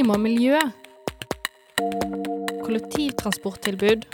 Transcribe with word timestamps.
Klima 0.00 0.14
og 0.16 0.22
miljø. 0.24 0.56
Kollektivtransporttilbud. 2.64 4.06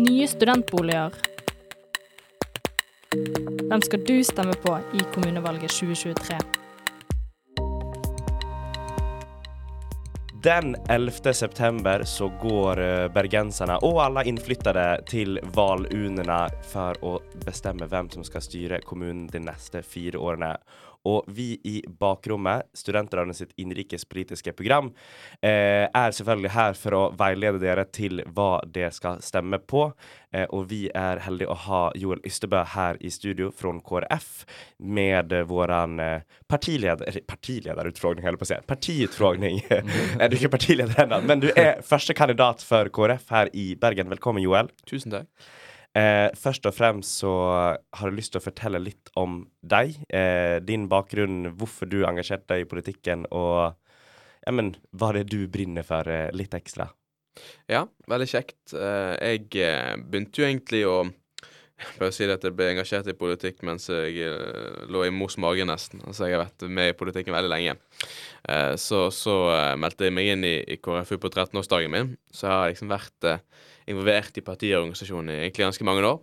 Nye 0.00 0.28
studentboliger. 0.30 1.18
Hvem 3.68 3.84
skal 3.84 4.06
du 4.08 4.14
stemme 4.24 4.56
på 4.64 4.78
i 4.96 5.04
kommunevalget 5.12 5.76
2023? 5.76 6.38
Den 10.48 10.76
11. 10.88 11.34
september 11.34 12.06
så 12.08 12.30
går 12.40 12.80
eh, 12.80 13.12
bergenserne 13.12 13.76
og 13.84 14.00
alle 14.06 14.24
innflyttede 14.32 14.88
til 15.12 15.38
valurnene 15.56 16.40
for 16.72 17.04
å 17.04 17.14
bestemme 17.44 17.88
hvem 17.92 18.08
som 18.16 18.24
skal 18.24 18.48
styre 18.48 18.80
kommunen 18.88 19.28
de 19.28 19.44
neste 19.44 19.84
fire 19.84 20.20
årene. 20.20 20.54
Og 21.04 21.26
vi 21.28 21.54
i 21.68 21.82
Bakrommet, 22.00 22.68
studentene 22.76 23.34
sitt 23.36 23.52
innenrikspolitiske 23.60 24.54
program, 24.56 24.90
eh, 25.42 25.84
er 25.84 26.14
selvfølgelig 26.16 26.52
her 26.54 26.76
for 26.78 26.96
å 26.96 27.02
veilede 27.16 27.60
dere 27.60 27.84
til 27.84 28.22
hva 28.34 28.60
dere 28.64 28.92
skal 28.94 29.20
stemme 29.20 29.58
på. 29.58 29.90
Eh, 30.32 30.46
og 30.50 30.68
vi 30.70 30.88
er 30.94 31.20
heldige 31.26 31.52
å 31.52 31.58
ha 31.66 31.82
Joel 31.94 32.22
Ystebø 32.26 32.64
her 32.74 32.96
i 33.00 33.10
studio 33.12 33.50
fra 33.54 33.72
KrF 33.84 34.30
med 34.78 35.32
eh, 35.32 35.44
vår 35.44 35.74
partileder 36.48 37.20
Partilederutfrågning, 37.28 38.24
holder 38.24 38.40
på 38.40 38.46
å 38.46 38.50
si. 38.52 38.60
Partiutfrågning. 38.66 39.60
Nei, 40.18 40.28
du 40.28 40.36
er 40.36 40.40
ikke 40.40 40.54
partileder 40.56 41.04
ennå, 41.04 41.20
men 41.28 41.44
du 41.44 41.50
er 41.52 41.82
første 41.92 42.16
kandidat 42.16 42.64
for 42.64 42.88
KrF 42.94 43.28
her 43.34 43.52
i 43.52 43.74
Bergen. 43.80 44.08
Velkommen, 44.12 44.44
Joel. 44.44 44.72
Tusen 44.88 45.14
takk. 45.14 45.28
Eh, 45.94 46.28
først 46.34 46.66
og 46.66 46.74
fremst 46.74 47.20
så 47.22 47.32
har 47.38 48.08
jeg 48.08 48.16
lyst 48.16 48.34
til 48.34 48.42
å 48.42 48.44
fortelle 48.48 48.82
litt 48.82 49.12
om 49.20 49.44
deg. 49.62 49.94
Eh, 50.10 50.58
din 50.66 50.88
bakgrunn, 50.90 51.52
hvorfor 51.54 51.86
du 51.90 52.00
engasjerte 52.02 52.50
deg 52.50 52.64
i 52.64 52.70
politikken, 52.70 53.28
og 53.30 53.76
ja, 54.44 54.52
men, 54.52 54.74
hva 54.92 55.12
det 55.14 55.24
er 55.24 55.30
du 55.30 55.40
brenner 55.48 55.86
for, 55.86 56.08
eh, 56.10 56.32
litt 56.34 56.54
ekstra. 56.56 56.88
Ja, 57.70 57.84
veldig 58.10 58.28
kjekt. 58.30 58.74
Eh, 58.74 59.14
jeg 59.18 59.54
eh, 59.62 59.94
begynte 59.96 60.42
jo 60.42 60.48
egentlig 60.48 60.82
å 60.86 60.98
bare 61.98 62.12
si 62.14 62.26
at 62.30 62.44
jeg 62.46 62.54
ble 62.56 62.70
engasjert 62.72 63.08
i 63.10 63.16
politikk 63.18 63.64
mens 63.66 63.88
jeg 63.90 64.18
eh, 64.24 64.84
lå 64.90 65.04
i 65.06 65.12
mors 65.14 65.38
mage, 65.42 65.66
nesten. 65.68 66.02
Altså, 66.06 66.28
jeg 66.28 66.38
har 66.38 66.44
vært 66.46 66.66
med 66.68 66.92
i 66.92 66.98
politikken 66.98 67.34
veldig 67.34 67.52
lenge. 67.52 67.78
så, 68.76 69.06
så 69.14 69.34
meldte 69.80 70.04
jeg 70.04 70.12
meg 70.12 70.34
inn 70.34 70.44
i, 70.44 70.56
i 70.74 70.76
KrFU 70.76 71.16
på 71.16 71.30
13-årsdagen 71.32 71.92
min. 71.92 72.12
Så 72.30 72.46
jeg 72.46 72.54
har 72.54 72.70
liksom 72.72 72.92
vært 72.92 73.30
involvert 73.90 74.36
i 74.38 74.44
partiorganisasjonen 74.44 75.32
i 75.32 75.40
egentlig 75.44 75.66
ganske 75.66 75.86
mange 75.88 76.04
år. 76.06 76.22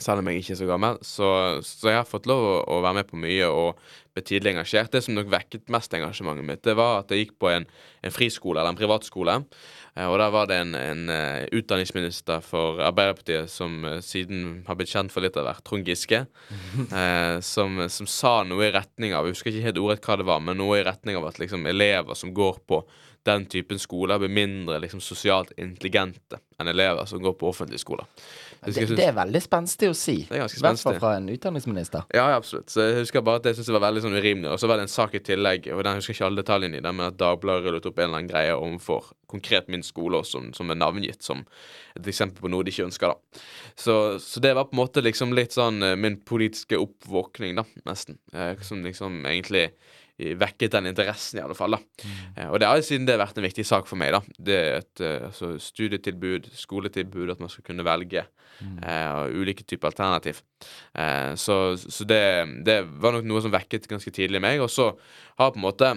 Selv 0.00 0.22
om 0.22 0.28
jeg 0.30 0.40
ikke 0.40 0.54
er 0.54 0.60
så 0.60 0.68
gammel. 0.68 0.98
Så, 1.04 1.28
så 1.66 1.90
jeg 1.90 1.98
har 2.00 2.08
fått 2.08 2.28
lov 2.30 2.44
å, 2.44 2.54
å, 2.72 2.80
være 2.84 3.00
med 3.00 3.08
på 3.10 3.20
mye 3.20 3.48
og 3.48 3.80
ble 4.20 4.28
tidlig 4.28 4.54
engasjert. 4.54 4.92
Det 4.92 5.02
som 5.04 5.16
nok 5.16 5.30
vekket 5.32 5.70
mest 5.72 5.94
engasjementet 5.96 6.46
mitt, 6.46 6.62
det 6.66 6.76
var 6.78 7.02
at 7.02 7.10
jeg 7.12 7.24
gikk 7.26 7.36
på 7.40 7.50
en, 7.50 7.66
en 8.04 8.14
friskole, 8.14 8.60
eller 8.60 8.74
en 8.74 8.78
privatskole. 8.78 9.40
Eh, 9.96 10.06
og 10.06 10.18
der 10.20 10.30
var 10.34 10.46
det 10.50 10.60
en, 10.62 10.74
en 10.78 11.10
uh, 11.10 11.48
utdanningsminister 11.56 12.44
for 12.44 12.80
Arbeiderpartiet 12.84 13.50
som 13.50 13.80
uh, 13.84 13.98
siden 14.04 14.62
har 14.68 14.78
blitt 14.78 14.92
kjent 14.92 15.12
for 15.12 15.24
litt 15.24 15.38
av 15.40 15.48
hvert, 15.48 15.64
Trond 15.66 15.88
Giske, 15.88 16.24
som, 17.52 17.84
som, 17.88 18.08
sa 18.10 18.40
noe 18.46 18.68
i 18.68 18.72
retning 18.74 19.14
av 19.16 19.26
Jeg 19.26 19.36
husker 19.36 19.52
ikke 19.52 19.68
helt 19.70 19.80
ordrett 19.82 20.06
hva 20.06 20.18
det 20.20 20.28
var, 20.28 20.42
men 20.44 20.60
noe 20.60 20.80
i 20.80 20.86
retning 20.86 21.18
av 21.18 21.28
at 21.30 21.40
liksom, 21.42 21.66
elever 21.70 22.18
som 22.18 22.34
går 22.36 22.60
på 22.70 22.84
den 23.28 23.46
typen 23.46 23.78
skoler 23.78 24.18
blir 24.18 24.32
mindre 24.32 24.78
liksom, 24.80 25.00
sosialt 25.04 25.52
intelligente 25.56 26.40
enn 26.60 26.68
elever 26.68 27.04
som 27.08 27.22
går 27.22 27.34
på 27.40 27.48
offentlige 27.48 27.82
skoler. 27.82 28.06
Det, 28.60 28.84
det, 28.92 29.04
er 29.06 29.14
veldig 29.16 29.40
spenstig 29.40 29.88
å 29.88 29.94
si. 29.96 30.18
I 30.28 30.40
hvert 30.40 30.82
fall 30.82 30.98
fra 31.00 31.14
en 31.16 31.28
utdanningsminister. 31.32 32.04
Ja, 32.12 32.26
ja, 32.32 32.40
absolutt. 32.40 32.68
Så 32.72 32.84
jeg 32.84 32.98
husker 32.98 33.24
bare 33.24 33.40
at 33.40 33.48
jeg 33.48 33.56
syntes 33.56 33.70
det 33.70 33.76
var 33.78 33.86
veldig 33.86 34.02
sånn 34.04 34.18
urimelig. 34.18 34.50
Og 34.52 34.60
så 34.60 34.68
var 34.68 34.76
det 34.76 34.84
en 34.84 34.92
sak 34.92 35.16
i 35.16 35.22
tillegg, 35.24 35.70
og 35.72 35.80
den 35.86 35.96
husker 35.96 36.16
ikke 36.16 36.26
alle 36.28 36.42
detaljene 36.42 36.80
i 36.80 36.84
den, 36.84 36.98
men 36.98 37.08
at 37.08 37.16
Dagbladet 37.20 37.64
rullet 37.64 37.88
opp 37.88 38.00
en 38.00 38.08
eller 38.08 38.20
annen 38.20 38.32
greie 38.32 38.56
overfor 38.56 39.12
konkret 39.30 39.70
min 39.72 39.84
skole 39.86 40.20
som, 40.26 40.50
som, 40.56 40.72
er 40.72 40.80
navngitt 40.80 41.24
som 41.24 41.44
et 41.96 42.08
eksempel 42.12 42.44
på 42.44 42.50
noe 42.52 42.66
de 42.66 42.74
ikke 42.74 42.88
ønsker, 42.88 43.14
da. 43.14 43.44
Så, 43.78 43.94
så, 44.20 44.42
det 44.44 44.52
var 44.58 44.68
på 44.68 44.76
en 44.76 44.82
måte 44.82 45.04
liksom 45.04 45.32
litt 45.36 45.56
sånn 45.56 45.80
eh, 45.86 45.96
min 45.96 46.18
politiske 46.26 46.76
oppvåkning, 46.80 47.56
da, 47.60 47.64
nesten. 47.88 48.20
Eh, 48.34 48.60
som 48.66 48.84
liksom 48.84 49.22
egentlig 49.24 49.70
vekket 50.40 50.74
den 50.76 50.90
interessen, 50.90 51.40
i 51.40 51.44
alle 51.44 51.56
fall. 51.58 51.76
da. 51.76 51.80
Mm. 52.04 52.18
Eh, 52.36 52.48
og 52.50 52.60
det 52.60 52.68
har 52.68 52.82
siden 52.84 53.08
det 53.08 53.16
har 53.16 53.24
vært 53.24 53.40
en 53.40 53.46
viktig 53.46 53.66
sak 53.66 53.88
for 53.90 54.00
meg. 54.00 54.12
da. 54.14 54.20
Det 54.38 54.58
er 54.58 54.78
et 54.80 55.02
uh, 55.04 55.26
altså, 55.30 55.54
studietilbud, 55.62 56.50
skoletilbud, 56.56 57.32
at 57.34 57.42
man 57.42 57.52
skal 57.52 57.66
kunne 57.66 57.86
velge 57.86 58.24
mm. 58.60 58.78
uh, 58.84 59.26
ulike 59.32 59.64
typer 59.64 59.90
alternativ. 59.90 60.42
Eh, 60.94 61.34
så, 61.40 61.58
så 61.80 62.06
det, 62.08 62.22
det, 62.66 62.80
var 63.02 63.16
nok 63.16 63.28
noe 63.28 63.44
som 63.44 63.54
vekket 63.54 63.88
ganske 63.90 64.12
tidlig 64.14 64.40
i 64.40 64.46
meg. 64.46 64.64
Og 64.64 64.70
så 64.72 64.92
har 65.40 65.54
på 65.54 65.60
en 65.60 65.68
måte 65.68 65.94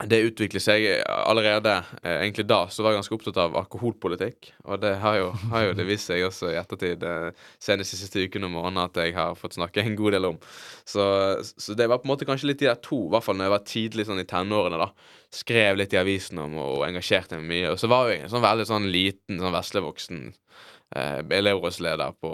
det 0.00 0.18
utvikler 0.24 0.62
seg 0.62 0.84
allerede 1.04 1.74
eh, 2.00 2.22
egentlig 2.24 2.46
da, 2.48 2.64
så 2.72 2.82
var 2.82 2.94
jeg 2.94 3.02
ganske 3.02 3.16
opptatt 3.16 3.38
av 3.42 3.56
alkoholpolitikk. 3.60 4.48
Og 4.64 4.80
det 4.82 4.94
har 5.02 5.18
jo, 5.20 5.28
har 5.52 5.66
jo 5.68 5.74
det 5.78 5.86
vist 5.86 6.08
seg 6.10 6.24
også 6.26 6.50
i 6.50 6.58
ettertid, 6.58 7.04
eh, 7.06 7.44
senest 7.62 7.94
de 7.94 8.00
siste 8.00 8.24
ukene 8.24 8.48
og 8.48 8.54
månedene, 8.56 8.86
at 8.88 8.98
jeg 9.04 9.14
har 9.18 9.38
fått 9.38 9.58
snakke 9.58 9.84
en 9.84 9.96
god 9.98 10.16
del 10.16 10.30
om. 10.32 10.40
Så, 10.88 11.04
så, 11.44 11.76
det 11.78 11.86
var 11.92 12.00
på 12.00 12.08
en 12.08 12.14
måte 12.14 12.26
kanskje 12.28 12.50
litt 12.50 12.62
de 12.64 12.70
der 12.70 12.80
to, 12.82 13.04
i 13.06 13.12
hvert 13.12 13.26
fall 13.26 13.38
når 13.38 13.48
jeg 13.48 13.54
var 13.54 13.68
tidlig 13.74 14.08
sånn 14.08 14.24
i 14.24 14.28
tenårene, 14.32 14.80
da. 14.80 15.18
Skrev 15.32 15.78
litt 15.78 15.94
i 15.94 16.00
avisen 16.00 16.40
om 16.42 16.58
og 16.60 16.86
engasjerte 16.88 17.38
meg 17.38 17.48
mye. 17.52 17.72
Og 17.72 17.80
så 17.80 17.88
var 17.92 18.10
jeg 18.10 18.24
en 18.24 18.32
sånn 18.32 18.44
veldig 18.44 18.68
sånn 18.68 18.90
liten, 18.92 19.38
sånn 19.40 19.54
veslevoksen 19.54 20.24
eh, 20.32 20.71
elevrådsleder 20.92 22.12
på 22.20 22.30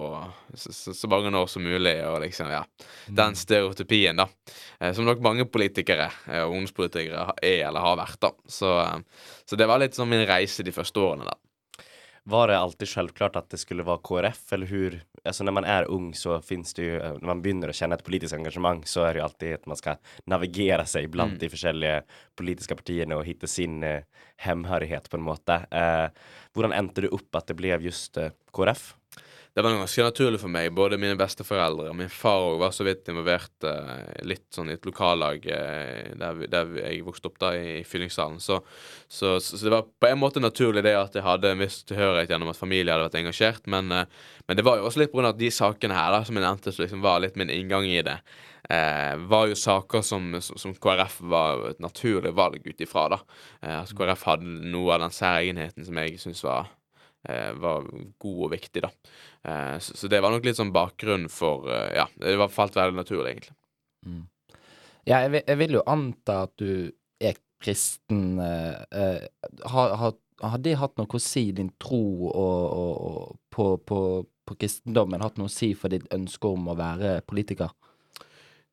så, 0.54 0.94
så, 0.94 1.08
mange 1.08 1.30
år 1.38 1.46
som 1.46 1.62
mulig, 1.62 1.94
og 2.06 2.20
liksom, 2.24 2.50
ja. 2.50 2.62
Den 3.06 3.34
mm. 3.34 3.38
stereotypien, 3.38 4.18
da. 4.18 4.28
Eh, 4.80 4.94
som 4.94 5.06
nok 5.06 5.22
mange 5.22 5.46
politikere 5.46 6.08
eh, 6.26 6.42
og 6.42 6.56
ungdomspolitikere 6.56 7.36
er 7.42 7.68
eller 7.68 7.84
har 7.84 7.98
vært, 8.00 8.20
da. 8.24 8.32
Så, 8.50 8.72
eh, 8.82 9.28
så 9.46 9.58
det 9.58 9.68
var 9.70 9.82
litt 9.82 9.98
sånn 9.98 10.10
min 10.10 10.26
reise 10.28 10.66
de 10.66 10.74
første 10.74 11.02
årene, 11.02 11.28
da. 11.28 11.38
Var 12.28 12.48
det 12.48 12.58
alltid 12.58 12.88
självklart 12.88 13.36
at 13.36 13.50
det 13.50 13.56
skulle 13.56 13.82
være 13.82 13.98
KrF, 14.04 14.52
eller 14.52 14.66
hur? 14.66 15.00
Alltså 15.24 15.44
när 15.44 15.52
man 15.52 15.64
er 15.64 15.84
ung 15.90 16.14
så 16.14 16.40
finns 16.40 16.74
det 16.74 16.82
jo, 16.84 16.98
når 16.98 17.26
man 17.26 17.40
begynner 17.42 17.72
å 17.72 17.76
kjenne 17.76 17.96
et 17.96 18.04
politisk 18.04 18.36
engagemang 18.36 18.82
så 18.84 19.06
er 19.06 19.14
det 19.14 19.22
jo 19.22 19.24
alltid 19.24 19.54
at 19.56 19.64
man 19.70 19.80
skal 19.80 19.96
navigere 20.28 20.84
seg 20.86 21.08
blant 21.08 21.38
mm. 21.38 21.40
de 21.40 21.50
forskjellige 21.54 22.02
politiske 22.36 22.76
partiene 22.76 23.16
og 23.16 23.24
hitte 23.24 23.48
sin 23.48 23.80
eh, 23.80 24.04
hemhørighet 24.44 25.08
på 25.08 25.16
en 25.16 25.24
måte. 25.24 25.56
Eh, 25.72 26.12
hvordan 26.52 26.76
endte 26.76 27.06
det 27.06 27.14
opp 27.16 27.40
at 27.40 27.48
det 27.48 27.56
ble 27.56 27.72
just 27.88 28.20
eh, 28.20 28.36
KrF? 28.52 28.90
Det 29.54 29.62
var 29.62 29.74
ganske 29.74 30.04
naturlig 30.06 30.38
for 30.38 30.52
meg. 30.52 30.70
Både 30.76 30.98
mine 31.00 31.16
besteforeldre 31.18 31.88
og 31.90 31.96
min 31.98 32.10
far 32.12 32.58
var 32.60 32.70
så 32.74 32.84
vidt 32.86 33.08
involvert 33.10 33.66
uh, 33.66 34.04
litt 34.22 34.46
sånn 34.54 34.70
i 34.70 34.76
et 34.76 34.86
lokallag 34.86 35.48
uh, 35.50 36.12
der, 36.20 36.44
der, 36.52 36.74
jeg 36.84 37.00
vokste 37.06 37.30
opp 37.30 37.40
da, 37.42 37.50
i, 37.58 37.80
i 37.80 37.86
Fyllingsdalen. 37.88 38.38
Så, 38.44 38.60
så, 39.08 39.34
så, 39.42 39.58
det 39.64 39.74
var 39.74 39.88
på 39.88 40.10
en 40.10 40.20
måte 40.20 40.42
naturlig 40.44 40.84
det 40.86 40.94
at 40.98 41.18
jeg 41.18 41.26
hadde 41.26 41.54
en 41.54 41.64
viss 41.64 41.80
tilhørighet 41.88 42.30
gjennom 42.30 42.52
at 42.52 42.60
familie 42.60 42.94
hadde 42.94 43.08
vært 43.08 43.18
engasjert. 43.22 43.66
Men, 43.66 43.90
uh, 43.90 44.30
men 44.46 44.60
det 44.60 44.66
var 44.68 44.78
jo 44.78 44.86
også 44.92 45.02
litt 45.02 45.16
pga. 45.16 45.34
de 45.34 45.50
sakene 45.58 45.98
her 45.98 46.14
da, 46.14 46.22
som 46.28 46.38
jeg 46.38 46.46
nevnte, 46.46 46.76
som 46.76 46.86
liksom 46.86 47.02
var 47.08 47.24
litt 47.24 47.40
min 47.40 47.50
inngang 47.50 47.88
i 47.88 47.98
det. 48.06 48.20
var 49.32 49.46
jo 49.48 49.54
saker 49.56 50.02
som, 50.04 50.34
som, 50.44 50.74
KrF 50.74 51.20
var 51.32 51.70
et 51.70 51.78
naturlig 51.80 52.34
valg 52.36 52.62
ut 52.66 52.80
ifra. 52.84 53.08
da. 53.16 53.18
at 53.80 53.94
KrF 53.96 54.26
hadde 54.28 54.58
noe 54.70 54.94
av 54.94 55.06
den 55.06 55.14
særegenheten 55.14 55.86
som 55.86 55.98
jeg 56.02 56.18
syns 56.20 56.44
var 56.44 56.68
var 57.60 57.86
god 58.22 58.44
og 58.46 58.52
viktig, 58.54 58.82
da. 58.84 58.90
Eh, 59.44 59.76
så, 59.84 59.96
så, 59.96 60.10
det 60.10 60.20
var 60.24 60.34
nok 60.34 60.46
litt 60.46 60.58
sånn 60.58 60.74
bakgrunn 60.74 61.28
for 61.32 61.68
eh, 61.72 61.90
Ja, 61.98 62.06
det 62.20 62.36
var 62.40 62.52
falt 62.52 62.78
veldig 62.78 62.98
naturlig, 62.98 63.34
egentlig. 63.34 63.56
Mm. 64.06 64.24
Ja, 65.08 65.22
jeg 65.24 65.34
vil, 65.34 65.42
jeg 65.42 65.60
vil, 65.62 65.76
jo 65.78 65.84
anta 65.88 66.40
at 66.46 66.54
du 66.60 66.72
er 67.18 67.38
kristen. 67.58 68.38
har, 68.38 69.94
har, 69.98 70.12
har, 70.42 70.58
det 70.62 70.76
hatt 70.78 70.98
noe 71.00 71.18
å 71.18 71.22
si, 71.22 71.48
din 71.56 71.72
tro 71.82 72.28
og, 72.28 72.64
og, 72.68 72.92
og 73.08 73.38
på, 73.54 73.70
på, 73.88 74.00
på 74.46 74.58
kristendommen, 74.60 75.24
hatt 75.24 75.40
noe 75.40 75.50
å 75.50 75.52
si 75.52 75.72
for 75.74 75.90
ditt 75.90 76.06
ønske 76.14 76.52
om 76.52 76.68
å 76.70 76.76
være 76.78 77.18
politiker? 77.26 77.72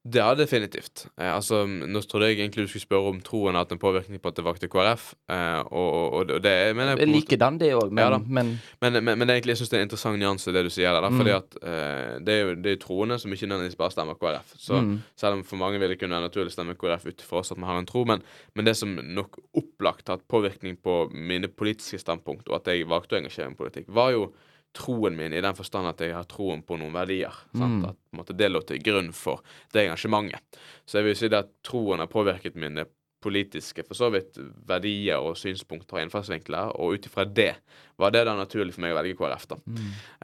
Det 0.05 0.21
har 0.21 0.35
definitivt. 0.37 1.07
Eh, 1.17 1.31
altså, 1.33 1.63
Nå 1.65 2.01
trodde 2.05 2.27
jeg 2.29 2.37
egentlig 2.37 2.67
du 2.67 2.69
skulle 2.69 2.83
spørre 2.83 3.09
om 3.09 3.21
troen 3.25 3.55
har 3.57 3.63
hatt 3.65 3.71
en 3.73 3.81
påvirkning 3.81 4.19
på 4.21 4.29
at 4.29 4.37
det 4.37 4.43
valgte 4.45 4.69
KrF. 4.69 5.07
Eh, 5.33 5.61
og, 5.65 5.87
og, 5.95 6.29
og, 6.35 6.43
det 6.45 6.53
mener 6.77 7.01
jeg, 7.01 7.09
Likedan, 7.09 7.57
det 7.57 7.71
òg, 7.73 7.89
men, 7.89 8.03
ja, 8.03 8.19
men, 8.21 8.51
men, 8.85 8.99
men, 8.99 9.17
men 9.23 9.33
egentlig, 9.33 9.55
jeg 9.55 9.63
syns 9.63 9.73
det 9.73 9.79
er 9.79 9.81
en 9.81 9.89
interessant 9.89 10.21
nyanse, 10.21 10.53
det 10.53 10.65
du 10.67 10.69
sier 10.69 10.93
der. 10.93 11.09
Mm. 11.09 11.17
Fordi 11.17 11.33
at 11.33 11.57
eh, 11.57 12.13
det 12.21 12.37
er 12.37 12.41
jo 12.43 12.53
det 12.61 12.75
er 12.75 12.81
troende 12.85 13.17
som 13.21 13.33
ikke 13.33 13.49
nødvendigvis 13.49 13.81
bare 13.81 13.95
stemmer 13.97 14.21
KrF. 14.21 14.53
Så 14.61 14.77
mm. 14.77 14.95
selv 15.25 15.39
om 15.39 15.45
for 15.49 15.63
mange 15.63 15.81
vil 15.81 15.95
det 15.95 15.97
kunne 16.03 16.19
være 16.19 16.29
naturlig 16.29 16.53
å 16.53 16.57
stemme 16.59 16.77
KrF 16.77 17.09
ut 17.09 17.25
fra 17.25 17.41
oss 17.41 17.55
at 17.55 17.61
vi 17.63 17.69
har 17.71 17.81
en 17.81 17.89
tro, 17.89 18.05
men, 18.05 18.21
det 18.65 18.77
som 18.77 18.93
nok 18.93 19.41
opplagt 19.57 20.09
har 20.09 20.19
hatt 20.19 20.29
påvirkning 20.29 20.77
på 20.85 21.07
mine 21.17 21.49
politiske 21.49 21.97
standpunkt, 22.01 22.45
og 22.51 22.59
at 22.61 22.69
jeg 22.69 22.85
valgte 22.89 23.17
å 23.17 23.23
engasjere 23.23 23.49
meg 23.49 23.57
i 23.57 23.63
politikk, 23.65 23.89
var 23.89 24.13
jo 24.13 24.29
troen 24.75 25.15
min 25.17 25.33
i 25.33 25.41
den 25.41 25.55
forstand 25.57 25.87
at 25.93 26.03
jeg 26.03 26.13
har 26.15 26.27
troen 26.29 26.61
på 26.67 26.77
noen 26.79 26.93
verdier. 26.95 27.33
Mm. 27.55 27.79
At 27.89 27.95
måte, 28.15 28.35
det 28.37 28.51
lå 28.51 28.61
til 28.67 28.81
grunn 28.83 29.11
for 29.15 29.41
det 29.73 29.87
engasjementet. 29.87 30.59
Så 30.85 30.99
jeg 30.99 31.09
vil 31.09 31.15
si 31.23 31.31
det 31.31 31.41
at 31.45 31.51
troen 31.65 32.03
har 32.03 32.11
påvirket 32.11 32.55
mine 32.59 32.85
politiske 33.25 33.81
for 33.87 33.97
så 33.97 34.11
vidt 34.13 34.35
verdier 34.69 35.17
og 35.17 35.33
synspunkter 35.39 35.97
og 35.97 36.03
innfallsvinkler, 36.03 36.75
og 36.77 36.93
ut 36.93 37.07
ifra 37.09 37.23
det 37.25 37.55
var 37.97 38.11
det 38.11 38.25
da 38.27 38.35
naturlig 38.37 38.75
for 38.75 38.83
meg 38.83 38.91
å 38.93 38.97
velge 38.99 39.15
KrF. 39.17 39.47
da. 39.49 39.55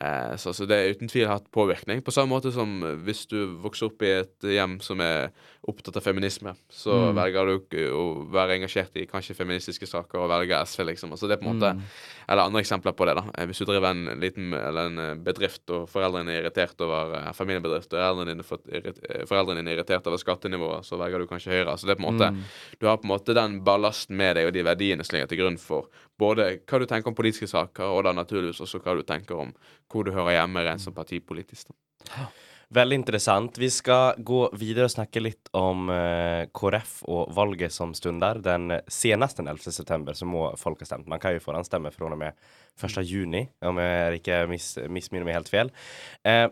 Eh, 0.05 0.33
så, 0.37 0.51
så 0.53 0.67
det 0.69 0.75
er 0.77 0.91
uten 0.93 1.09
tvil 1.09 1.25
hatt 1.31 1.47
påvirkning. 1.55 2.03
På 2.05 2.11
samme 2.13 2.35
måte 2.35 2.51
som 2.53 2.69
hvis 3.05 3.23
du 3.31 3.55
vokser 3.63 3.87
opp 3.87 4.03
i 4.05 4.11
et 4.19 4.47
hjem 4.53 4.75
som 4.83 5.01
er 5.01 5.31
opptatt 5.65 5.97
av 5.97 6.05
feminisme, 6.05 6.53
så 6.69 6.93
Mm. 7.01 7.15
velger 7.17 7.49
du 7.71 7.81
å 7.95 8.03
være 8.29 8.59
engasjert 8.59 8.95
i 9.01 9.07
kanskje 9.09 9.33
feministiske 9.39 9.87
saker 9.89 10.19
og 10.21 10.29
velger 10.29 10.61
SV, 10.67 10.83
liksom. 10.91 11.15
Altså 11.15 11.27
det 11.31 11.39
er 11.39 11.41
på 11.41 11.49
en 11.49 11.57
måte 11.57 11.73
Mm. 11.79 11.81
Eller 12.31 12.47
andre 12.47 12.61
eksempler 12.63 12.93
på 12.95 13.05
det, 13.09 13.15
da. 13.17 13.23
Eh, 13.37 13.45
Hvis 13.49 13.59
du 13.59 13.65
driver 13.67 13.91
en 13.91 14.19
liten 14.21 14.53
eller 14.55 14.87
en 14.87 14.99
eh, 15.03 15.15
bedrift, 15.19 15.63
og 15.73 15.89
foreldrene 15.91 16.31
er 16.31 16.45
irritert 16.45 16.79
over 16.83 17.17
eh, 17.17 17.31
familiebedrift, 17.35 17.91
og 17.91 17.97
foreldrene 17.99 18.31
dine, 18.31 18.45
fått 18.47 18.69
foreldrene 19.27 19.59
dine 19.59 19.73
er 19.73 19.79
irritert 19.79 20.07
over 20.07 20.21
skattenivået, 20.21 20.87
så 20.87 20.99
velger 21.01 21.19
du 21.19 21.27
kanskje 21.27 21.51
høyere. 21.51 21.75
Så 21.75 21.89
det 21.89 21.97
er 21.97 21.99
på 21.99 22.05
en 22.05 22.13
måte 22.13 22.31
Mm. 22.31 22.43
Du 22.79 22.85
har 22.87 22.97
på 22.97 23.03
en 23.03 23.11
måte 23.11 23.33
den 23.33 23.57
ballasten 23.65 24.15
med 24.15 24.35
deg, 24.37 24.47
og 24.47 24.53
de 24.53 24.63
verdiene 24.63 25.03
som 25.03 25.15
ligger 25.15 25.27
til 25.27 25.39
grunn 25.41 25.57
for 25.59 25.89
både 26.19 26.45
hva 26.63 26.79
du 26.79 26.85
tenker 26.85 27.11
om 27.11 27.17
politiske 27.17 27.49
saker, 27.49 27.83
og 27.83 28.05
da 28.05 28.13
naturligvis 28.13 28.61
også 28.61 28.79
hva 28.79 28.95
du 28.95 29.03
tenker 29.03 29.35
om 29.35 29.51
hvor 29.91 30.05
du 30.05 30.13
hører 30.15 30.37
hjemme 30.37 30.63
rent 30.63 30.81
som 30.81 30.93
partipolitisk. 30.93 31.67
da. 31.67 32.29
Veldig 32.71 32.95
interessant. 33.01 33.57
Vi 33.59 33.67
skal 33.67 34.21
gå 34.23 34.45
videre 34.55 34.87
og 34.87 34.93
snakke 34.93 35.19
litt 35.19 35.49
om 35.59 35.89
eh, 35.91 36.45
KrF 36.55 37.01
og 37.11 37.33
valget 37.35 37.75
som 37.75 37.91
stunder. 37.97 38.39
Den 38.39 38.77
seneste 38.87 39.43
11. 39.43 39.73
september 39.75 40.15
så 40.15 40.27
må 40.29 40.45
folk 40.59 40.79
ha 40.79 40.87
stemt. 40.87 41.09
Man 41.11 41.19
kan 41.19 41.35
jo 41.35 41.43
forhåndsstemme 41.43 41.91
fra 41.91 42.07
og 42.07 42.15
med 42.21 42.39
1. 42.79 43.01
juni, 43.03 43.43
om 43.67 43.81
jeg 43.83 44.21
ikke 44.21 44.39
mis, 44.47 44.69
misminner 44.87 45.27
meg 45.27 45.41
helt 45.41 45.51
feil. 45.51 45.73
Eh, 46.23 46.47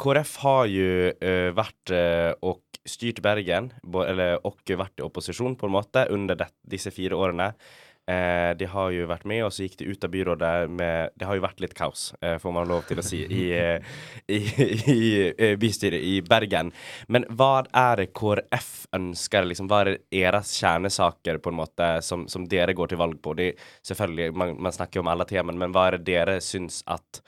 KrF 0.00 0.36
har 0.44 0.70
jo 0.70 0.88
eh, 1.10 1.50
vært 1.58 1.92
eh, 1.98 2.30
og 2.46 2.62
styrt 2.86 3.18
Bergen, 3.24 3.72
eller 3.82 4.38
og 4.46 4.62
vært 4.70 5.02
i 5.02 5.04
opposisjon 5.04 5.58
på 5.58 5.66
en 5.66 5.74
måte, 5.74 6.06
under 6.14 6.38
det, 6.38 6.52
disse 6.62 6.94
fire 6.94 7.18
årene. 7.18 7.50
Eh, 8.08 8.56
de 8.56 8.66
har 8.66 8.90
jo 8.90 9.06
vært 9.06 9.26
med, 9.28 9.42
og 9.44 9.52
så 9.54 9.66
gikk 9.66 9.76
de 9.78 9.90
ut 9.92 10.04
av 10.04 10.10
byrådet 10.10 10.52
med 10.72 11.12
Det 11.20 11.26
har 11.28 11.36
jo 11.36 11.44
vært 11.44 11.60
litt 11.62 11.74
kaos, 11.78 12.14
eh, 12.24 12.38
får 12.42 12.54
man 12.56 12.66
lov 12.66 12.86
til 12.88 12.98
å 12.98 13.04
si, 13.04 13.20
i, 13.22 13.42
i, 14.26 14.38
i, 14.40 14.68
i, 14.94 15.10
eh, 15.36 15.54
bystyret 15.60 16.00
i 16.00 16.16
Bergen. 16.26 16.72
Men 17.08 17.26
hva 17.28 17.66
er 17.76 18.00
det 18.00 18.08
KrF 18.16 18.88
ønsker? 18.96 19.46
Liksom, 19.46 19.68
hva 19.70 19.82
er 19.84 20.00
deres 20.10 20.54
kjernesaker 20.58 21.38
på 21.44 21.52
en 21.52 21.60
måte 21.60 21.90
som, 22.06 22.26
som 22.26 22.48
dere 22.50 22.74
går 22.74 22.90
til 22.90 23.02
valg 23.02 23.20
på? 23.22 23.36
De, 23.38 23.52
selvfølgelig, 23.86 24.32
man, 24.34 24.56
man 24.58 24.74
snakker 24.74 24.98
jo 24.98 25.04
om 25.04 25.12
alle 25.12 25.28
temaene, 25.28 25.60
men 25.60 25.76
hva 25.76 25.90
er 25.90 25.98
det 25.98 26.08
dere 26.08 26.40
syns 26.42 26.80
at 26.90 27.22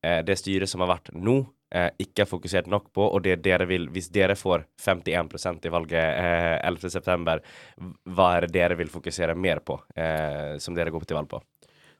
eh, 0.00 0.22
det 0.24 0.38
styret 0.40 0.70
som 0.70 0.86
har 0.86 0.94
vært 0.94 1.12
nå, 1.12 1.42
eh, 1.74 1.90
ikke 2.04 2.24
er 2.24 2.30
fokusert 2.30 2.70
nok 2.70 2.90
på, 2.94 3.04
og 3.04 3.24
det 3.26 3.40
dere 3.44 3.66
vil 3.68 3.88
Hvis 3.92 4.10
dere 4.14 4.36
får 4.38 4.66
51% 4.80 5.66
i 5.66 5.72
valget 5.74 6.00
eh, 6.00 6.58
11.9., 6.70 7.38
hva 8.14 8.28
er 8.36 8.46
det 8.46 8.54
dere 8.54 8.78
vil 8.78 8.92
fokusere 8.92 9.34
mer 9.34 9.60
på, 9.66 9.80
eh, 9.96 10.56
som 10.62 10.76
dere 10.76 10.94
går 10.94 11.08
til 11.08 11.18
valg 11.18 11.30
på? 11.34 11.42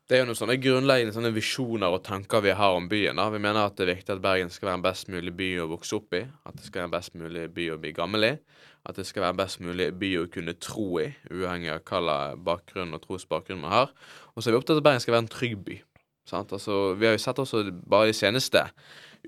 Det 0.05 0.19
er 0.19 0.21
jo 0.21 0.27
noen 0.29 0.37
sånne 0.37 0.59
grunnleggende 0.61 1.15
sånne 1.17 1.31
visjoner 1.33 1.95
og 1.97 2.03
tanker 2.05 2.43
vi 2.45 2.53
har 2.53 2.75
om 2.77 2.91
byen. 2.91 3.17
da. 3.17 3.31
Vi 3.33 3.39
mener 3.41 3.65
at 3.65 3.79
det 3.79 3.87
er 3.87 3.95
viktig 3.95 4.13
at 4.13 4.21
Bergen 4.21 4.51
skal 4.53 4.69
være 4.69 4.77
en 4.77 4.85
best 4.85 5.09
mulig 5.09 5.33
by 5.33 5.47
å 5.63 5.69
vokse 5.71 5.97
opp 5.97 6.13
i. 6.19 6.21
At 6.45 6.59
det 6.59 6.67
skal 6.67 6.83
være 6.83 6.91
en 6.91 6.93
best 6.93 7.15
mulig 7.17 7.45
by 7.57 7.71
å 7.73 7.79
bli 7.81 7.93
gammel 7.97 8.29
i. 8.29 8.33
At 8.85 9.01
det 9.01 9.07
skal 9.09 9.25
være 9.25 9.33
en 9.33 9.41
best 9.41 9.63
mulig 9.65 9.87
by 9.97 10.11
å 10.21 10.27
kunne 10.29 10.57
tro 10.61 11.01
i, 11.01 11.07
uavhengig 11.33 11.73
av 11.73 11.81
hva 11.89 12.03
slags 12.03 12.45
bakgrunn 12.51 12.93
og 12.93 13.01
trosbakgrunn 13.07 13.65
man 13.65 13.73
har. 13.73 13.97
Og 14.35 14.45
så 14.45 14.51
er 14.51 14.59
vi 14.59 14.61
opptatt 14.61 14.77
av 14.77 14.83
at 14.83 14.89
Bergen 14.91 15.07
skal 15.07 15.17
være 15.17 15.25
en 15.25 15.33
trygg 15.39 15.57
by. 15.65 15.79
Sant? 16.29 16.53
Altså, 16.53 16.77
vi 17.01 17.09
har 17.09 17.17
jo 17.17 17.25
sett 17.25 17.41
også 17.41 17.65
bare 17.73 18.13
i 18.13 18.17
seneste 18.17 18.67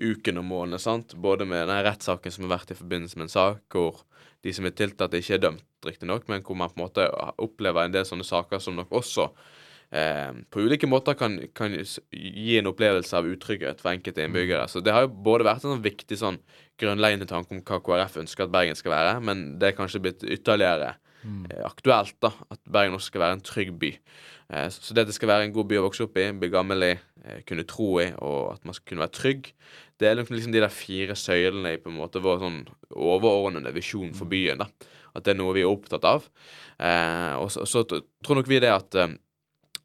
ukene 0.01 0.41
og 0.43 0.49
månedene, 0.49 0.81
sant? 0.81 1.15
både 1.15 1.47
med 1.49 1.67
den 1.69 1.83
rettssaken 1.85 2.33
som 2.33 2.47
har 2.47 2.57
vært 2.57 2.73
i 2.73 2.79
forbindelse 2.79 3.19
med 3.19 3.27
en 3.27 3.33
sak 3.33 3.63
hvor 3.73 4.03
de 4.45 4.53
som 4.53 4.67
er 4.67 4.75
tiltatt, 4.77 5.15
ikke 5.17 5.37
er 5.37 5.43
dømt, 5.43 5.65
riktignok, 5.85 6.27
men 6.29 6.43
hvor 6.45 6.57
man 6.57 6.71
på 6.71 6.79
en 6.79 6.85
måte 6.85 7.07
opplever 7.41 7.85
en 7.85 7.95
del 7.95 8.05
sånne 8.07 8.25
saker 8.27 8.61
som 8.61 8.77
nok 8.77 8.93
også 8.99 9.27
eh, 9.91 10.31
på 10.51 10.63
ulike 10.65 10.89
måter 10.89 11.17
kan, 11.17 11.39
kan 11.57 11.73
gi 11.73 12.57
en 12.59 12.69
opplevelse 12.71 13.17
av 13.17 13.27
utrygghet 13.29 13.81
for 13.81 13.93
enkelte 13.93 14.25
innbyggere. 14.25 14.67
Så 14.71 14.83
det 14.83 14.93
har 14.95 15.07
jo 15.07 15.13
både 15.27 15.47
vært 15.47 15.65
en 15.65 15.75
sånn 15.75 15.85
viktig 15.85 16.19
sånn 16.19 16.39
grunnleggende 16.81 17.29
tanke 17.29 17.55
om 17.55 17.63
hva 17.65 17.81
KrF 17.83 18.21
ønsker 18.23 18.47
at 18.47 18.53
Bergen 18.53 18.79
skal 18.79 18.93
være, 18.93 19.19
men 19.25 19.49
det 19.59 19.71
er 19.71 19.77
kanskje 19.77 20.03
blitt 20.03 20.25
ytterligere 20.25 20.93
eh, 20.93 21.61
aktuelt 21.65 22.17
da, 22.23 22.33
at 22.53 22.61
Bergen 22.69 22.97
også 22.97 23.13
skal 23.13 23.25
være 23.25 23.39
en 23.39 23.45
trygg 23.51 23.75
by. 23.81 23.93
Eh, 24.53 24.69
så 24.71 24.89
så 24.89 24.95
det 24.95 25.05
at 25.05 25.11
det 25.11 25.17
skal 25.17 25.31
være 25.33 25.49
en 25.49 25.55
god 25.55 25.69
by 25.71 25.81
å 25.81 25.87
vokse 25.89 26.07
opp 26.07 26.19
i, 26.21 26.29
bli 26.31 26.51
gammel 26.53 26.91
i, 26.91 26.93
eh, 27.25 27.41
kunne 27.47 27.67
tro 27.67 27.97
i, 28.03 28.11
og 28.17 28.53
at 28.53 28.67
man 28.67 28.77
skal 28.77 28.91
kunne 28.91 29.05
være 29.05 29.17
trygg, 29.17 29.51
det 29.97 30.09
er 30.09 30.19
liksom 30.19 30.37
liksom 30.37 30.53
de 30.53 30.61
der 30.61 30.73
fire 30.73 31.15
søylene 31.17 31.73
i 31.73 31.81
på 31.81 31.89
en 31.89 31.97
måte 31.97 32.21
vår 32.23 32.41
sånn 32.43 32.59
overordnede 32.93 33.73
visjon 33.75 34.13
for 34.17 34.29
byen. 34.29 34.61
da. 34.61 34.69
At 35.17 35.25
det 35.25 35.33
er 35.33 35.39
noe 35.39 35.55
vi 35.57 35.63
er 35.65 35.71
opptatt 35.71 36.05
av. 36.05 36.27
Eh, 36.77 37.33
og 37.41 37.49
så, 37.53 37.65
så 37.65 37.81
tror 37.87 38.37
nok 38.37 38.49
vi 38.49 38.61
det 38.61 38.73
at 38.73 38.97
eh, 38.97 39.15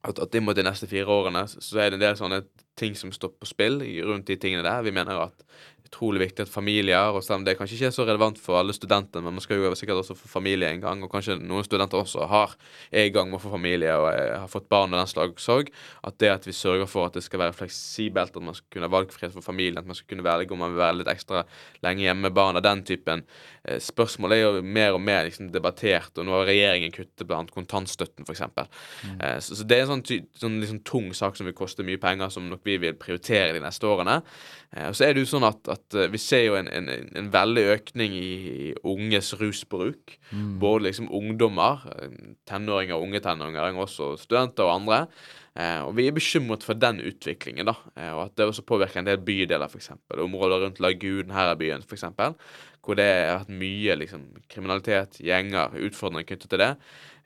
at, 0.02 0.18
at 0.18 0.34
inn 0.34 0.44
mot 0.46 0.56
de 0.56 0.64
neste 0.66 0.88
fire 0.90 1.06
årene 1.06 1.44
så 1.52 1.78
er 1.78 1.92
det 1.92 2.00
en 2.00 2.04
del 2.04 2.18
sånne 2.18 2.40
ting 2.78 2.96
som 2.98 3.12
står 3.14 3.34
på 3.38 3.46
spill 3.46 3.78
rundt 4.06 4.26
de 4.30 4.38
tingene 4.40 4.64
der. 4.66 4.82
Vi 4.82 4.94
mener 4.94 5.28
at 5.28 5.44
utrolig 5.92 6.22
viktig 6.24 6.46
at 6.46 6.50
familier, 6.52 7.12
og 7.12 7.20
selv 7.24 7.40
om 7.40 7.44
det 7.44 7.58
kanskje 7.58 7.76
ikke 7.76 7.88
er 7.90 7.94
så 7.94 8.06
relevant 8.08 8.38
for 8.40 8.56
alle 8.56 8.72
studenter, 8.72 9.20
men 9.20 9.36
man 9.36 9.44
skal 9.44 9.60
jo 9.60 9.72
sikkert 9.76 10.00
også 10.00 10.16
få 10.16 10.28
familie 10.30 10.70
en 10.72 10.80
gang, 10.80 11.02
og 11.04 11.12
kanskje 11.12 11.36
noen 11.36 11.66
studenter 11.66 12.00
også 12.00 12.24
har, 12.30 12.54
er 12.90 13.08
i 13.08 13.12
gang 13.12 13.28
med 13.28 13.36
å 13.36 13.42
få 13.42 13.52
familie 13.52 13.92
og 14.00 14.08
er, 14.08 14.38
har 14.40 14.48
fått 14.50 14.70
barn 14.72 14.94
og 14.94 15.02
den 15.02 15.10
slags 15.10 15.48
òg, 15.52 15.68
at 16.08 16.18
det 16.22 16.32
at 16.32 16.48
vi 16.48 16.56
sørger 16.56 16.88
for 16.88 17.10
at 17.10 17.18
det 17.18 17.24
skal 17.26 17.44
være 17.44 17.56
fleksibelt, 17.58 18.36
at 18.36 18.46
man 18.46 18.56
skal 18.56 18.72
kunne 18.72 18.88
ha 18.88 18.94
valgfrihet 18.96 19.36
for 19.36 19.44
familien, 19.44 19.82
at 19.82 19.88
man 19.88 19.98
skal 19.98 20.14
kunne 20.14 20.26
velge 20.26 20.56
om 20.56 20.64
man 20.64 20.72
vil 20.72 20.82
være 20.82 21.00
litt 21.02 21.12
ekstra 21.12 21.44
lenge 21.84 22.06
hjemme 22.06 22.28
med 22.28 22.36
barna, 22.36 22.64
den 22.64 22.84
typen 22.88 23.26
Spørsmålet 23.62 23.92
spørsmål 23.92 24.32
er 24.34 24.40
jo 24.40 24.62
mer 24.74 24.96
og 24.96 25.00
mer 25.04 25.26
liksom 25.28 25.52
debattert, 25.54 26.16
og 26.18 26.26
nå 26.26 26.32
har 26.34 26.48
regjeringen 26.48 26.90
kuttet 26.90 27.28
blant 27.28 27.52
kontantstøtten, 27.54 28.26
f.eks. 28.26 28.40
Mm. 28.48 29.20
så, 29.38 29.54
så 29.54 29.66
det 29.68 29.76
er 29.76 29.84
en 29.84 29.92
sånn, 29.92 30.02
ty, 30.08 30.18
sånn 30.34 30.56
liksom 30.58 30.80
tung 30.88 31.12
sak 31.14 31.38
som 31.38 31.46
vil 31.46 31.54
koste 31.54 31.86
mye 31.86 32.00
penger, 32.02 32.32
som 32.34 32.48
nok 32.50 32.64
vi 32.66 32.80
vil 32.82 32.96
prioritere 32.98 33.54
de 33.54 33.62
neste 33.62 33.86
årene. 33.86 34.18
Eh, 34.72 34.88
og 34.88 34.96
så 34.98 35.06
er 35.06 35.14
det 35.14 35.22
jo 35.24 35.30
sånn 35.30 35.46
at, 35.46 35.70
at 35.70 35.81
eh, 35.96 36.08
vi 36.12 36.20
ser 36.20 36.46
jo 36.46 36.56
en, 36.58 36.68
en, 36.70 36.88
en 37.18 37.28
veldig 37.32 37.64
økning 37.76 38.16
i, 38.16 38.72
unges 38.88 39.32
rusbruk. 39.40 40.16
Både 40.62 40.88
liksom 40.88 41.10
ungdommer, 41.12 41.84
eh, 41.96 42.34
tenåringer, 42.48 43.00
unge 43.00 43.22
tenåringer, 43.24 43.78
også 43.86 44.14
studenter 44.20 44.68
og 44.68 44.76
andre. 44.80 45.06
Eh, 45.52 45.82
og 45.84 45.92
vi 45.98 46.06
er 46.08 46.14
bekymret 46.16 46.62
for 46.64 46.78
den 46.80 47.02
utviklingen, 47.04 47.68
da. 47.68 47.74
Eh, 47.92 48.10
og 48.16 48.22
at 48.24 48.36
det 48.40 48.46
også 48.48 48.64
påvirker 48.64 49.02
en 49.02 49.08
del 49.10 49.18
bydeler, 49.20 49.68
f.eks. 49.68 49.90
Områder 50.24 50.64
rundt 50.64 50.80
Lagunen 50.80 51.34
her 51.36 51.52
i 51.52 51.58
byen, 51.60 51.84
f.eks. 51.84 52.06
Hvor 52.82 52.96
det 52.98 53.04
har 53.04 53.42
vært 53.42 53.52
mye 53.60 53.96
liksom, 54.00 54.24
kriminalitet, 54.50 55.20
gjenger, 55.22 55.76
utfordringer 55.86 56.30
knyttet 56.30 56.54
til 56.54 56.62
det. 56.62 56.70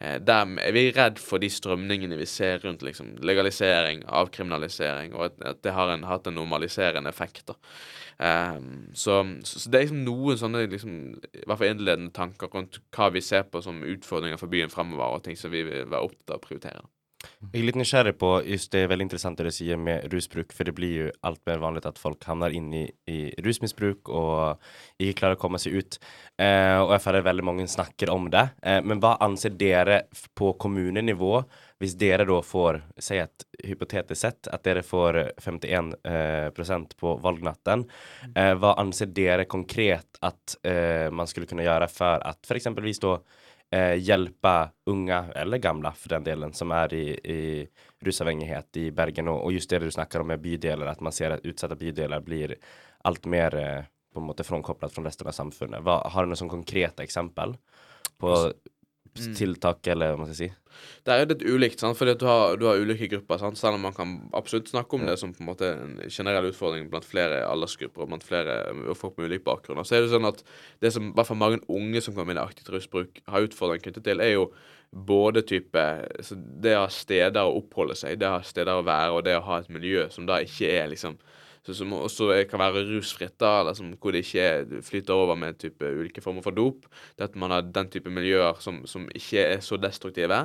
Eh, 0.03 0.17
der 0.27 0.57
er 0.59 0.75
vi 0.75 0.89
redd 0.97 1.23
for 1.23 1.43
de 1.43 1.53
strømningene 1.55 2.19
vi 2.19 2.27
ser 2.27 2.67
rundt 2.67 2.83
liksom, 2.83 3.15
legalisering, 3.23 4.03
avkriminalisering, 4.11 5.15
og 5.15 5.31
at, 5.31 5.39
at 5.55 5.63
det 5.63 5.77
har 5.79 5.95
en, 5.95 6.09
hatt 6.11 6.27
en 6.27 6.37
normaliserende 6.41 7.15
effekt. 7.15 7.47
da. 7.47 7.55
Så, 8.97 9.15
så, 9.45 9.59
så 9.61 9.69
det 9.69 9.77
er 9.77 9.83
liksom 9.85 10.05
noen 10.07 10.39
sånne 10.41 10.63
liksom, 10.73 10.93
i 11.37 11.43
hvert 11.45 11.61
fall 11.61 11.69
innledende 11.75 12.15
tanker 12.17 12.49
rundt 12.49 12.81
hva 12.97 13.11
vi 13.13 13.21
ser 13.21 13.45
på 13.45 13.61
som 13.61 13.83
utfordringer 13.85 14.41
for 14.41 14.49
byen 14.49 14.73
fremover, 14.73 15.19
og 15.19 15.27
ting 15.27 15.37
som 15.37 15.53
vi 15.53 15.63
vil 15.69 15.85
være 15.85 16.09
opptatt 16.09 16.33
av 16.33 16.41
å 16.41 16.47
prioritere. 16.49 16.87
Jeg 17.53 17.61
er 17.61 17.67
litt 17.69 17.79
nysgjerrig 17.79 18.15
på 18.21 18.31
just 18.47 18.73
det 18.75 18.85
er 18.85 18.91
veldig 18.91 19.07
interessant 19.07 19.39
det 19.39 19.49
du 19.49 19.55
sier 19.55 19.79
med 19.81 20.09
rusbruk, 20.13 20.55
for 20.57 20.69
det 20.69 20.75
blir 20.77 20.95
jo 20.97 21.11
alt 21.27 21.43
mer 21.49 21.61
vanlig 21.63 21.85
at 21.89 22.01
folk 22.01 22.25
havner 22.29 22.55
inn 22.57 22.73
i, 22.75 22.85
i 23.11 23.19
rusmisbruk 23.45 24.11
og 24.11 24.63
ikke 24.99 25.21
klarer 25.21 25.39
å 25.39 25.43
komme 25.43 25.61
seg 25.63 25.79
ut. 25.79 25.99
Eh, 26.41 26.79
og 26.81 26.95
jeg 26.95 27.05
føler 27.05 27.27
veldig 27.27 27.47
mange 27.47 27.69
snakker 27.71 28.13
om 28.13 28.29
det. 28.33 28.49
Eh, 28.63 28.83
men 28.85 29.01
hva 29.03 29.17
anser 29.25 29.55
dere 29.57 30.03
på 30.37 30.53
kommunenivå, 30.61 31.41
hvis 31.83 31.97
dere 32.01 32.25
da 32.29 32.39
får, 32.45 32.81
si 33.05 33.19
et 33.21 33.47
hypotetisk 33.69 34.21
sett, 34.21 34.49
at 34.53 34.65
dere 34.65 34.85
får 34.87 35.19
51 35.45 35.93
eh, 36.09 36.87
på 36.97 37.17
valgnatten, 37.25 37.85
eh, 38.33 38.55
hva 38.57 38.77
anser 38.81 39.13
dere 39.13 39.45
konkret 39.51 40.21
at 40.25 40.57
eh, 40.65 41.09
man 41.13 41.29
skulle 41.29 41.49
kunne 41.51 41.67
gjøre 41.67 41.91
for 41.93 42.25
at 42.25 42.57
eksempelvis 42.57 43.03
da 43.05 43.19
eh, 43.75 43.95
hjelpe 43.99 44.55
unge, 44.91 45.19
eller 45.35 45.59
gamle 45.59 45.93
for 45.97 46.15
den 46.15 46.27
delen, 46.27 46.53
som 46.53 46.73
er 46.75 46.95
i, 46.95 47.05
i 47.13 47.41
rusavhengighet 48.05 48.81
i 48.83 48.87
Bergen. 48.95 49.29
Og, 49.33 49.43
og 49.49 49.57
just 49.57 49.71
det 49.71 49.83
du 49.85 49.91
snakker 49.91 50.23
om 50.23 50.33
med 50.33 50.43
bydeler, 50.43 50.89
at 50.91 51.03
man 51.05 51.15
ser 51.15 51.37
at 51.37 51.47
utsatte 51.47 51.79
bydeler 51.81 52.25
blir 52.25 52.57
alt 53.07 53.27
mer 53.31 53.59
eh, 53.61 53.85
på 54.15 54.23
en 54.23 54.31
måte 54.31 54.47
frånkoblet 54.49 54.95
fra 54.95 55.05
resten 55.05 55.29
av 55.29 55.37
samfunnet. 55.37 55.83
Hva, 55.85 56.01
har 56.13 56.25
du 56.25 56.33
noen 56.33 56.41
sånn 56.41 56.53
konkrete 56.53 57.05
eksempel 57.05 57.57
på 58.21 58.33
Mm. 59.19 59.35
tiltak, 59.39 59.87
eller 59.93 60.13
hva 60.13 60.23
man 60.23 60.31
skal 60.31 60.39
si? 60.45 60.49
Det 61.07 61.13
er 61.13 61.23
jo 61.23 61.29
litt 61.31 61.45
ulikt, 61.47 61.81
sant? 61.81 61.97
fordi 61.97 62.17
du 62.21 62.27
har, 62.29 62.57
du 62.61 62.67
har 62.69 62.81
ulike 62.81 63.09
grupper. 63.09 63.41
Sant? 63.41 63.59
Selv 63.59 63.79
om 63.79 63.87
man 63.87 63.95
kan 63.97 64.17
absolutt 64.37 64.69
snakke 64.69 64.99
om 64.99 65.07
det 65.09 65.17
som 65.21 65.33
på 65.33 65.43
en 65.43 65.49
måte 65.49 65.71
en 65.73 65.95
generell 66.13 66.51
utfordring 66.51 66.91
blant 66.93 67.07
flere 67.09 67.41
aldersgrupper 67.49 68.05
og 68.05 68.11
blant 68.13 68.27
flere 68.27 68.59
og 68.75 68.97
folk 68.99 69.17
med 69.17 69.31
ulike 69.31 69.47
bakgrunner. 69.47 69.87
Så 69.87 69.97
er 69.97 70.05
det 70.05 70.13
sånn 70.13 70.29
at 70.29 70.43
det 70.85 70.93
som 70.95 71.11
i 71.11 71.15
hvert 71.17 71.31
fall 71.31 71.41
mange 71.41 71.63
unge 71.73 72.03
som 72.05 72.17
kommer 72.17 72.35
inn 72.35 72.43
i 72.43 72.45
aktivt 72.45 72.73
rusbruk, 72.75 73.23
har 73.31 73.47
utfordringer 73.49 73.87
knyttet 73.87 74.09
til, 74.09 74.21
er 74.21 74.35
jo 74.35 74.51
både 74.97 75.43
type 75.43 75.83
så 76.25 76.37
Det 76.37 76.77
å 76.77 76.85
ha 76.85 76.93
steder 76.93 77.43
å 77.43 77.57
oppholde 77.59 77.97
seg, 77.99 78.21
det 78.21 78.29
å 78.29 78.37
ha 78.37 78.45
steder 78.45 78.79
å 78.79 78.87
være, 78.87 79.17
og 79.17 79.25
det 79.27 79.35
å 79.39 79.45
ha 79.49 79.59
et 79.61 79.73
miljø 79.73 80.07
som 80.13 80.29
da 80.29 80.39
ikke 80.45 80.71
er 80.71 80.93
liksom 80.93 81.19
som 81.75 81.93
også 81.97 82.29
kan 82.51 82.61
være 82.63 82.85
rusfritt, 82.93 83.35
da, 83.43 83.61
eller 83.61 83.75
som, 83.75 83.91
hvor 83.99 84.15
det 84.15 84.23
ikke 84.23 84.45
er, 84.45 84.67
flyter 84.87 85.15
over 85.17 85.39
med 85.41 85.59
type 85.59 85.83
ulike 85.83 86.23
former 86.23 86.45
for 86.45 86.55
dop. 86.55 86.87
Det 87.19 87.31
at 87.31 87.39
man 87.39 87.51
har 87.51 87.67
den 87.67 87.91
type 87.91 88.13
miljøer 88.13 88.61
som, 88.63 88.85
som 88.87 89.09
ikke 89.15 89.43
er 89.57 89.65
så 89.65 89.81
destruktive. 89.81 90.45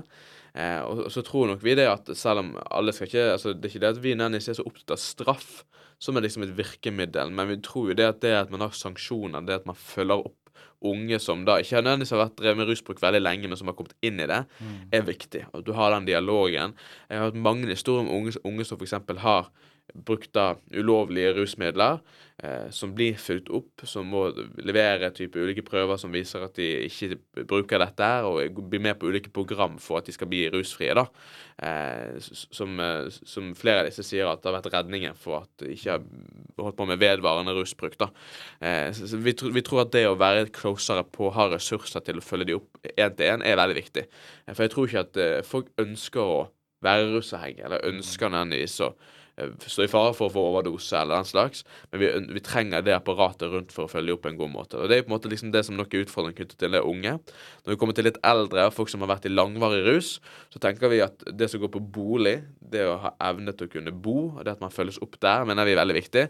Eh, 0.56 0.80
og, 0.82 1.06
og 1.06 1.12
så 1.14 1.24
tror 1.26 1.52
nok 1.52 1.62
vi 1.64 1.76
det 1.78 1.88
at 1.88 2.10
selv 2.18 2.42
om 2.42 2.56
alle 2.76 2.92
skal 2.92 3.08
ikke 3.08 3.30
altså 3.38 3.54
Det 3.54 3.70
er 3.70 3.72
ikke 3.72 3.84
det 3.86 3.92
at 3.94 4.02
vi 4.04 4.16
nødvendigvis 4.18 4.50
er 4.52 4.58
så 4.58 4.66
opptatt 4.68 4.98
av 4.98 5.00
straff 5.00 5.62
som 6.02 6.18
er 6.18 6.26
liksom 6.26 6.44
et 6.44 6.56
virkemiddel, 6.58 7.30
men 7.30 7.48
vi 7.48 7.60
tror 7.62 7.92
jo 7.92 7.96
det 8.00 8.08
at 8.08 8.22
det 8.24 8.32
at 8.34 8.52
man 8.52 8.64
har 8.66 8.74
sanksjoner, 8.74 9.44
det 9.46 9.60
at 9.62 9.68
man 9.70 9.78
følger 9.78 10.26
opp 10.26 10.42
unge 10.82 11.20
som 11.22 11.44
da 11.46 11.60
ikke 11.62 11.82
nødvendigvis 11.84 12.14
har 12.16 12.24
vært 12.24 12.40
drevet 12.40 12.58
med 12.58 12.70
rusbruk 12.72 13.02
veldig 13.04 13.22
lenge, 13.22 13.50
men 13.50 13.60
som 13.60 13.70
har 13.70 13.76
kommet 13.78 13.94
inn 14.02 14.18
i 14.22 14.28
det, 14.30 14.40
er 14.98 15.06
viktig. 15.06 15.44
At 15.54 15.66
du 15.66 15.74
har 15.78 15.94
den 15.94 16.08
dialogen. 16.10 16.74
Jeg 17.10 17.22
har 17.22 17.30
hatt 17.30 17.38
mange 17.38 17.70
historier 17.70 18.08
om 18.08 18.10
unge, 18.10 18.34
unge 18.48 18.66
som 18.66 18.82
f.eks. 18.82 18.98
har 19.22 19.52
brukt 19.94 20.38
ulovlige 20.72 21.34
rusmidler, 21.38 22.00
eh, 22.44 22.70
som 22.72 22.94
blir 22.96 23.18
fulgt 23.20 23.50
opp, 23.54 23.84
som 23.88 24.08
må 24.08 24.28
levere 24.62 25.12
type 25.16 25.40
ulike 25.40 25.64
prøver 25.68 26.00
som 26.00 26.14
viser 26.14 26.44
at 26.46 26.56
de 26.56 26.68
ikke 26.88 27.20
bruker 27.50 27.82
dette, 27.82 28.02
her, 28.02 28.28
og 28.28 28.62
blir 28.70 28.82
med 28.82 29.00
på 29.00 29.12
ulike 29.12 29.32
program 29.34 29.78
for 29.82 30.00
at 30.00 30.10
de 30.10 30.16
skal 30.16 30.30
bli 30.32 30.48
rusfrie. 30.54 30.94
da. 30.96 31.06
Eh, 31.62 32.20
som, 32.20 32.80
eh, 32.80 33.10
som 33.10 33.54
flere 33.56 33.84
av 33.84 33.90
disse 33.90 34.04
sier 34.04 34.28
at 34.28 34.42
det 34.42 34.52
har 34.52 34.62
vært 34.62 34.74
redningen 34.74 35.16
for 35.16 35.44
at 35.44 35.50
de 35.62 35.76
ikke 35.76 35.92
har 35.92 36.02
holdt 36.58 36.78
på 36.78 36.88
med 36.88 37.00
vedvarende 37.00 37.54
rusbruk. 37.54 37.98
da. 37.98 38.10
Eh, 38.62 38.92
så 38.92 39.18
vi, 39.18 39.34
tro, 39.34 39.50
vi 39.50 39.62
tror 39.62 39.86
at 39.86 39.92
det 39.92 40.08
å 40.08 40.18
være 40.18 40.50
closere 40.52 41.04
på, 41.04 41.32
ha 41.32 41.50
ressurser 41.52 42.02
til 42.02 42.18
å 42.18 42.26
følge 42.26 42.46
de 42.46 42.58
opp 42.58 42.82
én 42.98 43.16
til 43.16 43.28
én, 43.28 43.46
er 43.46 43.60
veldig 43.60 43.78
viktig. 43.78 44.08
Eh, 44.48 44.54
For 44.54 44.64
jeg 44.64 44.72
tror 44.72 44.88
ikke 44.88 45.06
at 45.06 45.18
eh, 45.18 45.42
folk 45.44 45.72
ønsker 45.78 46.22
å 46.22 46.42
være 46.82 47.12
rusavhengige, 47.14 47.66
eller 47.66 47.86
ønsker 47.92 48.32
nødvendigvis 48.32 48.80
å 48.82 48.94
eh, 49.42 49.52
stå 49.66 49.86
i 49.86 49.92
fare 49.92 50.14
for 50.18 50.30
å 50.30 50.34
få 50.34 50.44
overdose 50.52 50.98
eller 51.00 51.20
den 51.20 51.30
slags, 51.30 51.66
men 51.92 52.04
vi, 52.04 52.12
vi 52.38 52.44
trenger 52.46 52.86
det 52.86 52.96
apparatet 52.96 53.52
rundt 53.52 53.74
for 53.76 53.88
å 53.88 53.92
følge 53.92 54.16
opp 54.16 54.24
på 54.26 54.32
en 54.32 54.40
god 54.40 54.54
måte. 54.54 54.80
Og 54.80 54.92
Det 54.92 55.00
er 55.00 55.06
på 55.06 55.12
en 55.12 55.18
måte 55.18 55.32
liksom 55.32 55.54
det 55.54 55.64
som 55.68 55.78
nok 55.80 55.94
er 55.94 56.06
utfordringen 56.06 56.38
knyttet 56.38 56.62
til 56.62 56.78
det 56.78 56.84
unge. 56.88 57.18
Når 57.66 57.74
vi 57.74 57.80
kommer 57.82 57.98
til 57.98 58.08
litt 58.10 58.22
eldre 58.28 58.68
og 58.70 58.76
folk 58.78 58.94
som 58.94 59.04
har 59.06 59.12
vært 59.14 59.28
i 59.30 59.34
langvarig 59.34 59.82
rus, 59.88 60.14
så 60.54 60.62
tenker 60.64 60.92
vi 60.92 61.02
at 61.06 61.28
det 61.28 61.50
som 61.52 61.62
går 61.64 61.74
på 61.76 61.84
bolig, 62.00 62.38
det 62.72 62.86
å 62.88 63.00
ha 63.04 63.16
evne 63.32 63.54
til 63.58 63.68
å 63.68 63.74
kunne 63.74 63.94
bo, 63.94 64.18
og 64.36 64.46
det 64.46 64.56
at 64.56 64.64
man 64.64 64.74
følges 64.74 65.02
opp 65.04 65.20
der, 65.24 65.46
mener 65.50 65.68
vi 65.68 65.76
er 65.76 65.82
veldig 65.82 65.98
viktig. 65.98 66.28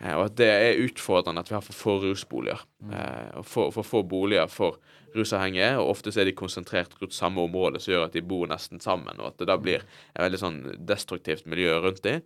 Eh, 0.00 0.14
og 0.16 0.26
at 0.28 0.40
det 0.40 0.50
er 0.50 0.82
utfordrende 0.84 1.44
at 1.44 1.52
vi 1.52 1.58
har 1.58 1.64
for 1.64 1.78
få 1.78 2.00
rusboliger. 2.08 2.66
Eh, 2.90 3.30
og 3.40 3.48
for, 3.48 3.74
for 3.74 3.86
få 3.86 4.02
boliger 4.08 4.50
for 4.50 4.80
rusavhengige, 5.14 5.76
og 5.78 5.92
ofte 5.92 6.12
så 6.12 6.22
er 6.22 6.28
de 6.28 6.36
konsentrert 6.36 6.96
rundt 7.00 7.14
samme 7.14 7.42
område, 7.44 7.80
som 7.80 7.94
gjør 7.94 8.08
at 8.08 8.16
de 8.16 8.24
bor 8.26 8.48
nesten 8.50 8.82
sammen, 8.82 9.20
og 9.20 9.30
at 9.30 9.38
det 9.40 9.48
da 9.50 9.56
blir 9.60 9.84
et 9.84 10.22
veldig 10.24 10.40
sånn 10.40 10.60
destruktivt 10.88 11.46
miljø 11.50 11.78
rundt 11.84 12.02
dem. 12.06 12.24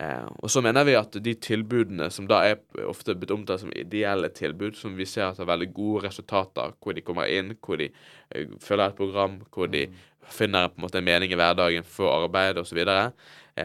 Eh, 0.00 0.26
og 0.40 0.50
så 0.50 0.62
mener 0.64 0.86
vi 0.88 0.96
at 0.98 1.16
de 1.22 1.34
tilbudene 1.42 2.10
som 2.14 2.28
da 2.30 2.42
er 2.48 2.86
ofte 2.88 3.16
blitt 3.18 3.34
omtalt 3.34 3.64
som 3.64 3.72
ideelle 3.76 4.30
tilbud, 4.34 4.78
som 4.78 4.94
vi 4.96 5.06
ser 5.08 5.28
at 5.28 5.40
har 5.42 5.50
veldig 5.50 5.70
gode 5.76 6.06
resultater, 6.08 6.76
hvor 6.80 6.96
de 6.96 7.04
kommer 7.04 7.30
inn, 7.30 7.56
hvor 7.60 7.80
de 7.80 7.90
eh, 7.90 8.54
følger 8.62 8.86
et 8.86 9.00
program, 9.00 9.40
hvor 9.54 9.70
de 9.72 9.86
finner 10.30 10.70
på 10.70 10.78
en 10.78 10.86
måte 10.86 11.00
en 11.00 11.08
mening 11.08 11.32
i 11.32 11.38
hverdagen 11.38 11.86
for 11.86 12.12
arbeid 12.14 12.60
osv., 12.62 12.84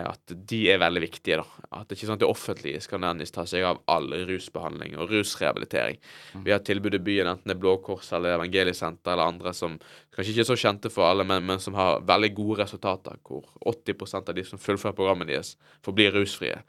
at 0.04 0.34
de 0.50 0.60
er 0.72 0.80
veldig 0.82 1.02
viktige. 1.04 1.38
da. 1.42 1.68
At 1.80 1.88
det 1.88 1.98
ikke 1.98 2.06
er 2.06 2.12
sånn 2.12 2.20
at 2.20 2.24
det 2.24 2.30
offentlige 2.30 2.82
skal 2.84 3.02
nødvendigvis 3.02 3.36
ta 3.36 3.46
seg 3.50 3.66
av 3.68 3.82
all 3.92 4.10
rusbehandling 4.30 4.98
og 4.98 5.12
rusrehabilitering. 5.12 6.00
Vi 6.46 6.54
har 6.54 6.64
tilbud 6.66 6.98
i 6.98 7.04
byen, 7.04 7.30
enten 7.32 7.52
det 7.52 7.56
er 7.56 7.62
Blå 7.62 7.78
Kors 7.86 8.12
eller 8.16 8.38
Evangeliesenter 8.38 9.14
eller 9.14 9.32
andre 9.34 9.54
som 9.56 9.78
kanskje 10.16 10.32
ikke 10.32 10.44
er 10.46 10.48
så 10.48 10.58
kjente 10.60 10.92
for 10.94 11.10
alle, 11.10 11.26
men, 11.28 11.44
men 11.46 11.60
som 11.60 11.76
har 11.76 12.04
veldig 12.08 12.32
gode 12.38 12.62
resultater, 12.64 13.18
hvor 13.26 13.50
80% 13.68 14.32
av 14.32 14.38
de 14.38 14.46
som 14.48 14.62
fullfører 14.62 14.96
programmet 14.96 15.28
deres, 15.28 15.56
forblir 15.84 16.16
rusfrie. 16.16 16.62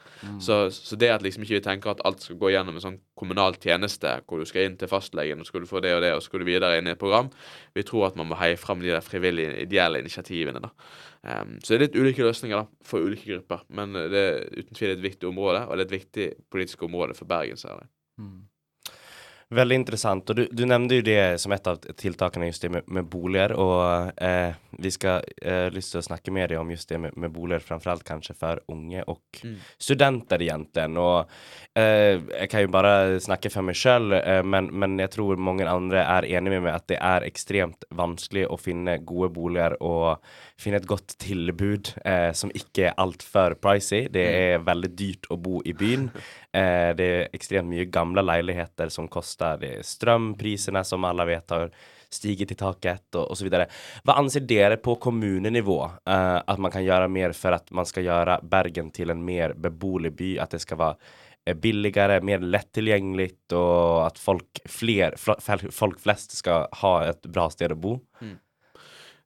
Så, 0.42 0.66
så 0.74 0.98
det 0.98 1.12
at 1.14 1.22
liksom 1.22 1.44
ikke 1.46 1.60
vi 1.60 1.64
tenker 1.68 1.94
at 1.94 2.02
alt 2.08 2.24
skal 2.24 2.40
gå 2.40 2.50
gjennom 2.50 2.78
en 2.78 2.82
sånn 2.82 2.98
kommunal 3.16 3.56
tjeneste, 3.62 4.18
hvor 4.26 4.42
du 4.42 4.48
skal 4.48 4.66
inn 4.66 4.78
til 4.80 4.90
fastlegen, 4.90 5.40
og 5.40 5.48
skal 5.48 5.62
du 5.62 5.70
få 5.70 5.82
det 5.84 5.94
og 5.94 6.02
det, 6.04 6.12
og 6.16 6.24
skal 6.24 6.42
du 6.42 6.48
videre 6.48 6.80
inn 6.80 6.90
i 6.90 6.94
et 6.96 7.00
program, 7.00 7.30
vi 7.76 7.86
tror 7.86 8.10
at 8.10 8.18
man 8.18 8.32
må 8.32 8.40
heie 8.40 8.58
fram 8.60 8.82
de 8.82 8.90
der 8.90 9.04
frivillige, 9.04 9.62
ideelle 9.62 10.02
initiativene. 10.02 10.62
da. 10.66 10.72
Em, 11.26 11.56
så 11.62 11.74
det 11.74 11.76
er 11.76 11.84
litt 11.86 11.96
ulike 11.98 12.22
løsninger 12.22 12.60
da, 12.60 12.66
for 12.86 13.02
ulike 13.02 13.26
grupper, 13.32 13.64
men 13.74 13.96
det 14.12 14.20
er 14.20 14.44
uten 14.60 14.78
tvil 14.78 14.92
et 14.94 15.02
viktig 15.02 15.28
område, 15.28 15.64
og 15.66 15.74
det 15.74 15.82
er 15.82 15.88
et 15.88 15.96
viktig 15.96 16.26
politisk 16.54 16.84
område 16.86 17.16
for 17.18 17.26
Bergen 17.26 17.58
særlig. 17.58 17.88
Veldig 19.54 19.76
interessant. 19.78 20.30
Og 20.32 20.36
du, 20.40 20.44
du 20.50 20.64
nevnte 20.66 20.96
jo 20.98 21.04
det 21.06 21.38
som 21.38 21.52
et 21.54 21.68
av 21.70 21.76
tiltakene, 21.78 22.48
just 22.50 22.64
det 22.64 22.70
med, 22.74 22.88
med 22.90 23.06
boliger. 23.06 23.52
Og 23.54 24.10
eh, 24.18 24.56
vi 24.82 24.90
skal 24.90 25.22
eh, 25.38 25.68
lyst 25.70 25.92
til 25.94 26.00
å 26.00 26.06
snakke 26.08 26.32
med 26.34 26.50
deg 26.50 26.58
om 26.58 26.72
just 26.74 26.90
det 26.90 26.98
med, 26.98 27.14
med 27.14 27.30
boliger, 27.30 27.62
framförallt 27.62 28.02
kanskje 28.08 28.34
for 28.38 28.62
unge 28.72 29.04
og 29.06 29.20
Mm. 29.36 29.56
studenter, 29.78 30.40
egentlig. 30.40 30.84
Og 30.96 31.28
eh, 31.76 32.16
jeg 32.40 32.48
kan 32.48 32.62
jo 32.64 32.70
bare 32.72 33.18
snakke 33.20 33.50
for 33.52 33.66
meg 33.66 33.76
sjøl, 33.76 34.14
eh, 34.16 34.40
men, 34.42 34.70
men 34.72 34.94
jeg 34.98 35.10
tror 35.12 35.36
mange 35.36 35.66
andre 35.68 36.00
er 36.00 36.24
enig 36.38 36.54
med 36.54 36.62
meg 36.64 36.72
at 36.78 36.86
det 36.88 36.96
er 37.04 37.26
ekstremt 37.28 37.84
vanskelig 37.94 38.46
å 38.48 38.56
finne 38.56 38.96
gode 39.04 39.28
boliger 39.36 39.76
og 39.84 40.24
finne 40.56 40.80
et 40.80 40.88
godt 40.88 41.18
tilbud 41.20 41.92
eh, 42.08 42.30
som 42.32 42.50
ikke 42.56 42.88
er 42.88 42.96
altfor 43.02 43.58
pricy. 43.60 44.06
Det 44.08 44.24
er 44.24 44.64
veldig 44.64 44.92
dyrt 44.96 45.28
å 45.30 45.36
bo 45.36 45.60
i 45.68 45.76
byen. 45.76 46.08
Eh, 46.56 46.94
det 46.96 47.06
er 47.06 47.34
ekstremt 47.36 47.68
mye 47.68 47.84
gamle 47.92 48.24
leiligheter 48.24 48.88
som 48.92 49.10
koster. 49.12 49.60
Er 49.64 49.84
strømprisene, 49.84 50.82
som 50.88 51.04
alle 51.04 51.26
vet 51.28 51.52
har 51.52 51.68
stiget 52.12 52.54
i 52.54 52.56
taket, 52.56 53.08
og, 53.18 53.34
osv. 53.34 53.50
Hva 53.50 54.16
anser 54.16 54.46
dere 54.48 54.78
på 54.80 54.94
kommunenivå 55.02 55.78
eh, 55.84 56.38
at 56.40 56.62
man 56.62 56.72
kan 56.72 56.86
gjøre 56.86 57.10
mer 57.12 57.36
for 57.36 57.56
at 57.58 57.68
man 57.76 57.88
skal 57.88 58.06
gjøre 58.06 58.40
Bergen 58.46 58.90
til 58.94 59.12
en 59.12 59.24
mer 59.26 59.56
beboelig 59.58 60.14
by? 60.16 60.32
At 60.46 60.56
det 60.56 60.62
skal 60.64 60.80
være 60.80 61.12
eh, 61.44 61.58
billigere, 61.60 62.22
mer 62.24 62.46
lett 62.46 62.72
tilgjengelig, 62.78 63.32
og 63.52 64.06
at 64.06 64.22
folk, 64.22 64.64
fler, 64.70 65.18
fl 65.20 65.68
folk 65.74 66.00
flest 66.00 66.38
skal 66.40 66.70
ha 66.80 66.96
et 67.10 67.28
bra 67.28 67.50
sted 67.52 67.74
å 67.74 67.80
bo? 67.80 67.98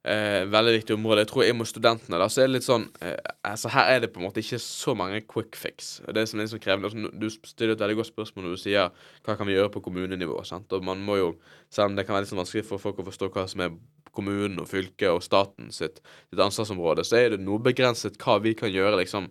Eh, 0.01 0.47
veldig 0.49 0.71
viktig 0.79 0.95
område. 0.95 1.21
Jeg 1.21 1.29
tror 1.29 1.43
jeg 1.45 1.53
må 1.53 1.65
studentene, 1.69 2.17
da, 2.17 2.25
så 2.25 2.41
er 2.41 2.47
det 2.47 2.55
litt 2.55 2.65
sånn 2.65 2.87
eh, 3.05 3.19
Altså, 3.45 3.69
her 3.69 3.89
er 3.91 3.99
det 4.01 4.07
på 4.09 4.17
en 4.17 4.25
måte 4.25 4.41
ikke 4.41 4.57
så 4.57 4.95
mange 4.97 5.19
quick 5.29 5.53
fix. 5.59 5.91
Det 6.09 6.23
som 6.29 6.41
er 6.41 6.49
sånn 6.49 6.63
krevende 6.63 6.89
altså, 6.89 7.11
Du 7.13 7.27
stiller 7.29 7.75
et 7.75 7.83
veldig 7.83 7.99
godt 7.99 8.09
spørsmål 8.09 8.47
når 8.47 8.55
du 8.57 8.61
sier 8.63 8.89
hva 9.27 9.35
kan 9.37 9.45
vi 9.45 9.53
gjøre 9.53 9.69
på 9.75 9.83
kommunenivå. 9.85 10.39
sant? 10.47 10.73
Og 10.73 10.81
man 10.87 11.03
må 11.05 11.19
jo, 11.19 11.27
Selv 11.69 11.91
om 11.91 11.99
det 11.99 12.07
kan 12.07 12.17
være 12.17 12.25
litt 12.25 12.31
sånn 12.33 12.41
vanskelig 12.41 12.65
for 12.65 12.81
folk 12.81 12.97
å 13.03 13.05
forstå 13.11 13.29
hva 13.35 13.45
som 13.47 13.61
er 13.61 13.77
kommunen 14.11 14.57
og 14.59 14.67
fylket 14.67 15.13
og 15.13 15.21
staten 15.23 15.69
sitt, 15.71 16.01
sitt 16.27 16.41
ansvarsområde, 16.41 17.05
så 17.07 17.21
er 17.21 17.29
det 17.35 17.45
noe 17.45 17.61
begrenset 17.63 18.17
hva 18.19 18.41
vi 18.43 18.55
kan 18.57 18.73
gjøre 18.73 18.97
liksom 19.03 19.29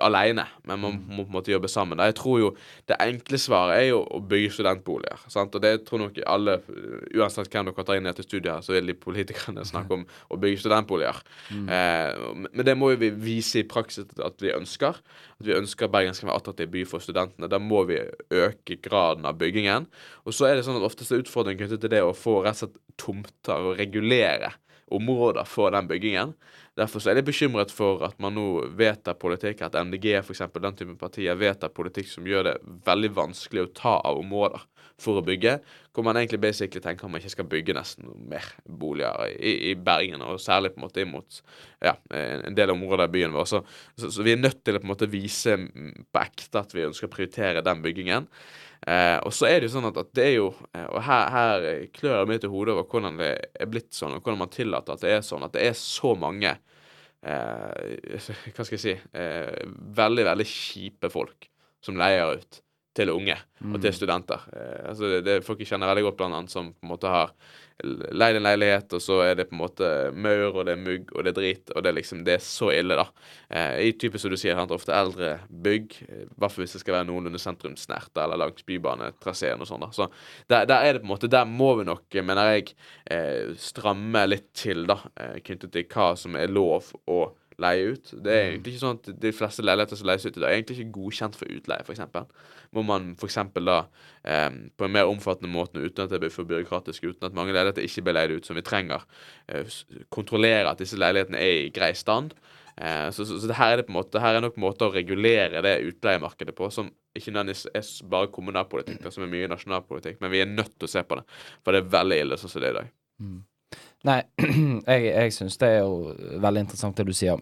aleine, 0.00 0.46
men 0.68 0.80
man 0.80 0.96
må 1.08 1.24
på 1.24 1.28
en 1.28 1.36
måte 1.36 1.52
jobbe 1.52 1.68
sammen. 1.68 2.00
Jeg 2.00 2.16
tror 2.18 2.38
jo 2.40 2.50
Det 2.88 2.96
enkle 3.00 3.38
svaret 3.40 3.78
er 3.78 3.86
jo 3.88 4.00
å 4.04 4.20
bygge 4.20 4.52
studentboliger. 4.58 5.20
Sant? 5.32 5.54
Og 5.56 5.62
det 5.62 5.86
tror 5.88 6.02
nok 6.02 6.18
alle, 6.28 6.58
uansett 7.16 7.48
hvem 7.52 7.68
dere 7.68 7.84
tar 7.86 7.98
inn 7.98 8.06
i 8.06 8.10
dette 8.10 8.26
studiet, 8.26 8.64
så 8.64 8.74
vil 8.74 8.90
de 8.90 8.96
politikerne 8.98 9.64
snakke 9.72 9.98
om 9.98 10.04
å 10.04 10.38
bygge 10.40 10.62
studentboliger. 10.64 11.20
Eh, 11.52 12.12
men 12.44 12.64
det 12.66 12.76
må 12.76 12.92
jo 12.92 13.00
vi 13.00 13.10
vise 13.10 13.62
i 13.62 13.68
praksis 13.68 14.08
at 14.20 14.44
vi 14.44 14.52
ønsker. 14.52 15.00
At 15.40 15.48
vi 15.48 15.56
ønsker 15.56 15.92
Bergen 15.92 16.16
skal 16.16 16.30
være 16.30 16.42
attraktiv 16.42 16.72
by 16.74 16.84
for 16.88 17.04
studentene. 17.04 17.50
Da 17.50 17.60
må 17.60 17.84
vi 17.88 18.00
øke 18.32 18.80
graden 18.84 19.28
av 19.28 19.38
byggingen. 19.40 19.88
Og 20.24 20.36
så 20.36 20.48
er 20.48 20.58
det 20.58 20.66
sånn 20.68 20.80
at 20.80 20.88
oftest 20.88 21.12
er 21.14 21.24
utfordringen 21.24 21.64
knyttet 21.64 21.84
til 21.84 21.94
det 21.96 22.04
å 22.04 22.16
få 22.16 22.42
rett 22.44 22.58
og 22.58 22.66
slett 22.66 22.80
tomter 23.00 23.72
og 23.72 23.80
regulere 23.80 24.52
områder 24.92 25.46
for 25.48 25.72
den 25.74 25.88
byggingen. 25.88 26.34
Derfor 26.76 27.00
så 27.00 27.12
er 27.12 27.20
jeg 27.20 27.28
bekymret 27.28 27.72
for 27.72 28.02
at 28.06 28.18
man 28.22 28.34
nå 28.36 28.46
vedtar 28.76 29.16
politikk, 29.20 29.62
at 29.62 29.76
MDG 29.78 30.16
eksempel, 30.18 30.62
den 30.64 30.76
type 30.78 30.96
partier 31.00 31.38
vedtar 31.38 31.72
politikk 31.74 32.10
som 32.10 32.26
gjør 32.26 32.48
det 32.48 32.54
veldig 32.86 33.12
vanskelig 33.14 33.64
å 33.64 33.72
ta 33.74 33.98
av 34.02 34.20
områder 34.20 34.64
for 35.00 35.18
å 35.18 35.24
bygge, 35.26 35.56
hvor 35.94 36.06
man 36.06 36.18
egentlig 36.18 36.40
basically 36.42 36.82
tenker 36.82 37.10
man 37.10 37.22
ikke 37.22 37.32
skal 37.32 37.48
bygge 37.50 37.74
nesten 37.74 38.10
mer 38.30 38.46
boliger 38.62 39.32
i, 39.32 39.54
i 39.70 39.74
Bergen, 39.74 40.22
og 40.22 40.42
særlig 40.42 40.72
på 40.74 40.80
en 40.80 40.86
måte 40.86 41.02
imot 41.02 41.40
ja, 41.82 41.96
en 42.14 42.54
del 42.56 42.74
områder 42.74 43.08
i 43.08 43.14
byen 43.16 43.34
vår. 43.34 43.48
Så, 43.50 43.62
så, 43.98 44.12
så 44.14 44.26
vi 44.26 44.34
er 44.34 44.42
nødt 44.42 44.62
til 44.62 44.78
å 44.78 44.82
på 44.82 44.86
en 44.86 44.92
måte 44.92 45.10
vise 45.10 45.56
på 45.58 46.22
ekte 46.22 46.62
at 46.62 46.74
vi 46.76 46.86
ønsker 46.86 47.10
å 47.10 47.14
prioritere 47.14 47.64
den 47.66 47.82
byggingen. 47.84 48.28
Eh, 48.84 49.16
og 49.24 49.32
så 49.32 49.48
er 49.48 49.60
det 49.60 49.70
jo 49.70 49.74
sånn 49.78 49.88
at, 49.88 49.98
at 50.02 50.10
det 50.12 50.24
er 50.28 50.34
jo 50.34 50.48
eh, 50.76 50.84
Og 50.92 50.98
her, 51.06 51.30
her 51.32 51.62
klør 51.96 52.18
jeg 52.18 52.28
meg 52.28 52.42
til 52.42 52.50
hodet 52.52 52.74
over 52.74 52.84
hvordan 52.90 53.16
det 53.16 53.30
er 53.56 53.70
blitt 53.72 53.96
sånn, 53.96 54.18
og 54.18 54.20
hvordan 54.20 54.42
man 54.42 54.52
tillater 54.52 54.92
at 54.92 55.04
det 55.06 55.14
er 55.14 55.22
sånn. 55.24 55.46
At 55.46 55.54
det 55.56 55.62
er 55.70 55.78
så 55.78 56.12
mange 56.20 56.52
eh, 56.52 58.18
Hva 58.52 58.66
skal 58.66 58.76
jeg 58.76 58.84
si 58.84 58.94
eh, 59.16 59.72
Veldig, 60.00 60.26
veldig 60.28 60.48
kjipe 60.50 61.12
folk 61.12 61.48
som 61.84 61.96
leier 62.00 62.36
ut 62.40 62.60
til 62.94 63.10
unge 63.10 63.36
og 63.64 63.80
til 63.82 63.94
studenter. 63.96 64.46
Eh, 64.54 64.80
altså 64.90 65.10
det, 65.10 65.20
det 65.26 65.44
folk 65.46 65.62
jeg 65.62 65.72
kjenner 65.72 65.90
veldig 65.90 66.08
godt, 66.08 66.18
blant 66.20 66.38
annet, 66.38 66.54
som 66.54 66.72
på 66.72 66.86
en 66.86 66.94
måte 66.94 67.10
har 67.10 67.34
leid 67.82 68.38
en 68.38 68.44
leilighet, 68.46 68.92
og 68.94 69.02
så 69.02 69.16
er 69.24 69.34
det 69.38 69.48
på 69.48 69.56
en 69.56 69.60
måte 69.64 69.88
maur, 70.14 70.60
og 70.60 70.66
det 70.68 70.76
er 70.76 70.82
mugg, 70.82 71.10
og 71.10 71.24
det 71.24 71.32
er 71.32 71.38
drit, 71.38 71.72
og 71.74 71.82
det 71.82 71.90
er 71.90 71.96
liksom 71.98 72.22
Det 72.24 72.36
er 72.36 72.44
så 72.44 72.70
ille, 72.70 72.94
da. 72.94 73.06
Eh, 73.50 73.88
I 73.88 73.92
type 73.98 74.18
som 74.20 74.30
du 74.30 74.38
sier, 74.38 74.54
sant, 74.54 74.70
ofte 74.74 74.94
eldre 74.94 75.32
bygg, 75.50 75.96
eh, 76.06 76.22
i 76.22 76.38
hvert 76.38 76.54
fall 76.54 76.64
hvis 76.64 76.76
det 76.76 76.84
skal 76.84 76.98
være 76.98 77.08
noenlunde 77.10 77.40
sentrumsnært, 77.42 78.12
eller 78.14 78.40
langs 78.40 78.66
bybanetraseen 78.68 79.60
og 79.60 79.70
sånn, 79.70 79.82
da. 79.82 79.90
Så 79.96 80.08
der, 80.50 80.68
der 80.70 80.86
er 80.86 80.94
det 80.94 81.02
på 81.02 81.08
en 81.08 81.14
måte 81.16 81.32
Der 81.34 81.48
må 81.50 81.72
vi 81.80 81.88
nok, 81.88 82.20
mener 82.22 82.52
jeg, 82.54 82.76
eh, 83.10 83.54
stramme 83.58 84.26
litt 84.28 84.52
til, 84.54 84.86
da, 84.86 85.00
eh, 85.18 85.40
knyttet 85.42 85.74
til 85.74 85.88
hva 85.90 86.12
som 86.18 86.38
er 86.38 86.52
lov 86.54 86.92
å 87.10 87.24
leie 87.62 87.92
ut. 87.94 88.10
Det 88.24 88.32
er 88.32 88.48
egentlig 88.48 88.74
ikke 88.74 88.82
sånn 88.82 88.98
at 89.00 89.10
de 89.22 89.32
fleste 89.34 89.64
leiligheter 89.64 90.00
som 90.00 90.08
leies 90.08 90.26
ut 90.26 90.32
i 90.32 90.40
dag, 90.40 90.48
er 90.48 90.58
egentlig 90.58 90.78
ikke 90.80 90.96
godkjent 90.96 91.38
for 91.38 91.54
utleie, 91.54 91.84
f.eks. 91.84 92.02
Må 92.74 92.84
man 92.86 93.12
f.eks. 93.18 93.38
da 93.60 93.78
eh, 94.22 94.50
på 94.74 94.88
en 94.88 94.96
mer 94.96 95.10
omfattende 95.10 95.52
måte, 95.52 95.82
uten 95.82 96.06
at 96.06 96.14
det 96.14 96.20
blir 96.22 96.34
for 96.34 96.48
byråkratisk, 96.50 97.06
uten 97.10 97.28
at 97.28 97.36
mange 97.36 97.54
leiligheter 97.54 97.86
ikke 97.86 98.06
blir 98.08 98.18
leid 98.18 98.34
ut 98.34 98.48
som 98.48 98.58
vi 98.58 98.66
trenger, 98.66 99.06
eh, 99.46 99.78
kontrollere 100.14 100.72
at 100.72 100.82
disse 100.82 100.98
leilighetene 100.98 101.40
er 101.40 101.62
i 101.62 101.72
grei 101.74 101.92
stand. 101.98 102.34
Eh, 102.76 103.08
så, 103.14 103.22
så, 103.22 103.38
så 103.38 103.50
det 103.50 103.58
her 103.60 103.72
er 103.72 103.80
det 103.80 103.86
på 103.86 103.92
en 103.92 104.00
måte 104.00 104.18
Her 104.18 104.34
er 104.34 104.42
nok 104.42 104.56
måter 104.58 104.88
å 104.88 104.94
regulere 104.96 105.60
det 105.62 105.76
utleiemarkedet 105.92 106.56
på 106.58 106.66
som 106.74 106.88
ikke 107.14 107.30
nødvendigvis 107.30 107.68
er 107.70 108.10
bare 108.10 108.32
kommunalpolitikk, 108.34 109.06
som 109.14 109.22
er 109.22 109.30
mye 109.30 109.50
nasjonalpolitikk, 109.52 110.18
men 110.18 110.32
vi 110.34 110.42
er 110.42 110.50
nødt 110.50 110.74
til 110.74 110.88
å 110.88 110.94
se 110.96 111.04
på 111.06 111.20
det. 111.20 111.26
For 111.62 111.70
det 111.70 111.84
er 111.84 111.92
veldig 111.94 112.22
ille 112.24 112.38
sånn 112.40 112.50
som 112.50 112.64
det 112.64 112.72
er 112.72 112.74
i 112.74 112.80
dag. 112.80 112.94
Nei, 114.04 114.20
jeg, 114.90 115.04
jeg 115.08 115.34
syns 115.36 115.58
det 115.60 115.70
er 115.70 115.82
jo 115.82 116.14
veldig 116.44 116.66
interessant 116.66 116.98
det 117.00 117.08
du 117.08 117.14
sier. 117.16 117.40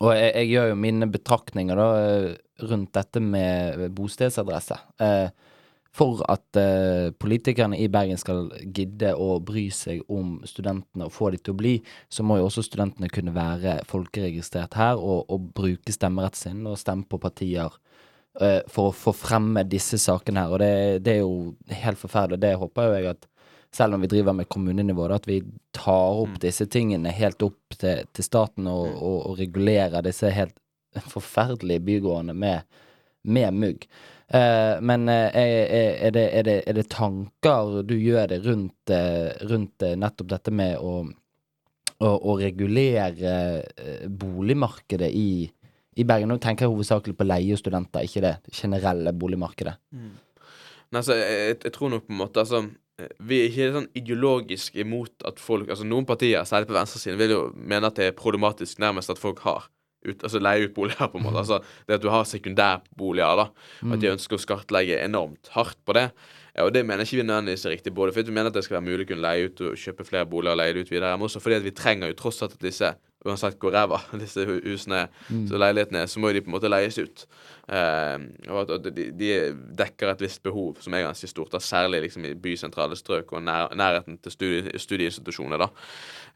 Og 0.00 0.10
jeg, 0.16 0.30
jeg 0.34 0.52
gjør 0.54 0.70
jo 0.72 0.78
mine 0.80 1.08
betraktninger 1.12 1.78
da 1.78 1.88
eh, 2.02 2.30
rundt 2.70 2.94
dette 2.96 3.22
med 3.22 3.88
bostedsadresse. 3.94 4.78
Eh, 5.02 5.28
for 5.94 6.24
at 6.26 6.58
eh, 6.58 7.12
politikerne 7.22 7.78
i 7.78 7.86
Bergen 7.92 8.18
skal 8.18 8.48
gidde 8.74 9.12
å 9.14 9.38
bry 9.46 9.68
seg 9.70 10.02
om 10.10 10.40
studentene 10.48 11.06
og 11.06 11.14
få 11.14 11.30
de 11.30 11.38
til 11.38 11.54
å 11.54 11.60
bli, 11.60 11.74
så 12.10 12.26
må 12.26 12.40
jo 12.40 12.48
også 12.48 12.64
studentene 12.66 13.10
kunne 13.12 13.34
være 13.36 13.76
folkeregistrert 13.86 14.74
her 14.78 14.98
og, 14.98 15.30
og 15.30 15.52
bruke 15.54 15.94
stemmeretten 15.94 16.40
sin 16.40 16.66
og 16.66 16.80
stemme 16.80 17.06
på 17.06 17.20
partier 17.22 17.70
eh, 18.40 18.60
for 18.66 18.90
å 18.90 18.96
få 19.04 19.14
fremme 19.14 19.62
disse 19.70 20.00
sakene 20.02 20.42
her. 20.42 20.56
Og 20.56 20.64
det, 20.64 20.72
det 21.06 21.14
er 21.14 21.22
jo 21.22 21.78
helt 21.84 22.02
forferdelig. 22.02 22.42
Det 22.42 22.56
håper 22.58 22.90
jo 22.90 22.98
jeg 22.98 23.10
at 23.14 23.30
selv 23.74 23.96
om 23.96 24.04
vi 24.04 24.10
driver 24.10 24.32
med 24.32 24.48
kommunenivå, 24.48 25.08
at 25.10 25.26
vi 25.28 25.40
tar 25.74 26.20
opp 26.22 26.38
disse 26.42 26.66
tingene 26.70 27.10
helt 27.14 27.42
opp 27.42 27.74
til, 27.78 28.04
til 28.14 28.26
staten 28.26 28.68
og, 28.70 28.86
og, 28.94 29.16
og 29.30 29.38
regulerer 29.40 30.04
disse 30.06 30.30
helt 30.30 30.54
forferdelige 31.10 31.82
bygårdene 31.82 32.36
med, 32.38 32.76
med 33.26 33.56
mugg. 33.58 33.86
Eh, 34.28 34.80
men 34.80 35.08
eh, 35.08 35.26
er, 35.36 35.54
er, 36.06 36.14
det, 36.14 36.24
er, 36.30 36.46
det, 36.46 36.54
er 36.70 36.78
det 36.78 36.86
tanker 36.92 37.82
du 37.82 37.96
gjør 37.98 38.30
det 38.30 38.40
rundt, 38.46 38.94
eh, 38.94 39.34
rundt 39.50 39.82
eh, 39.82 39.96
nettopp 39.98 40.30
dette 40.30 40.54
med 40.54 40.78
å, 40.78 40.94
å, 41.98 42.12
å 42.14 42.38
regulere 42.38 43.34
boligmarkedet 44.06 45.10
i, 45.10 45.50
i 45.98 46.06
Bergen? 46.06 46.30
Nå 46.30 46.38
tenker 46.38 46.68
jeg 46.68 46.76
hovedsakelig 46.76 47.18
på 47.18 47.26
leie 47.26 47.58
og 47.58 47.60
studenter, 47.60 48.06
ikke 48.06 48.22
det 48.24 48.36
generelle 48.54 49.12
boligmarkedet. 49.18 49.76
Nei, 49.90 51.02
altså, 51.02 51.18
jeg, 51.18 51.58
jeg 51.58 51.74
tror 51.74 51.90
nok 51.92 52.06
på 52.06 52.14
en 52.14 52.22
måte 52.22 52.46
altså 52.46 52.64
Vi 52.94 53.38
er 53.40 53.48
ikke 53.48 53.70
sånn 53.74 53.88
ideologisk 53.98 54.76
imot 54.78 55.24
at 55.26 55.40
folk 55.42 55.66
Altså 55.72 55.86
Noen 55.88 56.06
partier, 56.06 56.44
særlig 56.46 56.68
på 56.68 56.76
venstresiden, 56.76 57.18
vil 57.18 57.32
jo 57.34 57.40
mene 57.56 57.90
at 57.90 57.96
det 57.98 58.10
er 58.10 58.18
problematisk 58.18 58.78
nærmest 58.82 59.10
at 59.10 59.18
folk 59.18 59.42
har 59.42 59.66
ut, 60.04 60.20
altså 60.20 60.38
leie 60.38 60.68
ut 60.68 60.74
boliger, 60.76 61.08
på 61.10 61.18
en 61.18 61.26
måte. 61.26 61.40
Altså 61.42 61.58
det 61.88 61.98
at 61.98 62.04
du 62.04 62.10
har 62.12 62.26
sekundærboliger, 62.28 63.40
da. 63.40 63.46
At 63.88 64.02
de 64.02 64.12
ønsker 64.12 64.38
å 64.38 64.42
skattlegge 64.42 65.00
enormt 65.02 65.50
hardt 65.56 65.80
på 65.86 65.96
det. 65.96 66.10
Ja, 66.54 66.68
og 66.68 66.74
det 66.76 66.84
mener 66.86 67.02
ikke 67.02 67.18
vi 67.18 67.26
nødvendigvis 67.26 67.66
er 67.66 67.74
riktig. 67.74 67.94
Både 67.96 68.14
fordi 68.14 68.30
vi 68.30 68.36
mener 68.36 68.52
at 68.52 68.58
det 68.58 68.62
skal 68.66 68.78
være 68.78 68.86
mulig 68.86 69.08
å 69.08 69.10
kunne 69.10 69.26
leie 69.26 69.48
ut 69.48 69.64
og 69.64 69.80
kjøpe 69.80 70.06
flere 70.06 70.28
boliger 70.30 70.54
og 70.54 70.60
leie 70.60 70.76
det 70.76 70.84
ut 70.84 70.92
videre, 70.92 71.16
men 71.18 71.26
også 71.26 71.42
fordi 71.42 71.58
at 71.58 71.66
vi 71.66 71.74
trenger 71.74 72.12
jo 72.12 72.18
tross 72.20 72.42
alt 72.44 72.54
at 72.54 72.62
disse 72.62 72.92
Uansett 73.24 73.56
hvor 73.60 73.72
ræva 73.72 74.02
disse 74.22 74.44
husene 74.44 75.06
mm. 75.28 75.46
så 75.48 75.60
leilighetene 75.60 76.02
er, 76.04 76.10
så 76.12 76.20
må 76.20 76.28
jo 76.30 76.36
de 76.36 76.42
på 76.44 76.50
en 76.50 76.56
måte 76.56 76.70
leies 76.70 76.98
ut. 77.00 77.24
Eh, 77.72 78.26
og 78.50 78.74
at, 78.74 78.88
de, 78.92 79.06
de 79.16 79.30
dekker 79.80 80.12
et 80.12 80.24
visst 80.26 80.42
behov 80.44 80.76
som 80.84 80.96
er 80.96 81.06
ganske 81.06 81.30
stort, 81.30 81.54
da, 81.54 81.62
særlig 81.64 82.02
liksom 82.04 82.28
i 82.28 82.34
bysentrale 82.36 82.98
strøk 83.00 83.32
og 83.32 83.44
nær, 83.46 83.72
nærheten 83.72 84.20
til 84.20 84.36
studie, 84.36 84.78
studieinstitusjoner. 84.78 85.64
da. 85.64 85.70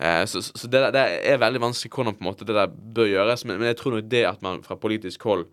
Eh, 0.00 0.24
så 0.30 0.42
så 0.48 0.70
det, 0.70 0.82
det 0.96 1.04
er 1.28 1.44
veldig 1.44 1.64
vanskelig 1.68 1.92
hvordan 1.92 2.16
på 2.16 2.24
en 2.24 2.30
måte 2.30 2.48
det 2.48 2.56
der 2.56 2.72
bør 2.72 3.12
gjøres, 3.12 3.44
men, 3.44 3.60
men 3.60 3.72
jeg 3.72 3.80
tror 3.82 3.98
nok 3.98 4.10
det 4.10 4.24
at 4.32 4.42
man 4.42 4.64
fra 4.64 4.80
politisk 4.80 5.28
hold 5.28 5.48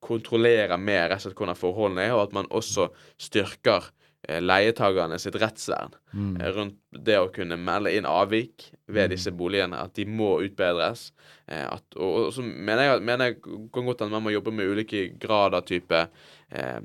kontrollerer 0.00 0.80
mer 0.80 1.10
rett 1.10 1.20
og 1.20 1.28
slett 1.28 1.40
hvordan 1.40 1.58
forholdene 1.58 2.08
er, 2.08 2.16
og 2.16 2.28
at 2.28 2.36
man 2.36 2.48
også 2.48 2.88
styrker 3.20 3.90
leietagerne 4.28 5.16
sitt 5.18 5.38
rettsvern 5.40 5.94
mm. 6.12 6.34
rundt 6.54 6.76
det 7.06 7.16
å 7.20 7.30
kunne 7.32 7.56
melde 7.56 7.92
inn 7.96 8.08
avvik 8.08 8.68
ved 8.90 9.14
disse 9.14 9.32
boligene, 9.32 9.78
at 9.80 9.94
de 9.96 10.04
må 10.04 10.34
utbedres. 10.44 11.08
Eh, 11.46 11.64
at, 11.64 11.84
og, 11.96 12.26
og 12.26 12.34
så 12.34 12.44
mener 12.44 12.86
jeg, 12.86 13.02
mener 13.06 13.30
jeg 13.30 13.40
kan 13.72 13.88
godt 13.88 14.04
at 14.04 14.12
man 14.12 14.26
må 14.26 14.34
jobbe 14.34 14.54
med 14.54 14.74
ulike 14.74 15.06
grader 15.22 15.64
type 15.66 16.04
eh, 16.50 16.80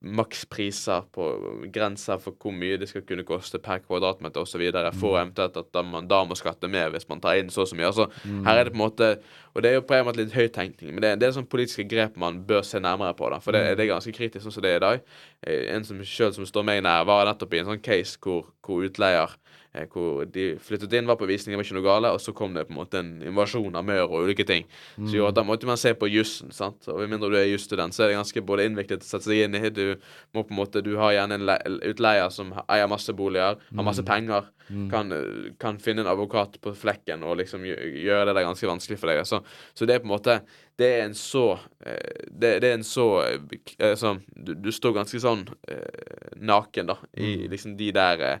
makspriser 0.00 1.04
på 1.12 1.26
grenser 1.74 2.20
for 2.22 2.36
hvor 2.40 2.54
mye 2.56 2.78
det 2.80 2.88
skal 2.88 3.04
kunne 3.04 3.26
koste 3.28 3.60
per 3.60 3.82
kvadratmeter 3.84 4.40
osv. 4.40 4.62
For 4.96 5.18
eventuelt 5.20 5.58
at 5.60 5.68
da 5.74 5.84
man 5.84 6.08
da 6.08 6.22
må 6.24 6.38
skatte 6.38 6.70
mer 6.72 6.88
hvis 6.94 7.08
man 7.10 7.20
tar 7.20 7.40
inn 7.40 7.52
så 7.52 7.66
og 7.66 7.70
så 7.70 7.76
mye. 7.76 7.90
Altså, 7.90 8.08
Her 8.46 8.56
er 8.56 8.64
det 8.64 8.72
på 8.72 8.80
en 8.80 8.86
måte 8.86 9.10
Og 9.54 9.62
det 9.64 9.70
er 9.70 9.74
jo 9.80 9.82
på 9.86 9.96
en 9.96 10.04
måte 10.06 10.20
litt 10.22 10.34
høyttenkning, 10.36 10.92
men 10.94 11.02
det, 11.02 11.12
det 11.18 11.26
er 11.28 11.34
sånn 11.34 11.48
politiske 11.50 11.82
grep 11.90 12.14
man 12.20 12.42
bør 12.46 12.62
se 12.66 12.78
nærmere 12.78 13.16
på. 13.18 13.30
da 13.32 13.40
For 13.42 13.56
det, 13.56 13.64
det 13.78 13.86
er 13.86 13.92
ganske 13.96 14.12
kritisk 14.14 14.44
sånn 14.46 14.54
som 14.54 14.62
det 14.62 14.76
er 14.76 14.80
i 14.80 14.84
dag. 14.84 15.00
Eh, 15.42 15.64
En 15.74 15.84
som 15.84 15.98
selv 16.06 16.36
som 16.38 16.46
står 16.46 16.66
meg 16.68 16.82
nær, 16.86 17.02
var 17.08 17.26
nettopp 17.26 17.54
i 17.54 17.62
en 17.64 17.72
sånn 17.72 17.82
case 17.82 18.14
hvor, 18.22 18.44
hvor 18.62 18.84
utleier 18.86 19.34
eh, 19.74 19.88
hvor 19.90 20.22
de 20.30 20.52
flyttet 20.62 20.94
inn, 20.98 21.06
var 21.10 21.18
på 21.18 21.26
visning, 21.30 21.54
det 21.54 21.58
var 21.60 21.66
ikke 21.66 21.76
noe 21.80 21.86
gale, 21.88 22.12
og 22.14 22.22
så 22.22 22.34
kom 22.36 22.54
det 22.54 22.68
på 22.68 22.74
en 22.74 22.78
måte 22.78 23.02
en 23.02 23.10
invasjon 23.26 23.74
av 23.78 23.84
maur 23.90 24.06
og 24.06 24.28
ulike 24.28 24.46
ting. 24.46 24.64
Så 25.02 25.18
jo, 25.18 25.26
da 25.34 25.42
måtte 25.46 25.66
man 25.66 25.78
se 25.82 25.92
på 25.98 26.10
jussen, 26.10 26.54
sant. 26.54 26.86
Og 26.90 27.02
med 27.02 27.10
mindre 27.16 27.30
du 27.34 27.38
er 27.40 27.50
jusstudent, 27.50 27.94
så 27.94 28.06
er 28.06 28.12
det 28.12 28.20
ganske 28.20 28.42
både 28.46 28.66
innviklet 28.70 29.02
å 29.02 29.10
sette 29.10 29.26
seg 29.30 29.44
inn 29.48 29.58
i. 29.58 29.66
Du 29.74 29.96
må 30.34 30.42
på 30.46 30.54
en 30.54 30.58
måte 30.62 30.82
Du 30.86 30.94
har 31.02 31.12
gjerne 31.18 31.38
en 31.42 31.78
utleier 31.90 32.30
som 32.34 32.54
eier 32.68 32.86
masse 32.90 33.10
boliger, 33.18 33.58
har 33.74 33.86
masse 33.86 34.06
penger, 34.06 34.46
kan, 34.90 35.12
eh, 35.12 35.52
kan 35.58 35.78
finne 35.82 36.04
en 36.04 36.10
advokat 36.12 36.58
på 36.62 36.72
flekken 36.78 37.24
og 37.26 37.38
liksom 37.40 37.64
gjøre 37.66 38.26
det 38.28 38.34
der 38.36 38.46
ganske 38.46 38.68
vanskelig 38.70 38.98
for 39.00 39.10
deg. 39.10 39.22
Så, 39.26 39.40
så 39.74 39.88
det 39.88 39.96
er 39.96 40.02
på 40.04 40.10
en 40.10 40.14
måte 40.14 40.40
Det 40.80 40.88
er 40.96 41.02
en 41.04 41.14
så 41.18 41.58
eh, 41.84 42.26
Det, 42.30 42.60
det 42.62 42.70
er 42.70 42.78
en 42.78 42.86
så 42.86 43.08
eh, 43.26 43.94
sånn 43.98 44.22
du, 44.34 44.54
du 44.54 44.70
står 44.72 44.96
ganske 44.96 45.20
sånn 45.20 45.44
eh, 45.68 46.36
naken, 46.40 46.92
da, 46.92 46.96
i 47.20 47.48
liksom 47.50 47.76
de 47.76 47.90
der 47.92 48.40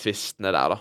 tvistene 0.00 0.52
der, 0.54 0.76
da. 0.76 0.78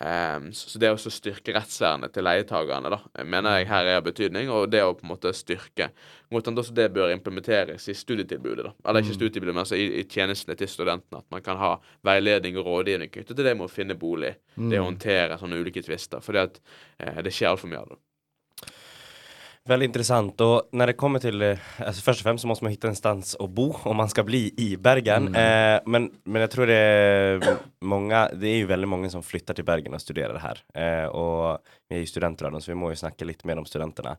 Ehm, 0.00 0.50
så, 0.52 0.78
det 0.78 0.90
å 0.92 0.98
styrke 0.98 1.54
rettsvernet 1.56 2.12
til 2.12 2.26
leietagerne, 2.26 2.90
da, 2.92 2.98
mener 3.24 3.60
jeg 3.60 3.68
her 3.70 3.88
er 3.88 4.00
av 4.00 4.04
betydning. 4.04 4.50
Og 4.52 4.68
det 4.72 4.82
å 4.84 4.94
på 4.96 5.06
en 5.06 5.14
måte 5.14 5.32
styrke 5.36 5.90
Måten 6.34 6.58
også 6.58 6.72
det 6.74 6.88
bør 6.90 7.12
implementeres 7.14 7.84
i 7.86 7.94
studietilbudet, 7.94 8.64
da. 8.66 8.72
Eller 8.90 9.04
ikke 9.04 9.14
studietilbudet, 9.14 9.52
men 9.54 9.62
altså 9.62 9.76
i, 9.78 9.84
i 10.00 10.02
tjenestene 10.10 10.56
til 10.58 10.66
studentene. 10.66 11.20
At 11.22 11.28
man 11.30 11.44
kan 11.46 11.60
ha 11.60 11.76
veiledning 12.06 12.58
og 12.58 12.66
rådgivning 12.66 13.12
knyttet 13.14 13.38
til 13.38 13.46
det 13.46 13.52
med 13.54 13.68
å 13.68 13.70
finne 13.70 13.94
bolig. 13.94 14.32
Det 14.58 14.80
å 14.80 14.88
håndtere 14.88 15.38
sånne 15.38 15.60
ulike 15.62 15.84
tvister. 15.86 16.24
At 16.42 16.58
eh, 16.98 17.22
det 17.22 17.30
skjer 17.30 17.52
altfor 17.52 17.70
mye 17.70 17.84
av 17.84 17.92
det. 17.92 18.00
Väldigt 19.66 19.88
intressant. 19.88 20.40
Og 20.40 20.68
når 20.78 20.92
det 20.92 20.96
kommer 20.98 21.22
til 21.22 21.42
altså 21.42 22.02
Først 22.04 22.22
og 22.22 22.26
fremst 22.28 22.44
så 22.44 22.48
må 22.48 22.54
man 22.62 22.70
finne 22.70 22.92
en 22.92 22.98
stans 22.98 23.32
å 23.42 23.48
bo 23.50 23.72
om 23.88 23.98
man 23.98 24.10
skal 24.12 24.26
bli 24.28 24.44
i 24.62 24.68
Bergen. 24.78 25.32
Eh, 25.34 25.78
men, 25.90 26.06
men 26.24 26.44
jeg 26.44 26.52
tror 26.52 26.70
det 26.70 26.76
er 26.76 27.48
mange 27.82 28.20
det 28.38 28.52
er 28.52 28.60
jo 28.60 28.68
veldig 28.70 28.90
mange 28.92 29.10
som 29.10 29.24
flytter 29.26 29.58
til 29.58 29.66
Bergen 29.66 29.96
og 29.96 30.02
studerer 30.02 30.38
her. 30.42 30.62
Eh, 30.70 31.06
og 31.10 31.66
vi 31.90 32.04
studenter 32.06 32.46
av 32.46 32.54
dem, 32.54 32.62
så 32.62 32.70
vi 32.70 32.78
må 32.78 32.92
jo 32.92 33.00
snakke 33.02 33.26
litt 33.26 33.42
mer 33.48 33.58
om 33.58 33.66
studenterna. 33.66 34.14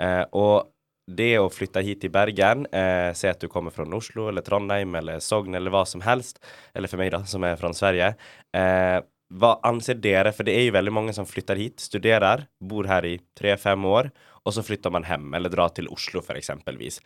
Eh, 0.00 0.24
og 0.32 0.72
det 1.06 1.34
å 1.38 1.50
flytte 1.52 1.84
hit 1.86 2.00
til 2.02 2.10
Bergen, 2.14 2.64
eh, 2.72 3.12
se 3.14 3.28
at 3.30 3.42
du 3.42 3.50
kommer 3.52 3.74
fra 3.74 3.86
Oslo 3.94 4.30
eller 4.30 4.42
Trondheim 4.42 4.96
eller 4.98 5.20
Sogn 5.22 5.54
eller 5.54 5.70
hva 5.70 5.84
som 5.86 6.02
helst, 6.02 6.40
eller 6.74 6.90
for 6.90 6.98
meg, 6.98 7.12
da, 7.14 7.22
som 7.28 7.44
er 7.44 7.60
fra 7.60 7.70
Sverige. 7.76 8.14
Eh, 8.56 9.00
vad 9.30 9.60
anser 9.66 9.98
dere? 9.98 10.32
for 10.32 10.46
det 10.46 10.54
er 10.54 10.66
jo 10.66 10.74
veldig 10.76 10.92
mange 10.92 11.12
som 11.12 11.26
flytter 11.26 11.58
hit, 11.58 11.80
studerer, 11.80 12.46
bor 12.62 12.86
her 12.86 13.04
i 13.04 13.18
tre, 13.38 13.56
fem 13.56 13.84
år 13.84 14.10
och 14.46 14.54
så 14.54 14.62
flytter 14.62 14.90
man 14.90 15.02
hjem, 15.02 15.34
eller 15.34 15.50
drar 15.50 15.72
til 15.74 15.88
Oslo 15.90 16.20
for 16.22 16.38
eksempelvis. 16.38 17.00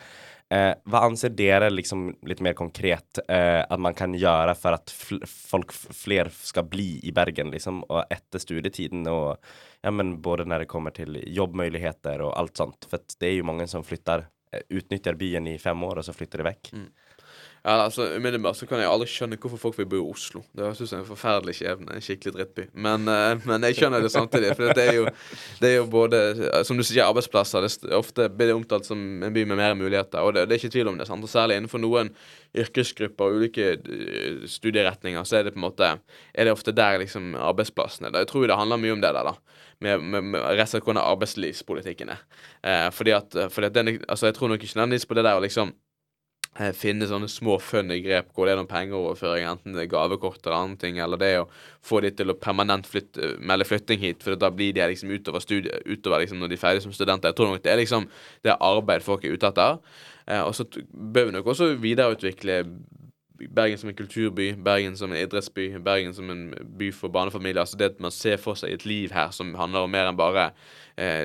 Eh, 0.53 0.74
hva 0.85 1.00
anser 1.07 1.33
dere 1.33 1.70
liksom 1.72 2.11
litt 2.29 2.42
mer 2.44 2.53
konkret 2.59 3.20
eh, 3.29 3.62
at 3.64 3.81
man 3.81 3.96
kan 3.96 4.12
gjøre 4.12 4.53
for 4.61 4.76
at 4.76 4.92
fl- 4.92 5.24
folk 5.24 5.72
flere 5.72 6.29
skal 6.37 6.66
bli 6.68 6.98
i 7.09 7.14
Bergen 7.16 7.48
liksom 7.55 7.81
og 7.87 8.03
etter 8.12 8.42
studietiden 8.44 9.09
og 9.09 9.38
ja 9.81 9.92
men 9.94 10.18
både 10.20 10.44
når 10.44 10.66
det 10.66 10.68
kommer 10.74 10.92
til 10.92 11.16
jobbmuligheter 11.16 12.20
og 12.26 12.35
alt 12.37 12.61
sånt. 12.61 12.85
for 12.90 13.00
det 13.16 13.31
er 13.31 13.38
jo 13.38 13.48
mange 13.48 13.68
som 13.72 13.87
flytter, 13.87 14.26
utnytter 14.50 14.76
utnyttjar 14.76 15.20
byen 15.24 15.48
i 15.48 15.59
fem 15.59 15.85
år 15.87 16.03
og 16.03 16.05
så 16.05 16.12
flytter 16.12 16.42
de 16.42 16.50
vekk. 16.50 16.74
väck. 16.74 16.92
Ja, 17.61 17.75
altså 17.85 18.07
Umiddelbart 18.16 18.57
så 18.57 18.64
kan 18.64 18.81
jeg 18.81 18.88
aldri 18.88 19.07
skjønne 19.11 19.37
hvorfor 19.37 19.61
folk 19.61 19.77
vil 19.77 19.88
bo 19.90 19.99
i 19.99 20.12
Oslo. 20.14 20.40
Det 20.57 20.64
høres 20.64 20.79
ut 20.81 20.88
som 20.88 21.03
en 21.03 21.09
forferdelig 21.09 21.59
skjebne. 21.59 21.92
En 21.92 22.05
skikkelig 22.05 22.33
drittby. 22.38 22.64
Men, 22.73 23.05
uh, 23.05 23.35
men 23.49 23.66
jeg 23.68 23.77
skjønner 23.77 24.01
det 24.01 24.12
samtidig. 24.14 24.55
For 24.57 24.73
det 24.77 24.87
er 24.88 24.96
jo, 24.96 25.05
det 25.61 25.73
er 25.73 25.77
jo 25.77 25.88
både 25.92 26.20
Som 26.64 26.81
du 26.81 26.85
sier, 26.87 27.05
arbeidsplasser. 27.05 27.66
Det 27.66 27.90
er 27.90 27.99
ofte 27.99 28.31
blir 28.33 28.49
det 28.49 28.57
omtalt 28.57 28.88
som 28.88 29.03
en 29.27 29.35
by 29.35 29.44
med 29.44 29.61
mer 29.61 29.77
muligheter. 29.77 30.25
Og 30.25 30.38
det, 30.38 30.46
det 30.49 30.57
er 30.57 30.62
ikke 30.62 30.73
tvil 30.79 30.92
om 30.94 30.96
det. 31.01 31.09
sant? 31.11 31.27
Og 31.27 31.33
Særlig 31.33 31.61
innenfor 31.61 31.83
noen 31.85 32.14
yrkesgrupper 32.57 33.29
og 33.29 33.42
ulike 33.42 33.68
eh, 33.77 34.40
studieretninger, 34.51 35.29
så 35.29 35.38
er 35.38 35.46
det 35.46 35.55
på 35.55 35.61
en 35.61 35.68
måte 35.68 35.92
Er 36.33 36.49
det 36.49 36.57
ofte 36.57 36.73
der 36.73 37.03
liksom 37.05 37.35
arbeidsplassene 37.37 38.09
er. 38.09 38.23
Jeg 38.25 38.33
tror 38.33 38.49
det 38.49 38.57
handler 38.57 38.81
mye 38.81 38.96
om 38.96 39.05
det 39.05 39.12
der, 39.12 39.35
da. 39.35 39.37
Med, 39.81 40.01
med, 40.01 40.33
med 40.33 40.42
rett 40.57 40.64
og 40.64 40.73
slett 40.73 40.88
hvordan 40.88 41.05
arbeidslivspolitikken 41.05 42.16
er. 42.16 42.25
Eh, 42.64 42.88
fordi 42.96 43.16
at, 43.20 43.37
fordi 43.53 43.68
at 43.68 43.77
den, 43.77 43.94
altså 44.09 44.33
Jeg 44.33 44.40
tror 44.40 44.49
nok 44.49 44.64
ikke 44.64 44.81
nødvendigvis 44.81 45.09
på 45.12 45.20
det 45.20 45.29
der 45.29 45.37
å 45.37 45.44
liksom 45.44 45.77
finne 46.77 47.07
sånne 47.07 47.29
små 47.31 47.57
funny 47.63 48.01
grep 48.03 48.33
hvor 48.35 48.47
det 48.47 48.53
er 48.53 48.59
noen 48.59 48.69
pengeoverføring, 48.69 49.47
enten 49.47 49.77
det 49.77 49.85
er 49.85 49.93
gavekort 49.93 50.43
eller 50.43 50.57
andre 50.57 50.81
ting, 50.83 50.99
eller 51.01 51.21
det 51.21 51.31
å 51.41 51.47
få 51.87 52.03
de 52.05 52.11
til 52.11 52.33
å 52.33 52.37
permanent 52.37 52.89
flytte, 52.91 53.37
melde 53.39 53.69
flytting 53.69 54.03
hit, 54.03 54.25
for 54.25 54.37
da 54.37 54.51
blir 54.53 54.75
de 54.77 54.89
liksom 54.91 55.13
utover 55.15 55.45
studiet, 55.45 55.87
utover 55.87 56.25
liksom 56.25 56.43
når 56.43 56.51
de 56.51 56.59
er 56.59 56.65
ferdige 56.65 56.85
som 56.85 56.95
studenter. 56.97 57.31
Jeg 57.31 57.39
tror 57.39 57.53
nok 57.53 57.63
det 57.65 57.73
er 57.73 57.81
liksom 57.81 58.09
det 58.45 58.59
arbeid 58.59 59.07
folk 59.07 59.25
er 59.25 59.39
ute 59.39 59.53
etter. 59.53 59.79
Eh, 60.27 60.43
og 60.43 60.53
så 60.59 60.67
bør 60.91 61.31
vi 61.31 61.37
nok 61.39 61.53
også 61.55 61.75
videreutvikle 61.81 62.65
Bergen 63.41 63.79
som 63.81 63.89
en 63.89 63.97
kulturby, 63.97 64.51
Bergen 64.53 64.97
som 65.01 65.15
en 65.15 65.17
idrettsby, 65.17 65.71
Bergen 65.81 66.13
som 66.13 66.29
en 66.31 66.51
by 66.77 66.91
for 66.93 67.09
barnefamilier. 67.09 67.63
Altså 67.63 67.79
det 67.81 67.95
at 67.95 68.03
man 68.05 68.13
ser 68.13 68.37
for 68.37 68.59
seg 68.59 68.75
et 68.75 68.85
liv 68.85 69.15
her 69.17 69.31
som 69.33 69.55
handler 69.57 69.87
om 69.87 69.95
mer 69.95 70.11
enn 70.11 70.19
bare 70.19 70.51
eh, 70.51 70.77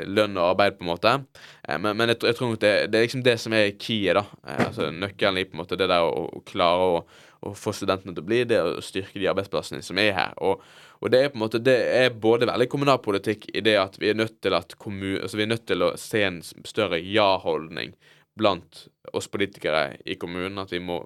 lønn 0.08 0.38
og 0.40 0.52
arbeid, 0.54 0.78
på 0.78 0.86
en 0.86 0.92
måte. 0.92 1.14
Eh, 1.68 1.78
men 1.82 1.98
men 1.98 2.14
jeg, 2.14 2.22
jeg 2.24 2.38
tror 2.38 2.54
nok 2.54 2.64
det, 2.64 2.74
det 2.92 3.00
er 3.00 3.06
liksom 3.08 3.26
det 3.26 3.38
som 3.42 3.56
er 3.58 3.76
keyet, 3.76 4.20
da. 4.20 4.26
Eh, 4.48 4.64
altså 4.70 4.90
Nøkkelen 4.94 5.42
i 5.42 5.46
på 5.50 5.58
en 5.58 5.64
måte 5.64 5.80
det 5.80 5.90
der 5.92 6.08
å, 6.08 6.26
å 6.38 6.42
klare 6.48 6.88
å, 6.96 7.04
å 7.46 7.54
få 7.58 7.76
studentene 7.76 8.16
til 8.16 8.24
å 8.24 8.30
bli, 8.32 8.42
det 8.50 8.62
å 8.64 8.82
styrke 8.84 9.22
de 9.22 9.30
arbeidsplassene 9.32 9.86
som 9.86 10.02
er 10.02 10.16
her. 10.18 10.34
Og, 10.46 10.64
og 11.02 11.14
det 11.14 11.22
er 11.22 11.32
på 11.32 11.40
en 11.40 11.46
måte 11.46 11.62
Det 11.64 11.78
er 12.00 12.10
både 12.10 12.50
veldig 12.50 12.70
kommunalpolitikk 12.72 13.50
i 13.54 13.64
det 13.66 13.78
at 13.82 14.00
vi 14.02 14.10
er 14.12 14.20
nødt 14.20 14.40
til 14.42 14.56
at 14.58 14.78
kommun, 14.82 15.20
altså 15.22 15.40
vi 15.40 15.48
er 15.48 15.54
nødt 15.54 15.68
til 15.70 15.86
å 15.86 15.94
se 16.00 16.24
en 16.26 16.42
større 16.66 17.02
ja-holdning 17.04 17.96
blant 18.36 18.88
oss 19.14 19.28
politikere 19.32 19.98
i 20.06 20.16
kommunen. 20.20 20.62
At 20.62 20.74
vi 20.74 20.82
må 20.84 21.02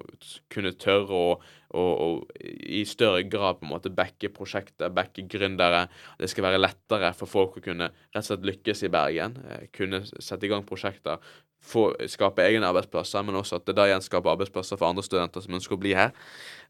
kunne 0.52 0.72
tørre 0.80 1.16
å, 1.16 1.34
å, 1.76 1.84
å 1.84 2.08
i 2.40 2.84
større 2.88 3.26
grad 3.30 3.60
på 3.60 3.68
en 3.68 3.74
måte 3.74 3.92
backe 3.94 4.32
prosjekter, 4.34 4.94
backe 4.94 5.26
gründere. 5.30 5.88
Det 6.20 6.30
skal 6.32 6.50
være 6.50 6.62
lettere 6.62 7.12
for 7.18 7.32
folk 7.32 7.60
å 7.60 7.66
kunne 7.66 7.92
rett 7.92 8.24
og 8.24 8.30
slett 8.32 8.50
lykkes 8.50 8.86
i 8.88 8.94
Bergen. 8.94 9.38
Eh, 9.46 9.70
kunne 9.76 10.04
sette 10.08 10.48
i 10.48 10.52
gang 10.52 10.66
prosjekter. 10.68 11.22
Få, 11.60 11.90
skape 12.08 12.46
egne 12.46 12.70
arbeidsplasser, 12.70 13.24
men 13.28 13.36
også 13.36 13.58
at 13.60 13.66
det 13.68 13.76
da 13.76 13.90
igjen 13.90 14.04
skaper 14.04 14.32
arbeidsplasser 14.32 14.80
for 14.80 14.88
andre 14.88 15.04
studenter 15.04 15.44
som 15.44 15.58
ønsker 15.58 15.76
å 15.76 15.82
bli 15.82 15.92
her. 15.98 16.14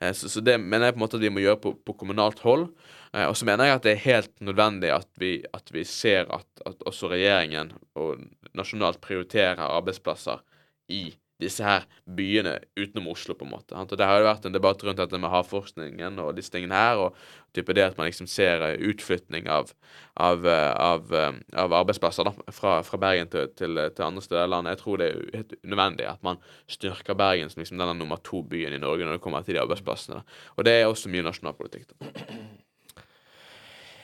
Eh, 0.01 0.15
så, 0.17 0.31
så 0.31 0.41
det 0.41 0.57
mener 0.61 0.89
jeg 0.89 0.97
på 0.97 1.01
en 1.01 1.05
måte 1.05 1.19
at 1.19 1.27
vi 1.27 1.33
må 1.33 1.43
gjøre 1.43 1.61
på, 1.61 1.75
på 1.85 1.97
kommunalt 2.01 2.41
hold. 2.45 2.71
Eh, 3.13 3.27
og 3.27 3.37
så 3.37 3.47
mener 3.49 3.69
jeg 3.69 3.77
at 3.77 3.85
det 3.85 3.93
er 3.95 4.05
helt 4.07 4.33
nødvendig 4.41 4.93
at 4.97 5.09
vi, 5.21 5.35
at 5.53 5.73
vi 5.73 5.85
ser 5.87 6.29
at, 6.33 6.47
at 6.65 6.85
også 6.89 7.13
regjeringen 7.13 7.73
og 7.99 8.25
nasjonalt 8.57 9.01
prioriterer 9.03 9.61
arbeidsplasser 9.69 10.41
i 10.89 11.03
disse 11.39 11.63
her 11.63 11.85
byene 12.03 12.57
utenom 12.75 13.07
Oslo, 13.13 13.35
på 13.35 13.45
en 13.45 13.53
måte. 13.53 13.75
Og 13.75 13.97
Det 13.97 14.05
har 14.05 14.19
jo 14.19 14.27
vært 14.27 14.45
en 14.45 14.55
debatt 14.55 14.83
rundt 14.83 14.99
dette 14.99 15.19
med 15.19 15.31
havforskningen 15.31 16.19
og 16.19 16.35
disse 16.35 16.51
tingene 16.51 16.75
her, 16.75 16.99
og 16.99 17.15
type 17.55 17.73
det 17.73 17.85
at 17.85 17.97
man 17.97 18.09
liksom 18.09 18.27
ser 18.27 18.59
utflytning 18.75 18.99
utflytting 18.99 19.47
av, 19.49 19.71
av, 20.15 20.45
eh, 20.45 20.73
av, 20.75 21.13
eh, 21.13 21.39
av 21.55 21.73
arbeidsplasser 21.79 22.27
da, 22.27 22.33
fra, 22.51 22.81
fra 22.83 22.99
Bergen 22.99 23.31
til, 23.31 23.47
til, 23.55 23.79
til 23.95 24.05
andre 24.05 24.21
steder 24.21 24.43
i 24.43 24.51
landet. 24.51 24.75
Jeg 24.75 24.83
tror 24.83 24.97
det 24.97 25.09
er 25.09 25.37
helt 25.39 25.55
nødvendig 25.63 26.09
at 26.11 26.23
man 26.23 26.43
styrker 26.67 27.15
Bergen 27.15 27.49
som 27.49 27.63
liksom 27.63 27.79
denne 27.79 27.95
nummer 27.97 28.19
to-byen 28.23 28.75
i 28.75 28.83
Norge 28.83 29.07
når 29.07 29.17
det 29.17 29.23
kommer 29.23 29.41
til 29.41 29.55
de 29.55 29.63
arbeidsplassene. 29.63 30.19
da. 30.19 30.41
Og 30.57 30.65
det 30.67 30.75
er 30.75 30.89
også 30.91 31.09
mye 31.09 31.23
nasjonalpolitikk. 31.23 31.95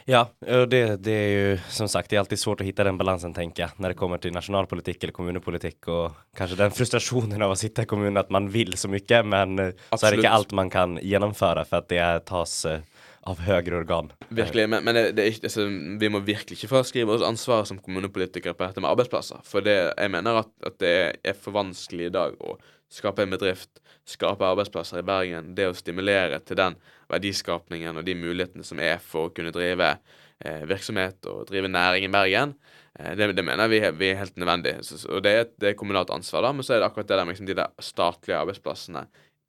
Ja, 0.08 0.28
og 0.48 0.70
det, 0.70 0.98
det 0.98 1.12
är 1.12 1.30
ju 1.30 1.60
som 1.70 1.90
sagt, 1.90 2.10
det 2.10 2.16
är 2.16 2.20
alltid 2.20 2.40
svårt 2.40 2.62
att 2.62 2.68
hitta 2.68 2.84
den 2.84 2.98
balansen 2.98 3.34
tänker 3.34 3.64
jag, 3.64 3.72
när 3.78 3.90
det 3.90 3.96
kommer 3.96 4.18
till 4.18 4.34
nationalpolitik 4.34 5.04
eller 5.04 5.14
kommunpolitik 5.14 5.88
och 5.88 6.12
kanske 6.38 6.56
den 6.56 6.72
frustrationen 6.72 7.42
av 7.42 7.52
att 7.52 7.60
sitta 7.60 7.82
i 7.82 7.86
kommunen 7.86 8.18
att 8.18 8.30
man 8.30 8.50
vill 8.50 8.78
så 8.78 8.88
mycket 8.88 9.26
men 9.26 9.60
eh, 9.60 9.70
så 9.96 10.06
är 10.06 10.12
det 10.12 10.18
ikke 10.18 10.28
inte 10.28 10.30
allt 10.30 10.52
man 10.52 10.70
kan 10.70 11.00
genomföra 11.02 11.66
för 11.66 11.78
att 11.78 11.90
det 11.90 12.26
tas 12.26 12.66
eh, 12.66 12.80
av 13.26 13.40
høyere 13.42 13.80
organ. 13.82 14.12
Virkelig, 14.30 14.68
men, 14.70 14.84
men 14.86 14.96
det, 14.96 15.04
det 15.18 15.24
er 15.24 15.34
ikke, 15.34 15.48
altså, 15.50 15.66
vi 16.00 16.10
må 16.14 16.22
virkelig 16.26 16.60
ikke 16.60 16.70
fraskrive 16.70 17.16
oss 17.16 17.26
ansvaret 17.26 17.72
som 17.72 17.80
kommunepolitikere 17.82 18.54
på 18.54 18.68
dette 18.68 18.84
med 18.84 18.92
arbeidsplasser. 18.92 19.42
For 19.48 19.66
det, 19.66 19.78
jeg 19.98 20.14
mener 20.14 20.44
at, 20.44 20.52
at 20.66 20.78
det 20.84 20.96
er 21.26 21.40
for 21.40 21.56
vanskelig 21.58 22.12
i 22.12 22.14
dag 22.14 22.38
å 22.38 22.60
skape 22.92 23.26
en 23.26 23.34
bedrift, 23.34 23.82
skape 24.06 24.46
arbeidsplasser 24.46 25.02
i 25.02 25.08
Bergen. 25.08 25.54
Det 25.58 25.70
å 25.70 25.76
stimulere 25.78 26.40
til 26.46 26.60
den 26.60 26.78
verdiskapningen 27.12 27.98
og 27.98 28.06
de 28.06 28.16
mulighetene 28.18 28.66
som 28.66 28.82
er 28.84 29.02
for 29.04 29.30
å 29.30 29.34
kunne 29.36 29.54
drive 29.56 29.96
eh, 30.40 30.64
virksomhet 30.70 31.26
og 31.32 31.46
drive 31.50 31.72
næring 31.72 32.08
i 32.08 32.14
Bergen. 32.14 32.56
Eh, 33.00 33.14
det, 33.18 33.32
det 33.38 33.46
mener 33.46 33.70
vi, 33.72 33.82
vi 34.00 34.12
er 34.12 34.22
helt 34.24 34.38
nødvendig. 34.42 34.78
Og 35.10 35.22
det 35.26 35.36
er, 35.36 35.46
det 35.62 35.72
er 35.72 35.80
kommunalt 35.80 36.14
ansvar, 36.14 36.46
da, 36.46 36.54
men 36.56 36.66
så 36.66 36.76
er 36.76 36.84
det 36.84 36.90
akkurat 36.90 37.12
det 37.12 37.20
der 37.20 37.32
liksom, 37.32 37.50
de 37.50 37.60
der 37.62 37.74
statlige 37.84 38.42
arbeidsplassene 38.42 39.06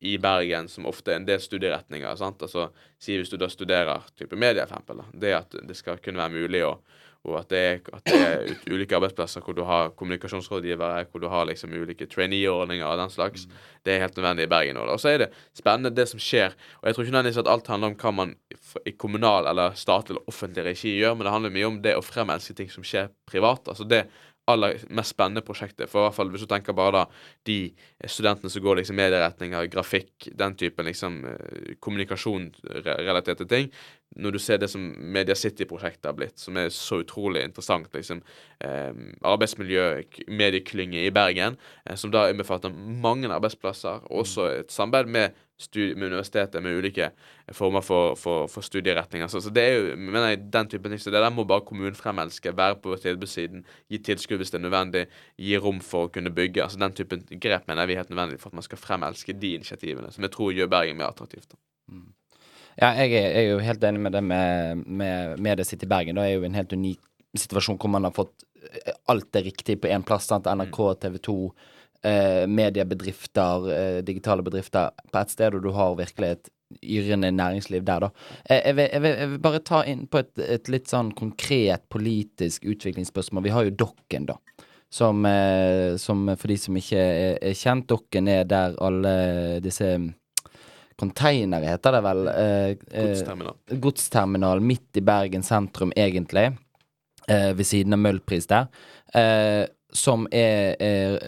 i 0.07 0.19
Bergen, 0.21 0.69
som 0.69 0.87
ofte 0.87 1.13
er 1.13 1.21
en 1.21 1.29
del 1.29 1.41
studieretninger. 1.41 2.17
sant? 2.17 2.43
Altså, 2.43 2.71
Si 2.99 3.17
hvis 3.17 3.31
du 3.33 3.37
da 3.41 3.49
studerer 3.49 4.05
type 4.17 4.37
media, 4.37 4.67
for 4.67 4.77
eksempel. 4.77 5.01
Da. 5.03 5.07
Det 5.13 5.33
at 5.37 5.57
det 5.69 5.77
skal 5.77 6.01
kunne 6.01 6.21
være 6.21 6.33
mulig 6.37 6.63
å 6.65 6.79
og 7.27 7.41
at 7.41 7.51
det 7.51 7.61
er, 7.61 7.81
at 7.93 8.05
det 8.07 8.19
er 8.23 8.45
ut, 8.51 8.67
ulike 8.71 8.97
arbeidsplasser 8.97 9.45
hvor 9.45 9.57
du 9.57 9.63
har 9.67 9.93
kommunikasjonsrådgivere, 9.99 11.07
hvor 11.11 11.23
du 11.23 11.29
har 11.33 11.49
liksom 11.51 11.75
ulike 11.75 12.07
trainee-ordninger 12.11 12.87
og 12.87 13.01
den 13.03 13.13
slags. 13.13 13.47
Det 13.85 13.95
er 13.95 14.05
helt 14.05 14.17
nødvendig 14.19 14.47
i 14.47 14.53
Bergen 14.53 14.79
nå. 14.79 14.87
Og 14.93 15.01
så 15.03 15.13
er 15.13 15.25
det 15.25 15.31
spennende 15.57 15.95
det 15.95 16.09
som 16.11 16.23
skjer. 16.23 16.55
Og 16.81 16.89
jeg 16.89 16.97
tror 16.97 17.07
ikke 17.07 17.17
nødvendigvis 17.17 17.43
at 17.43 17.51
alt 17.51 17.73
handler 17.73 17.93
om 17.93 17.99
hva 18.01 18.15
man 18.21 18.37
i 18.87 18.95
kommunal 18.95 19.51
eller 19.51 19.75
statlig 19.79 20.17
eller 20.17 20.31
offentlig 20.33 20.65
regi 20.67 20.97
gjør, 21.01 21.17
men 21.17 21.27
det 21.27 21.35
handler 21.35 21.57
mye 21.59 21.69
om 21.73 21.83
det 21.83 21.99
å 21.99 22.07
fremelske 22.07 22.57
ting 22.59 22.73
som 22.73 22.87
skjer 22.87 23.11
privat. 23.29 23.69
Altså 23.69 23.87
det 23.89 24.07
aller 24.47 24.79
mest 24.95 25.15
spennende 25.15 25.43
prosjektet. 25.47 25.91
For 25.91 26.01
i 26.01 26.07
hvert 26.07 26.17
fall 26.17 26.31
hvis 26.31 26.45
du 26.47 26.51
tenker 26.51 26.77
bare 26.77 27.01
da 27.01 27.05
de 27.49 27.59
studentene 28.07 28.51
som 28.53 28.63
går 28.63 28.81
liksom 28.81 28.99
medieretninger, 29.01 29.69
grafikk, 29.73 30.29
den 30.39 30.55
typen 30.59 30.87
liksom 30.87 31.19
eh, 31.33 31.73
kommunikasjonsrelaterte 31.83 33.49
ting. 33.51 33.73
Når 34.17 34.33
du 34.33 34.39
ser 34.41 34.57
det 34.63 34.71
som 34.73 34.81
Media 35.13 35.35
City-prosjektet 35.37 36.07
har 36.09 36.15
blitt, 36.17 36.39
som 36.41 36.57
er 36.57 36.71
så 36.73 37.03
utrolig 37.03 37.43
interessant, 37.45 37.89
liksom 37.93 38.23
eh, 38.65 38.95
arbeidsmiljø, 39.29 39.83
k- 40.09 40.25
medieklynge 40.33 41.03
i 41.05 41.11
Bergen, 41.13 41.59
eh, 41.85 41.99
som 42.01 42.11
da 42.15 42.23
innbefatter 42.31 42.73
mange 42.73 43.29
arbeidsplasser, 43.29 44.07
og 44.09 44.23
også 44.23 44.47
et 44.63 44.73
samarbeid 44.73 45.11
med, 45.13 45.37
med 45.99 46.07
universitetet 46.09 46.63
med 46.65 46.79
ulike 46.79 47.11
former 47.53 47.85
for, 47.85 48.15
for, 48.17 48.47
for 48.49 48.65
studieretninger. 48.65 49.29
Så, 49.29 49.41
så 49.45 49.51
det 49.53 49.63
er 49.67 49.77
jo 49.77 49.97
mener 50.01 50.31
jeg, 50.33 50.43
den 50.55 50.69
typen 50.73 50.91
ting. 50.95 51.01
Så 51.03 51.11
det 51.13 51.21
der 51.21 51.31
må 51.37 51.45
bare 51.45 51.67
kommunen 51.69 51.95
fremelske, 51.99 52.57
være 52.57 52.81
på 52.81 52.97
tilbudssiden, 53.03 53.67
gi 53.91 53.99
tilskudd 54.07 54.41
hvis 54.41 54.55
det 54.55 54.63
er 54.63 54.67
nødvendig, 54.69 55.07
gi 55.37 55.57
rom 55.61 55.81
for 55.85 56.09
å 56.09 56.13
kunne 56.15 56.33
bygge. 56.33 56.63
altså 56.65 56.81
Den 56.81 56.97
typen 56.97 57.27
grep 57.41 57.69
mener 57.69 57.83
jeg 57.85 57.89
vi 57.93 57.99
er 57.99 58.05
helt 58.07 58.15
nødvendig 58.17 58.41
for 58.41 58.49
at 58.55 58.61
man 58.63 58.65
skal 58.71 58.81
fremelske 58.81 59.37
de 59.37 59.55
initiativene, 59.61 60.13
som 60.15 60.25
jeg 60.25 60.33
tror 60.39 60.53
gjør 60.57 60.73
Bergen 60.73 60.97
mer 61.03 61.13
attraktivt. 61.13 61.51
da. 61.53 61.61
Ja, 62.77 62.91
jeg 63.01 63.15
er, 63.17 63.31
jeg 63.33 63.45
er 63.47 63.55
jo 63.55 63.61
helt 63.65 63.85
enig 63.89 64.03
med 64.05 64.13
det 64.13 64.21
med, 64.25 64.83
med 64.85 65.41
Media 65.41 65.65
City 65.65 65.89
Bergen. 65.89 66.19
Da 66.19 66.27
er 66.27 66.37
jo 66.37 66.45
en 66.45 66.59
helt 66.59 66.75
unik 66.77 67.01
situasjon 67.37 67.79
hvor 67.81 67.93
man 67.93 68.05
har 68.05 68.13
fått 68.17 68.45
eh, 68.69 68.93
alt 69.13 69.31
det 69.33 69.47
riktige 69.47 69.81
på 69.81 69.89
én 69.93 70.05
plass. 70.05 70.29
Sant? 70.29 70.49
NRK, 70.49 70.81
TV 71.01 71.17
2, 71.25 71.37
eh, 72.05 72.43
mediebedrifter, 72.53 73.71
eh, 73.73 74.03
digitale 74.05 74.45
bedrifter 74.45 74.93
på 75.13 75.23
ett 75.23 75.33
sted, 75.33 75.57
og 75.57 75.65
du 75.65 75.73
har 75.77 75.97
virkelig 75.97 76.35
et 76.35 76.53
yrende 76.83 77.31
næringsliv 77.31 77.85
der, 77.87 78.07
da. 78.07 78.11
Eh, 78.45 78.61
jeg, 78.61 78.77
vil, 78.77 78.89
jeg, 78.93 79.03
vil, 79.03 79.17
jeg 79.23 79.33
vil 79.33 79.43
bare 79.49 79.63
ta 79.73 79.83
inn 79.89 80.05
på 80.11 80.21
et, 80.21 80.33
et 80.59 80.71
litt 80.73 80.93
sånn 80.93 81.15
konkret 81.17 81.87
politisk 81.93 82.67
utviklingsspørsmål. 82.69 83.47
Vi 83.47 83.55
har 83.57 83.69
jo 83.69 83.77
Dokken, 83.87 84.29
da. 84.29 84.37
Som, 84.93 85.25
eh, 85.27 85.97
som 85.99 86.29
for 86.37 86.53
de 86.53 86.61
som 86.61 86.77
ikke 86.79 87.01
er, 87.01 87.41
er 87.41 87.57
kjent, 87.59 87.89
Dokken 87.91 88.29
er 88.31 88.45
der 88.49 88.77
alle 88.85 89.17
disse 89.65 89.97
Containere 90.99 91.69
heter 91.75 91.93
det 91.93 92.03
vel. 92.07 92.29
eh, 92.29 92.69
eh, 92.91 93.09
Godsterminal. 93.11 93.57
godsterminal 93.85 94.61
midt 94.61 94.97
i 94.97 95.01
Bergen 95.05 95.43
sentrum, 95.43 95.93
egentlig. 95.97 96.57
Eh, 97.29 97.53
ved 97.53 97.67
siden 97.67 97.93
av 97.93 97.99
Møllpris 97.99 98.47
der. 98.47 98.69
Eh, 99.15 99.67
som 99.93 100.27
er, 100.33 100.77
eh, 100.81 101.19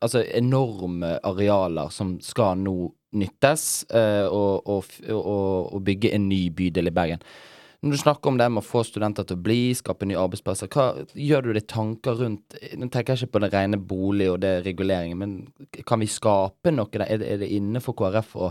Altså 0.00 0.24
enorme 0.34 1.18
arealer 1.22 1.88
som 1.90 2.18
skal 2.20 2.56
nå 2.56 2.92
nyttes, 3.16 3.84
eh, 3.90 4.26
og, 4.26 4.66
og, 4.68 4.84
og, 5.08 5.74
og 5.74 5.82
bygge 5.84 6.12
en 6.14 6.28
ny 6.28 6.50
bydel 6.50 6.88
i 6.88 6.94
Bergen. 6.94 7.22
Når 7.82 7.92
du 7.92 7.96
snakker 8.00 8.28
om 8.28 8.38
det 8.38 8.48
med 8.50 8.62
å 8.62 8.66
få 8.66 8.82
studenter 8.84 9.24
til 9.24 9.36
å 9.36 9.42
bli, 9.42 9.74
skape 9.76 10.06
nye 10.08 10.18
arbeidsplasser, 10.18 10.68
hva 10.72 11.06
gjør 11.14 11.42
du 11.42 11.52
deg 11.52 11.66
tanker 11.68 12.16
rundt 12.18 12.56
Nå 12.74 12.88
tenker 12.90 13.14
jeg 13.14 13.26
ikke 13.28 13.36
på 13.36 13.42
den 13.44 13.52
rene 13.52 13.78
bolig 13.78 14.30
og 14.32 14.40
det 14.42 14.64
reguleringen, 14.66 15.18
men 15.20 15.84
kan 15.86 16.00
vi 16.00 16.08
skape 16.10 16.72
noe 16.72 16.88
der? 16.90 17.06
Er 17.06 17.20
det, 17.20 17.28
er 17.30 17.38
det 17.44 17.50
inne 17.52 17.82
for 17.84 17.94
KrF 17.94 18.32
å 18.40 18.50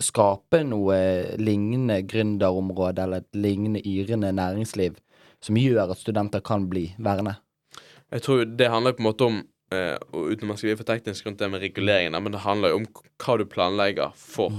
skape 0.00 0.62
noe 0.66 0.96
lignende 1.40 2.00
gründerområde 2.08 3.04
eller 3.04 3.24
et 3.24 3.36
lignende 3.36 3.82
yrende 3.86 4.32
næringsliv 4.32 4.98
som 5.44 5.56
gjør 5.56 5.94
at 5.94 6.00
studenter 6.00 6.42
kan 6.44 6.68
bli 6.70 6.90
værende? 6.98 7.36
Jeg 8.10 8.22
tror 8.22 8.44
det 8.44 8.68
handler 8.70 8.96
på 8.96 9.04
en 9.04 9.08
måte 9.08 9.28
om 9.28 9.40
eh, 9.72 9.96
og 10.12 10.32
Uten 10.32 10.44
at 10.44 10.48
man 10.50 10.60
skal 10.60 10.72
bli 10.72 10.80
for 10.80 10.88
teknisk 10.88 11.26
rundt 11.26 11.40
det 11.40 11.50
med 11.50 11.62
reguleringen, 11.62 12.22
men 12.22 12.32
det 12.32 12.44
handler 12.44 12.72
jo 12.72 12.82
om 12.82 12.86
hva 13.22 13.36
du 13.38 13.46
planlegger 13.48 14.16
for 14.18 14.50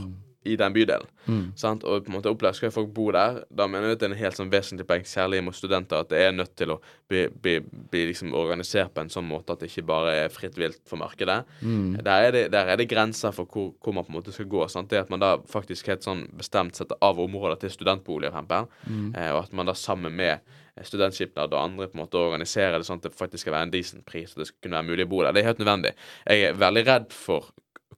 i 0.44 0.56
den 0.58 0.74
bydelen. 0.74 1.08
Mm. 1.28 1.52
Sant? 1.56 1.84
Og 1.86 2.06
på 2.06 2.10
en 2.10 2.16
måte 2.18 2.32
opplever 2.32 2.58
skal 2.58 2.74
folk 2.74 2.90
bo 2.96 3.12
der. 3.14 3.44
Da 3.54 3.68
mener 3.70 3.92
jeg 3.92 3.98
at 3.98 4.02
det 4.02 4.08
er 4.08 4.14
en 4.16 4.22
helt 4.24 4.38
sånn 4.40 4.52
vesentlig 4.52 4.88
poeng, 4.90 5.06
særlig 5.06 5.44
mot 5.46 5.56
studenter, 5.56 6.02
at 6.02 6.10
det 6.10 6.22
er 6.22 6.34
nødt 6.34 6.56
til 6.58 6.74
å 6.74 6.80
bli, 7.12 7.28
bli, 7.30 7.60
bli 7.62 8.08
liksom 8.10 8.34
organisert 8.38 8.94
på 8.96 9.04
en 9.04 9.14
sånn 9.14 9.28
måte 9.30 9.54
at 9.54 9.62
det 9.62 9.70
ikke 9.70 9.86
bare 9.92 10.16
er 10.24 10.34
fritt 10.34 10.58
vilt 10.58 10.82
for 10.90 11.02
markedet. 11.02 11.44
Mm. 11.62 12.00
Der, 12.00 12.28
er 12.28 12.36
det, 12.36 12.44
der 12.56 12.74
er 12.74 12.82
det 12.82 12.90
grenser 12.90 13.36
for 13.36 13.46
hvor, 13.46 13.74
hvor 13.78 13.98
man 13.98 14.08
på 14.08 14.16
en 14.16 14.18
måte 14.18 14.34
skal 14.34 14.50
gå. 14.50 14.66
Sant? 14.72 14.90
Det 14.90 15.04
at 15.04 15.14
man 15.14 15.22
da 15.22 15.36
faktisk 15.52 15.92
helt 15.94 16.06
sånn 16.08 16.26
bestemt 16.38 16.80
setter 16.80 16.98
av 17.06 17.22
områder 17.22 17.62
til 17.62 17.76
studentboliger, 17.78 18.34
eksempel. 18.34 18.70
Eh, 19.16 19.32
og 19.36 19.44
at 19.46 19.54
man 19.54 19.70
da 19.70 19.78
sammen 19.78 20.16
med 20.18 20.40
eh, 20.40 20.86
studentskipnad 20.88 21.54
og 21.54 21.62
andre 21.62 21.90
på 21.90 21.98
en 21.98 22.04
måte 22.04 22.22
organiserer 22.22 22.80
det 22.80 22.88
sånn 22.88 23.02
at 23.02 23.10
det 23.10 23.18
faktisk 23.18 23.46
skal 23.46 23.60
være 23.60 23.70
en 23.70 23.74
decent 23.78 24.06
pris, 24.06 24.34
og 24.34 24.42
det 24.42 24.50
skal 24.50 24.66
kunne 24.66 24.80
være 24.82 24.90
mulig 24.90 25.06
å 25.06 25.12
bo 25.14 25.24
der. 25.24 25.36
Det 25.36 25.44
er 25.44 25.52
helt 25.52 25.62
nødvendig. 25.62 25.94
Jeg 26.26 26.50
er 26.50 26.64
veldig 26.66 26.88
redd 26.90 27.14
for 27.14 27.52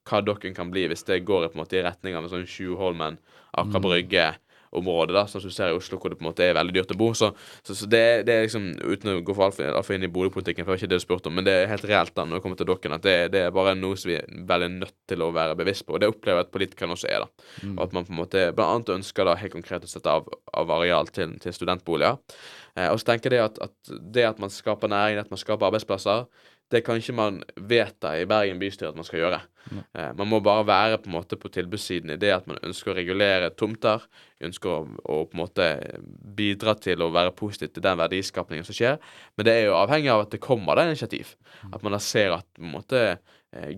hva 0.09 0.21
dokken 0.25 0.55
kan 0.55 0.71
bli 0.73 0.87
hvis 0.91 1.05
det 1.07 1.23
går 1.27 1.49
på 1.49 1.57
en 1.57 1.63
måte 1.63 1.79
i 1.79 1.85
retning 1.85 2.17
av 2.17 2.25
en 2.25 2.33
sånn 2.33 2.49
Tjuvholmen, 2.49 3.19
Aker 3.59 3.83
Brygge 3.83 4.31
område, 4.73 5.13
da, 5.13 5.25
sånn 5.29 5.43
som 5.43 5.51
du 5.51 5.55
ser 5.55 5.71
i 5.71 5.77
Oslo, 5.77 5.99
hvor 6.01 6.11
det 6.11 6.17
på 6.17 6.25
en 6.25 6.29
måte 6.31 6.45
er 6.45 6.55
veldig 6.57 6.73
dyrt 6.75 6.93
å 6.95 6.97
bo. 6.97 7.11
Så, 7.17 7.29
så, 7.65 7.75
så 7.77 7.87
det, 7.89 8.01
det 8.27 8.35
er 8.35 8.45
liksom, 8.47 8.65
uten 8.81 9.11
å 9.11 9.15
gå 9.25 9.35
for 9.35 9.47
altfor 9.47 9.77
alt 9.77 9.91
inn 9.93 10.07
i 10.07 10.11
boligpolitikken, 10.13 10.65
for 10.65 10.73
det 10.73 10.75
var 10.75 10.81
ikke 10.81 10.91
det 10.93 10.99
du 11.01 11.05
spurte 11.05 11.29
om, 11.29 11.37
men 11.37 11.47
det 11.47 11.55
er 11.59 11.69
helt 11.71 11.85
reelt 11.89 12.13
da, 12.15 12.25
når 12.25 12.39
det 12.39 12.45
kommer 12.45 12.61
til 12.61 12.69
dokken, 12.71 12.95
at 12.97 13.05
det, 13.05 13.15
det 13.35 13.43
er 13.45 13.55
bare 13.55 13.75
noe 13.77 13.99
som 13.99 14.09
vi 14.11 14.17
er 14.19 14.29
veldig 14.49 14.71
nødt 14.79 14.95
til 15.09 15.25
å 15.25 15.29
være 15.35 15.57
bevisst 15.59 15.85
på. 15.87 15.95
Og 15.95 16.03
det 16.03 16.09
opplever 16.09 16.41
jeg 16.41 16.47
at 16.47 16.55
politikerne 16.55 16.97
også 16.97 17.11
er, 17.11 17.27
da. 17.27 17.51
Og 17.75 17.85
at 17.87 17.95
man 17.97 18.07
på 18.07 18.15
en 18.15 18.21
måte 18.23 18.47
blant 18.57 18.79
annet 18.79 18.95
ønsker 18.97 19.29
da 19.29 19.37
helt 19.39 19.55
konkret 19.55 19.85
å 19.85 19.91
sette 19.91 20.17
av, 20.17 20.29
av 20.57 20.73
areal 20.79 21.11
til, 21.13 21.37
til 21.43 21.55
studentboliger. 21.55 22.17
Eh, 22.73 22.89
og 22.89 22.97
så 22.97 23.11
tenker 23.11 23.37
jeg 23.37 23.45
at, 23.45 23.61
at 23.61 23.93
det 24.15 24.25
at 24.25 24.41
man 24.41 24.53
skaper 24.53 24.89
næring, 24.89 25.21
at 25.21 25.29
man 25.33 25.41
skaper 25.41 25.69
arbeidsplasser, 25.69 26.25
det 26.71 26.81
kan 26.85 26.97
ikke 26.97 27.15
man 27.15 27.41
vedta 27.69 28.13
i 28.17 28.27
Bergen 28.29 28.61
bystyre 28.61 28.91
at 28.93 28.97
man 28.97 29.05
skal 29.07 29.19
gjøre. 29.21 29.39
Eh, 29.71 30.09
man 30.17 30.29
må 30.29 30.39
bare 30.43 30.65
være 30.67 30.99
på 31.01 31.09
en 31.09 31.15
måte 31.15 31.37
på 31.39 31.51
tilbudssiden 31.53 32.15
i 32.15 32.17
det 32.19 32.31
at 32.33 32.47
man 32.49 32.59
ønsker 32.65 32.91
å 32.91 32.97
regulere 32.97 33.51
tomter, 33.57 34.05
ønsker 34.43 34.71
å, 34.71 34.79
å 35.03 35.19
på 35.29 35.37
en 35.37 35.43
måte 35.43 35.67
bidra 36.37 36.75
til 36.79 37.03
å 37.03 37.11
være 37.13 37.35
positiv 37.37 37.75
til 37.75 37.85
den 37.85 37.99
verdiskapningen 38.01 38.67
som 38.67 38.77
skjer. 38.77 38.97
Men 39.37 39.47
det 39.47 39.55
er 39.57 39.67
jo 39.67 39.77
avhengig 39.77 40.11
av 40.13 40.25
at 40.25 40.33
det 40.33 40.41
kommer 40.43 40.79
da 40.79 40.87
initiativ. 40.89 41.35
At 41.69 41.85
man 41.85 41.95
da 41.95 42.01
ser 42.03 42.35
at 42.39 42.49
på 42.55 42.65
en 42.65 42.73
måte 42.73 43.05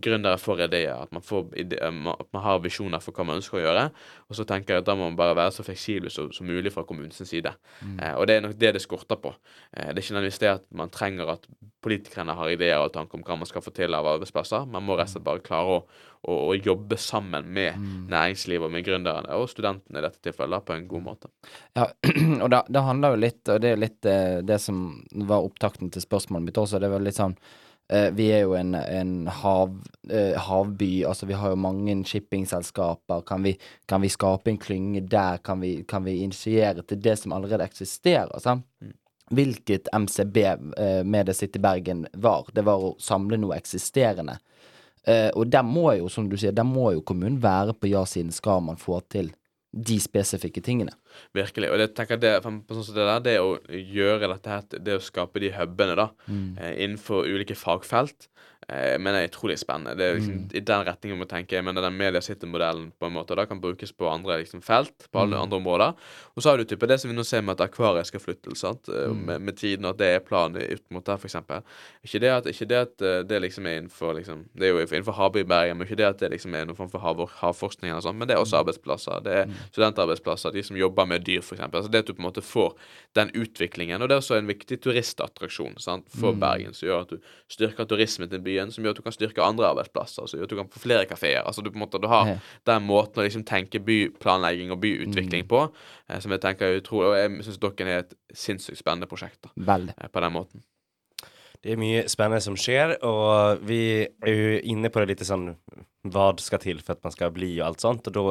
gründere 0.02 0.38
får 0.40 0.66
ideer, 0.68 0.96
at 1.04 1.12
man, 1.16 1.24
får 1.26 1.50
ide 1.60 1.80
eh, 1.84 2.02
at 2.12 2.30
man 2.36 2.44
har 2.46 2.62
visjoner 2.64 3.04
for 3.04 3.16
hva 3.16 3.28
man 3.28 3.42
ønsker 3.42 3.60
å 3.60 3.64
gjøre. 3.64 3.86
Og 4.30 4.40
så 4.40 4.46
tenker 4.48 4.76
jeg 4.76 4.84
at 4.84 4.90
da 4.90 4.96
må 4.98 5.10
man 5.10 5.20
bare 5.20 5.36
være 5.38 5.56
så 5.58 5.66
fleksibel 5.68 6.12
som, 6.14 6.32
som 6.36 6.48
mulig 6.48 6.72
fra 6.74 6.86
kommunens 6.88 7.20
side. 7.28 7.52
Eh, 7.84 8.14
og 8.16 8.28
det 8.30 8.38
er 8.38 8.46
nok 8.46 8.58
det 8.60 8.76
det 8.78 8.84
skorter 8.84 9.20
på. 9.22 9.34
Eh, 9.76 9.92
det 9.92 9.98
er 9.98 10.04
ikke 10.04 10.18
nødvendigvis 10.18 10.44
det 10.46 10.52
at 10.54 10.68
man 10.80 10.94
trenger 10.94 11.34
at 11.36 11.50
politikerne 11.86 12.34
har 12.34 12.50
ideer 12.50 12.82
og 12.82 12.94
tanker 12.96 13.20
om 13.20 13.26
hva 13.26 13.38
man 13.38 13.50
skal 13.50 13.62
få 13.62 13.74
til 13.76 13.94
av 13.94 14.08
arbeidsplasser. 14.16 14.66
Man 14.72 14.86
må 14.88 14.96
rett 14.98 15.12
og 15.12 15.18
slett 15.18 15.28
bare 15.28 15.44
klare 15.46 15.76
å, 15.76 15.82
å, 16.26 16.38
å 16.48 16.56
jobbe 16.58 16.98
sammen 17.02 17.52
med 17.54 17.78
næringslivet 18.10 18.66
og 18.66 18.74
med 18.74 18.88
gründerne 18.88 19.38
og 19.38 19.52
studentene 19.52 20.02
i 20.02 20.08
dette 20.08 20.24
tilfellet 20.26 20.56
da, 20.56 20.64
på 20.66 20.78
en 20.78 20.88
god 20.90 21.06
måte. 21.12 21.30
Ja, 21.78 21.92
og 22.46 22.50
det 22.56 22.88
handler 22.88 23.14
jo 23.14 23.22
litt, 23.28 23.44
og 23.52 23.62
det 23.62 23.76
er 23.76 23.84
litt 23.84 24.10
eh, 24.10 24.40
det 24.46 24.58
som 24.64 24.88
var 25.30 25.46
opptakten 25.46 25.94
til 25.94 26.04
spørsmålet 26.06 26.50
mitt 26.50 26.64
også, 26.64 26.82
det 26.82 26.90
var 26.96 27.06
litt 27.06 27.20
sånn 27.20 27.38
eh, 27.90 28.10
Vi 28.16 28.30
er 28.32 28.46
jo 28.46 28.56
en, 28.58 28.76
en 28.76 29.28
hav, 29.28 29.78
eh, 30.10 30.36
havby, 30.40 31.06
altså 31.06 31.26
vi 31.26 31.38
har 31.38 31.54
jo 31.54 31.60
mange 31.60 31.96
shippingselskaper. 32.06 33.22
Kan 33.28 33.44
vi, 33.44 33.56
kan 33.88 34.02
vi 34.02 34.10
skape 34.10 34.52
en 34.52 34.62
klynge 34.62 35.02
der? 35.02 35.38
Kan 35.38 35.62
vi, 35.62 35.84
kan 35.84 36.06
vi 36.06 36.20
initiere 36.24 36.84
til 36.84 37.02
det 37.02 37.18
som 37.20 37.34
allerede 37.34 37.64
eksisterer? 37.64 38.40
sant? 38.40 38.66
Hvilket 39.32 39.88
MCB 39.94 40.38
eh, 40.38 41.04
med 41.04 41.26
det 41.26 41.34
sitt 41.34 41.56
i 41.56 41.60
Bergen 41.60 42.06
var. 42.14 42.46
Det 42.54 42.66
var 42.66 42.84
å 42.84 42.96
samle 43.02 43.40
noe 43.42 43.58
eksisterende. 43.58 44.38
Eh, 45.06 45.30
og 45.34 45.50
der 45.54 45.66
må 45.66 45.92
jo, 46.00 46.10
som 46.10 46.30
du 46.30 46.38
sier, 46.38 46.54
der 46.54 46.66
må 46.66 46.92
jo 46.96 47.04
kommunen 47.06 47.42
være 47.42 47.76
på 47.78 47.90
ja-siden 47.92 48.34
skal 48.34 48.64
man 48.66 48.78
få 48.82 49.00
til 49.14 49.32
de 49.76 49.98
spesifikke 50.00 50.64
tingene. 50.64 50.94
Virkelig. 51.36 51.70
Og 51.72 51.82
det 51.82 51.90
tenker 51.98 52.16
jeg 52.16 52.24
det, 52.24 52.34
sånn 52.46 52.62
det 52.96 53.08
der, 53.10 53.24
det 53.26 53.36
å 53.44 53.58
gjøre 53.68 54.32
dette 54.32 54.54
her, 54.54 54.68
det 54.80 54.96
å 54.96 55.04
skape 55.04 55.44
de 55.44 55.52
hubene 55.58 55.98
da, 56.00 56.08
mm. 56.28 56.48
innenfor 56.72 57.28
ulike 57.28 57.58
fagfelt, 57.60 58.30
eh, 58.68 58.96
mener 59.00 59.22
jeg 59.22 59.30
er 59.30 59.34
utrolig 59.34 59.58
spennende. 59.62 59.96
Det 59.98 60.06
er 60.06 60.20
liksom 60.20 60.40
i 60.56 60.64
den 60.70 60.86
retningen 60.88 61.20
må 61.20 61.28
tenke. 61.30 61.58
Jeg 61.58 61.66
mener 61.66 61.86
den 61.86 61.98
Media 61.98 62.22
City-modellen 62.22 62.92
på 63.00 63.10
en 63.10 63.16
måte 63.16 63.38
da 63.38 63.46
kan 63.50 63.62
brukes 63.62 63.94
på 63.96 64.10
andre 64.10 64.40
liksom, 64.42 64.64
felt, 64.66 65.08
på 65.12 65.24
alle 65.24 65.40
andre 65.40 65.60
områder. 65.62 65.96
Og 66.36 66.44
så 66.44 66.52
har 66.52 66.58
du 66.58 66.66
type 66.68 66.88
det 66.90 67.00
som 67.02 67.12
vi 67.12 67.18
nå 67.18 67.24
ser 67.28 67.44
med 67.46 67.56
at 67.58 67.68
akvariet 67.70 68.10
skal 68.10 68.24
flytte 68.24 68.56
sant? 68.60 68.90
Mm. 68.90 69.22
Med, 69.28 69.42
med 69.50 69.58
tiden, 69.58 69.86
og 69.86 69.96
at 69.96 70.02
det 70.02 70.12
er 70.14 70.26
planen 70.26 70.62
ut 70.62 70.84
mot 70.94 71.06
der, 71.06 71.22
eksempel. 71.26 71.64
Ikke 72.06 72.22
det 72.24 72.32
at, 72.32 72.50
ikke 72.52 72.70
det, 72.70 72.82
at 72.88 73.06
eh, 73.06 73.22
det 73.28 73.42
liksom 73.44 73.66
er 73.70 73.80
innenfor 73.80 74.14
liksom, 74.20 74.46
Det 74.54 74.68
er 74.68 74.74
jo 74.74 74.84
innenfor 74.84 75.18
havbruk 75.18 75.46
i 75.46 75.50
Bergen, 75.50 75.78
men 75.78 75.88
ikke 75.88 76.00
det 76.00 76.08
at 76.10 76.20
det 76.24 76.32
liksom 76.36 76.56
er 76.56 76.68
noen 76.68 76.78
form 76.78 76.92
for 76.92 77.04
hav, 77.04 77.22
havforskning 77.42 77.92
eller 77.92 78.04
sånn, 78.06 78.18
men 78.20 78.30
det 78.30 78.36
er 78.36 78.44
også 78.44 78.62
arbeidsplasser. 78.62 79.24
Det 79.26 79.38
er 79.42 79.56
studentarbeidsplasser, 79.72 80.54
de 80.56 80.64
som 80.66 80.80
jobber 80.80 81.10
med 81.10 81.26
dyr, 81.28 81.44
eksempel. 81.44 81.82
Altså 81.82 81.92
det 81.92 82.04
at 82.04 82.10
du 82.10 82.16
på 82.16 82.24
en 82.24 82.30
måte 82.30 82.44
får 82.46 82.74
den 83.18 83.32
utviklingen. 83.36 84.02
Og 84.02 84.10
det 84.10 84.18
er 84.18 84.24
også 84.24 84.40
en 84.40 84.50
viktig 84.50 84.80
turistattraksjon 84.84 85.80
sant, 85.84 86.08
for 86.14 86.38
Bergen, 86.40 86.76
som 86.76 86.90
gjør 86.90 87.06
at 87.06 87.14
du 87.16 87.32
styrker 87.52 87.88
turismen 87.90 88.32
til 88.32 88.44
byen, 88.46 88.55
som 88.72 88.84
gjør 88.84 88.96
at 88.96 89.00
du 89.02 89.06
kan 89.06 89.16
styrke 89.16 89.44
andre 89.44 89.68
arbeidsplasser, 89.72 90.28
som 90.28 90.40
gjør 90.40 90.48
at 90.48 90.54
du 90.54 90.60
kan 90.60 90.70
få 90.72 90.80
flere 90.80 91.06
kafeer. 91.10 91.42
Altså 91.44 91.62
du 91.62 91.70
på 91.72 91.80
en 91.80 91.84
måte 91.86 92.02
du 92.02 92.08
har 92.08 92.26
den 92.66 92.84
måten 92.88 93.22
å 93.22 93.26
liksom 93.26 93.44
tenke 93.48 93.80
byplanlegging 93.84 94.72
og 94.72 94.80
byutvikling 94.84 95.48
på, 95.48 95.66
eh, 96.10 96.20
som 96.20 96.32
jeg 96.32 96.42
tenker 96.42 96.66
er 96.66 96.80
utrolig 96.82 97.10
Og 97.10 97.18
jeg 97.18 97.44
syns 97.48 97.60
dere 97.60 97.90
er 97.90 98.00
et 98.06 98.14
sinnssykt 98.34 98.80
spennende 98.80 99.08
prosjekt 99.08 99.42
da, 99.44 99.50
eh, 100.02 100.08
på 100.08 100.22
den 100.22 100.34
måten. 100.34 100.64
Det 101.64 101.72
er 101.74 101.78
mye 101.82 102.04
spennende 102.08 102.42
som 102.42 102.56
skjer, 102.56 102.98
og 103.04 103.62
vi 103.66 103.82
er 104.06 104.32
jo 104.32 104.60
inne 104.64 104.90
på 104.90 105.02
det 105.02 105.08
litt 105.16 105.26
sånn 105.26 105.56
hva 106.14 106.30
skal 106.42 106.62
til 106.64 106.82
for 106.84 106.96
at 106.96 107.04
man 107.06 107.14
skal 107.14 107.34
bli 107.36 107.56
og 107.60 107.68
alt 107.70 107.84
sånt, 107.86 108.08
og 108.10 108.16
da 108.16 108.24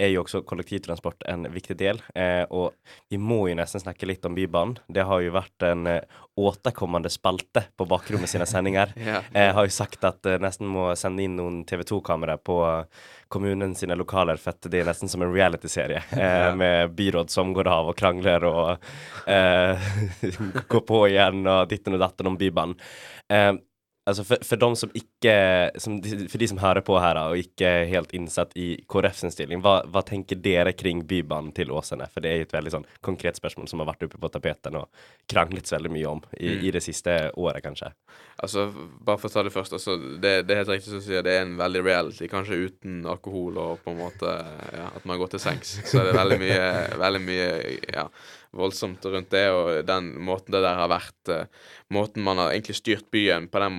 er 0.00 0.12
jo 0.14 0.22
også 0.24 0.42
kollektivtransport 0.48 1.24
en 1.28 1.44
viktig 1.52 1.76
del. 1.80 2.00
Eh, 2.14 2.42
og 2.48 2.72
vi 3.12 3.18
må 3.20 3.42
jo 3.50 3.56
nesten 3.58 3.82
snakke 3.82 4.08
litt 4.08 4.24
om 4.24 4.36
Bybanen. 4.36 4.78
Det 4.88 5.04
har 5.06 5.20
jo 5.20 5.34
vært 5.34 5.66
en 5.66 5.86
eh, 5.90 7.10
spalte 7.12 7.64
på 7.76 7.86
bakrommet 7.86 8.30
sine 8.30 8.46
sendinger. 8.48 8.94
yeah. 8.96 9.24
Jeg 9.34 9.54
har 9.56 9.68
jo 9.68 9.74
sagt 9.74 10.04
at 10.08 10.26
eh, 10.26 10.40
nesten 10.40 10.70
må 10.70 10.88
sende 10.96 11.24
inn 11.24 11.36
noen 11.36 11.62
TV 11.68 11.84
2-kamera 11.84 12.38
på 12.38 12.60
eh, 12.66 13.08
kommunen 13.28 13.74
sine 13.74 13.94
lokaler, 13.94 14.40
for 14.40 14.54
at 14.54 14.70
det 14.72 14.80
er 14.80 14.88
nesten 14.88 15.08
som 15.08 15.22
en 15.22 15.34
reality-serie, 15.34 16.02
eh, 16.16 16.50
med 16.56 16.94
byråd 16.96 17.30
som 17.30 17.52
går 17.54 17.68
av 17.70 17.92
og 17.92 17.98
krangler 17.98 18.46
og 18.48 18.70
eh, 19.30 19.90
går 20.72 20.86
på 20.88 21.06
igjen 21.10 21.44
og 21.44 21.68
ditten 21.70 21.98
og 21.98 22.06
datten 22.06 22.32
om 22.32 22.40
Bybanen. 22.40 22.78
Altså 24.10 24.24
for, 24.26 24.42
for 24.46 24.60
de 24.60 24.68
som 24.76 24.92
ikke 24.96 25.34
som, 25.78 25.98
For 26.02 26.40
de 26.40 26.48
som 26.50 26.60
hører 26.60 26.82
på 26.86 26.96
her 27.02 27.18
og 27.20 27.38
ikke 27.38 27.68
er 27.68 27.90
helt 27.90 28.14
innsatt 28.16 28.54
i 28.58 28.72
KrF 28.90 29.20
sin 29.20 29.34
stilling, 29.34 29.62
hva, 29.64 29.80
hva 29.86 30.02
tenker 30.06 30.40
dere 30.42 30.74
kring 30.76 31.04
Bybanen 31.06 31.52
til 31.56 31.70
Åsene? 31.74 32.08
For 32.10 32.24
det 32.24 32.32
er 32.32 32.44
et 32.44 32.54
veldig 32.54 32.74
sånn 32.74 32.88
konkret 33.06 33.38
spørsmål 33.38 33.70
som 33.70 33.82
har 33.82 33.90
vært 33.92 34.08
oppe 34.08 34.20
på 34.20 34.32
tapeten 34.32 34.78
og 34.80 34.88
kranglet 35.30 35.70
veldig 35.70 35.92
mye 35.94 36.10
om 36.10 36.22
i, 36.38 36.56
i 36.66 36.72
det 36.74 36.82
siste 36.84 37.16
året, 37.38 37.62
kanskje. 37.64 37.92
Altså, 38.40 38.66
bare 39.04 39.20
for 39.20 39.30
å 39.30 39.34
ta 39.34 39.44
det 39.46 39.52
først, 39.54 39.74
altså, 39.76 39.96
det, 40.22 40.34
det 40.48 40.54
er 40.54 40.62
helt 40.62 40.72
riktig 40.72 40.90
som 40.90 41.02
du 41.02 41.06
sier, 41.06 41.24
det 41.26 41.36
er 41.36 41.44
en 41.44 41.56
veldig 41.60 41.82
reality, 41.84 42.28
kanskje 42.30 42.60
uten 42.66 43.02
alkohol 43.10 43.58
og 43.60 43.82
på 43.84 43.92
en 43.92 44.00
måte 44.00 44.34
ja, 44.74 44.88
at 44.96 45.06
man 45.08 45.20
går 45.20 45.34
til 45.34 45.42
sengs. 45.44 45.76
Så 45.84 46.00
det 46.00 46.14
er 46.14 46.20
veldig 46.20 46.40
mye, 46.40 46.68
veldig 47.04 47.22
mye 47.26 47.48
ja, 47.92 48.06
voldsomt 48.56 49.04
rundt 49.06 49.30
det, 49.30 49.44
og 49.54 49.84
den 49.86 50.10
måten 50.26 50.54
det 50.54 50.62
der 50.64 50.78
har 50.78 50.90
vært 50.90 51.30
eh, 51.30 51.66
Måten 51.94 52.22
man 52.22 52.38
har 52.38 52.52
egentlig 52.52 52.76
styrt 52.78 53.08
byen 53.10 53.48
på 53.50 53.58
den, 53.62 53.76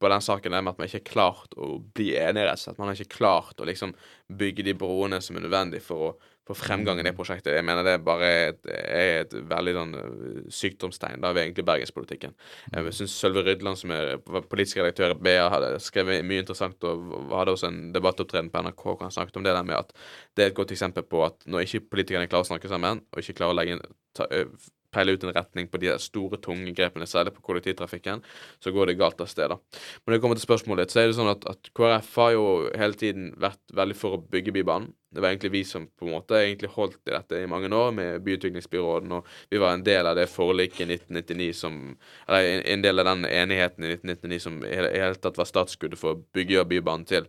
på 0.00 0.08
den 0.12 0.24
saken 0.24 0.52
der 0.52 0.64
med 0.64 0.74
at 0.74 0.80
man 0.80 0.88
ikke 0.88 1.00
har 1.00 1.10
klart 1.10 1.56
å 1.56 1.78
bli 1.96 2.10
enige, 2.20 2.44
rett 2.44 2.60
og 2.60 2.64
slett. 2.66 2.78
Man 2.80 2.90
har 2.90 2.98
ikke 2.98 3.16
klart 3.16 3.60
å 3.60 3.68
liksom 3.68 3.94
bygge 4.28 4.66
de 4.66 4.74
broene 4.76 5.20
som 5.24 5.38
er 5.38 5.46
nødvendig 5.46 5.80
for 5.84 6.08
å 6.08 6.10
for 6.44 6.58
fremgangen 6.58 7.04
i 7.04 7.08
det 7.08 7.14
prosjektet. 7.16 7.54
Jeg 7.56 7.64
mener 7.64 7.86
det 7.86 7.94
er 7.96 8.04
bare 8.04 8.30
et, 8.50 8.60
er 8.68 9.22
et 9.22 9.34
veldig 9.48 9.74
sånn 9.78 9.94
øh, 9.96 10.42
sykdomstegn 10.52 11.24
ved 11.24 11.40
egentlig 11.40 11.64
bergenspolitikken. 11.68 12.34
Jeg 12.74 12.94
syns 12.98 13.16
Sølve 13.16 13.44
Rydland, 13.46 13.80
som 13.80 13.94
er 13.94 14.18
politisk 14.20 14.82
redaktør 14.82 15.14
i 15.14 15.18
BA, 15.24 15.48
hadde 15.54 15.72
skrevet 15.82 16.26
mye 16.26 16.44
interessant 16.44 16.84
og 16.88 17.32
hadde 17.32 17.56
også 17.56 17.70
en 17.70 17.80
debattopptreden 17.96 18.52
på 18.52 18.64
NRK 18.66 18.84
hvor 18.84 19.02
han 19.06 19.14
snakket 19.14 19.40
om 19.40 19.46
det 19.46 19.56
der 19.56 19.66
med 19.66 19.80
at 19.80 19.94
det 20.36 20.44
er 20.44 20.52
et 20.52 20.58
godt 20.58 20.74
eksempel 20.76 21.06
på 21.08 21.24
at 21.24 21.48
når 21.48 21.64
ikke 21.64 21.86
politikerne 21.96 22.28
klarer 22.28 22.44
å 22.44 22.52
snakke 22.52 22.70
sammen, 22.70 23.04
og 23.10 23.22
ikke 23.22 23.38
klarer 23.40 23.56
å 23.56 23.60
legge 23.60 23.78
inn 23.78 23.86
peile 24.94 25.14
ut 25.14 25.26
en 25.26 25.34
retning 25.34 25.68
på 25.70 25.80
de 25.82 25.92
store, 26.02 26.40
tunge 26.42 26.74
grepene, 26.76 27.08
særlig 27.10 27.34
på 27.36 27.44
kollektivtrafikken, 27.50 28.24
så 28.62 28.72
går 28.74 28.90
det 28.92 28.98
galt 29.00 29.20
av 29.20 29.30
sted. 29.30 29.50
da. 29.50 29.58
Men 30.02 30.12
når 30.12 30.16
det 30.16 30.24
kommer 30.24 30.40
til 30.40 30.46
spørsmålet 30.46 30.86
ditt, 30.86 30.94
så 30.94 31.02
er 31.02 31.10
det 31.10 31.18
sånn 31.18 31.32
at, 31.32 31.46
at 31.50 31.72
KrF 31.76 32.12
har 32.22 32.34
jo 32.36 32.44
hele 32.78 33.00
tiden 33.00 33.32
vært 33.40 33.62
veldig 33.74 33.98
for 33.98 34.16
å 34.16 34.22
bygge 34.22 34.54
Bybanen. 34.54 34.92
Det 35.14 35.22
var 35.22 35.30
egentlig 35.30 35.52
vi 35.54 35.62
som 35.64 35.84
på 35.86 36.08
en 36.08 36.16
måte 36.16 36.34
egentlig 36.40 36.72
holdt 36.74 36.98
i 37.06 37.12
dette 37.14 37.38
i 37.38 37.46
mange 37.46 37.68
år, 37.70 37.92
med 37.94 38.24
byutviklingsbyråden, 38.26 39.12
og 39.14 39.28
vi 39.50 39.60
var 39.62 39.76
en 39.76 39.84
del 39.86 40.08
av 40.10 40.18
det 40.18 40.26
forliket 40.32 40.88
i 40.88 40.96
1999 40.96 41.52
som 41.54 41.76
Eller 42.26 42.62
en, 42.72 42.82
del 42.82 42.98
av 42.98 43.06
den 43.06 43.24
enigheten 43.28 43.84
i 43.84 43.92
1999 43.94 44.40
som 44.42 44.58
i 44.66 44.74
hele 44.74 45.14
tatt 45.14 45.38
var 45.38 45.46
startskuddet 45.46 46.00
for 46.00 46.16
å 46.16 46.22
bygge 46.34 46.66
Bybanen 46.66 47.06
til 47.06 47.28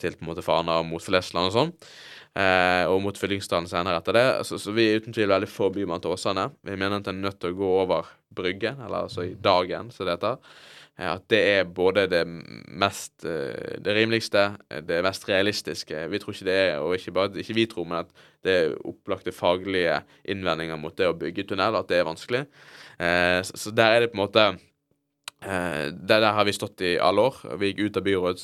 til 0.00 0.16
på 0.16 0.24
en 0.24 0.32
måte 0.32 0.44
Fana 0.46 0.80
og 0.80 0.88
mot 0.90 1.04
Flesland 1.04 1.50
og 1.50 1.56
sånn. 1.56 1.74
Eh, 2.38 2.84
og 2.86 3.00
mot 3.02 3.16
Fyllingsdalen 3.18 3.66
senere 3.70 3.98
etter 3.98 4.14
det. 4.14 4.26
Så, 4.46 4.58
så 4.62 4.74
vi 4.74 4.86
er 4.86 5.00
uten 5.02 5.14
tvil 5.16 5.32
veldig 5.32 5.48
for 5.50 5.74
Bymann 5.74 6.02
til 6.02 6.14
Åsane. 6.14 6.48
Vi 6.66 6.76
mener 6.78 7.00
at 7.00 7.08
en 7.10 7.18
er 7.18 7.28
nødt 7.28 7.40
til 7.42 7.54
å 7.54 7.58
gå 7.58 7.70
over 7.82 8.10
Bryggen, 8.30 8.78
eller 8.84 9.08
altså 9.08 9.24
i 9.26 9.32
dagen, 9.34 9.88
som 9.90 10.06
det 10.06 10.14
heter. 10.14 10.38
Eh, 10.94 11.08
At 11.10 11.26
det 11.32 11.40
er 11.56 11.72
både 11.80 12.06
det 12.12 12.22
mest 12.28 13.26
eh, 13.26 13.76
det 13.82 13.96
rimeligste, 13.98 14.44
det 14.86 15.00
mest 15.06 15.26
realistiske. 15.30 16.04
Vi 16.12 16.22
tror 16.22 16.36
ikke 16.36 16.48
det 16.50 16.58
er, 16.68 16.78
og 16.84 16.94
ikke 16.94 17.16
bare 17.18 17.42
ikke 17.42 17.58
vi 17.58 17.66
tror, 17.72 17.88
men 17.90 18.04
at 18.04 18.26
det 18.46 18.56
er 18.60 18.78
opplagte 18.88 19.34
faglige 19.34 19.98
innvendinger 20.30 20.78
mot 20.80 20.94
det 20.96 21.10
å 21.10 21.18
bygge 21.18 21.48
tunnel, 21.50 21.76
at 21.82 21.90
det 21.90 21.98
er 21.98 22.08
vanskelig. 22.08 22.46
Eh, 23.00 23.40
Så, 23.42 23.58
så 23.66 23.74
der 23.74 23.96
er 23.96 24.00
det 24.06 24.12
på 24.14 24.20
en 24.20 24.26
måte 24.28 24.50
Eh, 25.40 25.86
det 25.92 26.18
der 26.20 26.32
har 26.36 26.44
vi 26.44 26.52
stått 26.52 26.80
i 26.84 26.98
alle 27.00 27.22
år. 27.30 27.36
Vi 27.58 27.70
gikk 27.70 27.78
ut 27.80 27.96
av 27.96 28.04
byrådet 28.04 28.42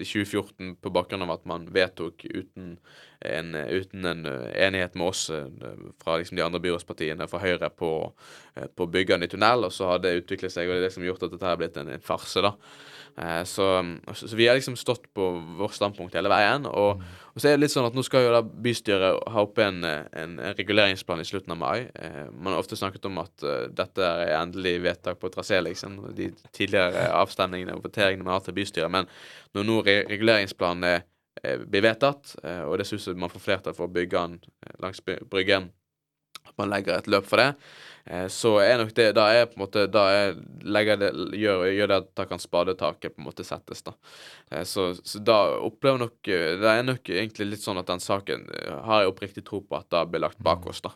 i 0.00 0.06
2014 0.06 0.76
på 0.80 0.92
bakgrunn 0.94 1.26
av 1.26 1.34
at 1.34 1.44
man 1.48 1.66
vedtok 1.74 2.24
uten 2.24 2.78
en, 3.20 3.54
uten 3.54 4.04
en 4.04 4.26
eh, 4.26 4.66
enighet 4.66 4.94
med 4.94 5.10
oss 5.10 5.30
eh, 5.30 5.46
fra 6.02 6.16
liksom 6.16 6.38
de 6.38 6.44
andre 6.46 6.60
byrådspartiene 6.62 7.28
fra 7.28 7.42
Høyre 7.42 7.68
på, 7.68 7.90
eh, 8.54 8.68
på 8.72 8.86
byggene 8.88 9.26
i 9.28 9.32
tunnel, 9.32 9.66
og 9.68 9.74
så 9.74 9.90
har 9.92 10.00
det 10.00 10.16
utviklet 10.22 10.54
seg, 10.54 10.68
og 10.68 10.76
det 10.76 10.80
er 10.80 10.86
det 10.86 10.94
som 10.94 11.04
har 11.04 11.12
gjort 11.12 11.26
at 11.26 11.34
dette 11.34 11.50
har 11.50 11.60
blitt 11.60 11.76
en, 11.80 11.90
en 11.92 12.04
farse, 12.04 12.40
da. 12.44 12.54
Eh, 13.18 13.44
Så, 13.44 13.84
så, 14.14 14.36
vi 14.36 14.46
har 14.46 14.54
liksom 14.54 14.76
stått 14.76 15.14
på 15.14 15.30
vårt 15.58 15.74
standpunkt 15.74 16.14
hele 16.14 16.30
veien. 16.30 16.66
Og, 16.66 17.02
og 17.34 17.40
så 17.40 17.48
er 17.48 17.56
det 17.56 17.64
litt 17.64 17.74
sånn 17.74 17.88
at 17.88 17.96
nå 17.96 18.04
skal 18.06 18.26
jo 18.26 18.34
da 18.36 18.42
bystyret 18.42 19.24
ha 19.32 19.42
oppe 19.42 19.64
en, 19.66 19.82
en, 19.84 20.36
en 20.38 20.54
reguleringsplan 20.58 21.22
i 21.22 21.26
slutten 21.26 21.56
av 21.56 21.60
mai. 21.60 21.88
Eh, 21.94 22.28
Man 22.32 22.52
har 22.54 22.62
ofte 22.62 22.78
snakket 22.78 23.08
om 23.10 23.18
at 23.24 23.42
eh, 23.42 23.66
dette 23.74 24.04
er 24.06 24.36
endelig 24.38 24.78
vedtak 24.86 25.20
på 25.20 25.32
trasé, 25.34 25.60
liksom. 25.64 26.00
De 26.14 26.30
tidligere 26.52 27.08
avstemningene 27.18 27.74
og 27.76 27.84
voteringene 27.88 28.26
man 28.26 28.38
har 28.38 28.46
til 28.46 28.56
bystyret. 28.58 28.92
Men 28.92 29.10
når 29.56 29.68
nå 29.68 29.80
re 29.82 30.00
reguleringsplanen 30.08 31.06
blir 31.38 31.84
vedtatt, 31.84 32.32
og 32.66 32.72
det 32.80 32.84
som 32.88 32.98
man 33.22 33.30
får 33.30 33.42
flertall 33.44 33.74
for 33.76 33.86
å 33.86 33.92
bygge 33.94 34.18
den 34.18 34.32
langs 34.82 34.98
Bryggen, 35.30 35.68
man 36.58 36.72
legger 36.72 36.98
et 36.98 37.08
løp 37.10 37.26
for 37.28 37.40
det, 37.40 37.48
eh, 38.06 38.26
så 38.32 38.54
er 38.62 38.78
nok 38.80 38.92
det 38.96 39.08
Da 39.16 39.26
er 39.34 39.46
på 39.46 39.58
en 39.58 39.62
måte 39.64 39.86
Da 39.92 40.04
er, 40.10 40.36
legger 40.64 40.98
det, 41.00 41.10
gjør, 41.38 41.64
gjør 41.74 41.90
det 41.92 41.98
at 42.02 42.10
da 42.18 42.26
kan 42.30 42.42
spadetaket 42.42 43.14
på 43.14 43.22
en 43.22 43.28
måte 43.28 43.46
settes, 43.46 43.82
da. 43.86 43.94
Eh, 44.50 44.64
Så, 44.68 44.90
så 45.04 45.20
da 45.22 45.38
opplever 45.58 46.02
nok 46.04 46.28
eh, 46.28 46.56
Det 46.60 46.68
er 46.72 46.86
nok 46.86 47.10
egentlig 47.12 47.50
litt 47.52 47.64
sånn 47.64 47.80
at 47.80 47.88
den 47.90 48.02
saken 48.02 48.46
har 48.84 49.02
jeg 49.02 49.12
oppriktig 49.12 49.44
tro 49.46 49.60
på 49.60 49.78
at 49.78 49.88
da 49.92 50.04
blir 50.08 50.22
lagt 50.24 50.40
bak 50.42 50.66
oss, 50.66 50.80
da. 50.84 50.94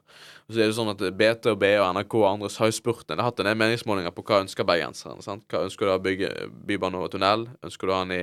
Og 0.49 0.55
så 0.55 0.63
er 0.63 0.71
det 0.71 0.77
sånn 0.77 0.93
at 0.93 1.03
BT 1.17 1.51
og 1.53 1.59
BE 1.63 1.75
og 1.81 1.95
NRK 1.97 2.15
og 2.21 2.29
andre 2.29 2.51
har 2.59 2.71
jo 2.71 2.77
spurt 2.77 3.07
Det 3.09 3.17
har 3.19 3.29
hatt 3.31 3.41
en 3.41 3.51
del 3.51 3.59
meningsmålinger 3.61 4.15
på 4.15 4.25
hva 4.27 4.43
ønsker 4.43 4.67
bergenserne. 4.69 5.23
sant? 5.23 5.45
Hva 5.51 5.65
ønsker 5.67 5.87
du 5.87 5.93
å 5.95 6.01
bygge 6.03 6.31
bybane 6.69 6.99
over 6.99 7.13
tunnel? 7.13 7.47
Ønsker 7.65 7.87
du 7.89 7.93
å 7.93 7.99
ha 8.01 8.07
den 8.07 8.23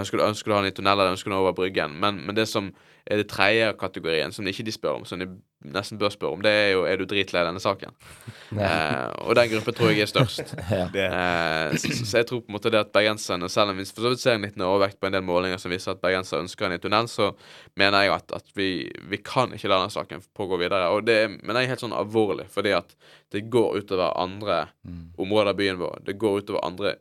ønsker 0.00 0.18
du, 0.18 0.24
ønsker 0.24 0.50
du 0.50 0.56
ha 0.56 0.62
den 0.62 0.72
i 0.72 0.76
tunnel, 0.76 0.94
eller 0.96 1.12
ønsker 1.14 1.30
du 1.30 1.34
den 1.34 1.42
over 1.42 1.56
Bryggen? 1.58 1.98
Men, 2.00 2.22
men 2.26 2.38
det 2.38 2.48
som 2.50 2.72
er 3.08 3.22
det 3.22 3.28
tredje 3.30 3.70
kategorien, 3.80 4.32
som 4.32 4.44
de 4.44 4.52
ikke 4.52 4.66
de 4.68 4.74
spør 4.74 4.98
om, 5.00 5.04
som 5.08 5.20
de 5.20 5.28
nesten 5.66 5.98
bør 5.98 6.12
spørre 6.14 6.36
om, 6.36 6.42
det 6.44 6.52
er 6.54 6.68
jo 6.76 6.84
er 6.86 7.00
du 7.00 7.06
dritlei 7.08 7.44
denne 7.46 7.62
saken. 7.62 7.94
Eh, 8.48 9.10
og 9.28 9.34
den 9.36 9.50
gruppen 9.50 9.74
tror 9.76 9.90
jeg 9.92 10.06
er 10.06 10.08
størst. 10.08 10.54
Ja. 10.72 10.86
Eh, 10.88 11.74
så, 11.76 11.90
så 11.98 12.22
jeg 12.22 12.26
tror 12.30 12.40
på 12.40 12.48
en 12.48 12.54
måte 12.56 12.70
det 12.72 12.80
at 12.80 12.94
bergenserne, 12.94 13.50
selv 13.52 13.74
om 13.74 13.76
vi 13.76 13.84
for 13.84 14.06
så 14.06 14.12
vidt 14.14 14.22
ser 14.22 14.38
en 14.38 14.46
liten 14.46 14.64
overvekt 14.64 14.96
på 14.96 15.10
en 15.10 15.18
del 15.18 15.26
målinger 15.26 15.60
som 15.60 15.72
viser 15.72 15.92
at 15.92 16.00
bergensere 16.00 16.40
ønsker 16.46 16.64
en 16.64 16.72
ny 16.72 16.78
tunnel, 16.80 17.10
så 17.12 17.28
mener 17.76 18.06
jeg 18.06 18.14
at, 18.14 18.32
at 18.40 18.48
vi, 18.56 18.88
vi 19.12 19.20
kan 19.20 19.52
ikke 19.52 19.68
la 19.68 19.82
denne 19.82 19.92
saken 19.92 20.24
pågå 20.38 20.62
videre. 20.64 20.88
Og 20.96 21.04
det 21.04 21.18
mener 21.28 21.60
jeg 21.60 21.68
er 21.68 21.74
helt 21.74 21.84
sånn 21.84 21.96
alvorlig, 22.00 22.48
fordi 22.54 22.72
at 22.78 22.96
det 23.32 23.44
går 23.52 23.82
utover 23.82 24.16
andre 24.16 24.58
områder 25.20 25.52
av 25.52 25.56
byen 25.58 25.78
vår. 25.78 25.98
Det 26.06 26.16
går 26.20 26.40
utover 26.40 26.64
andre, 26.64 26.94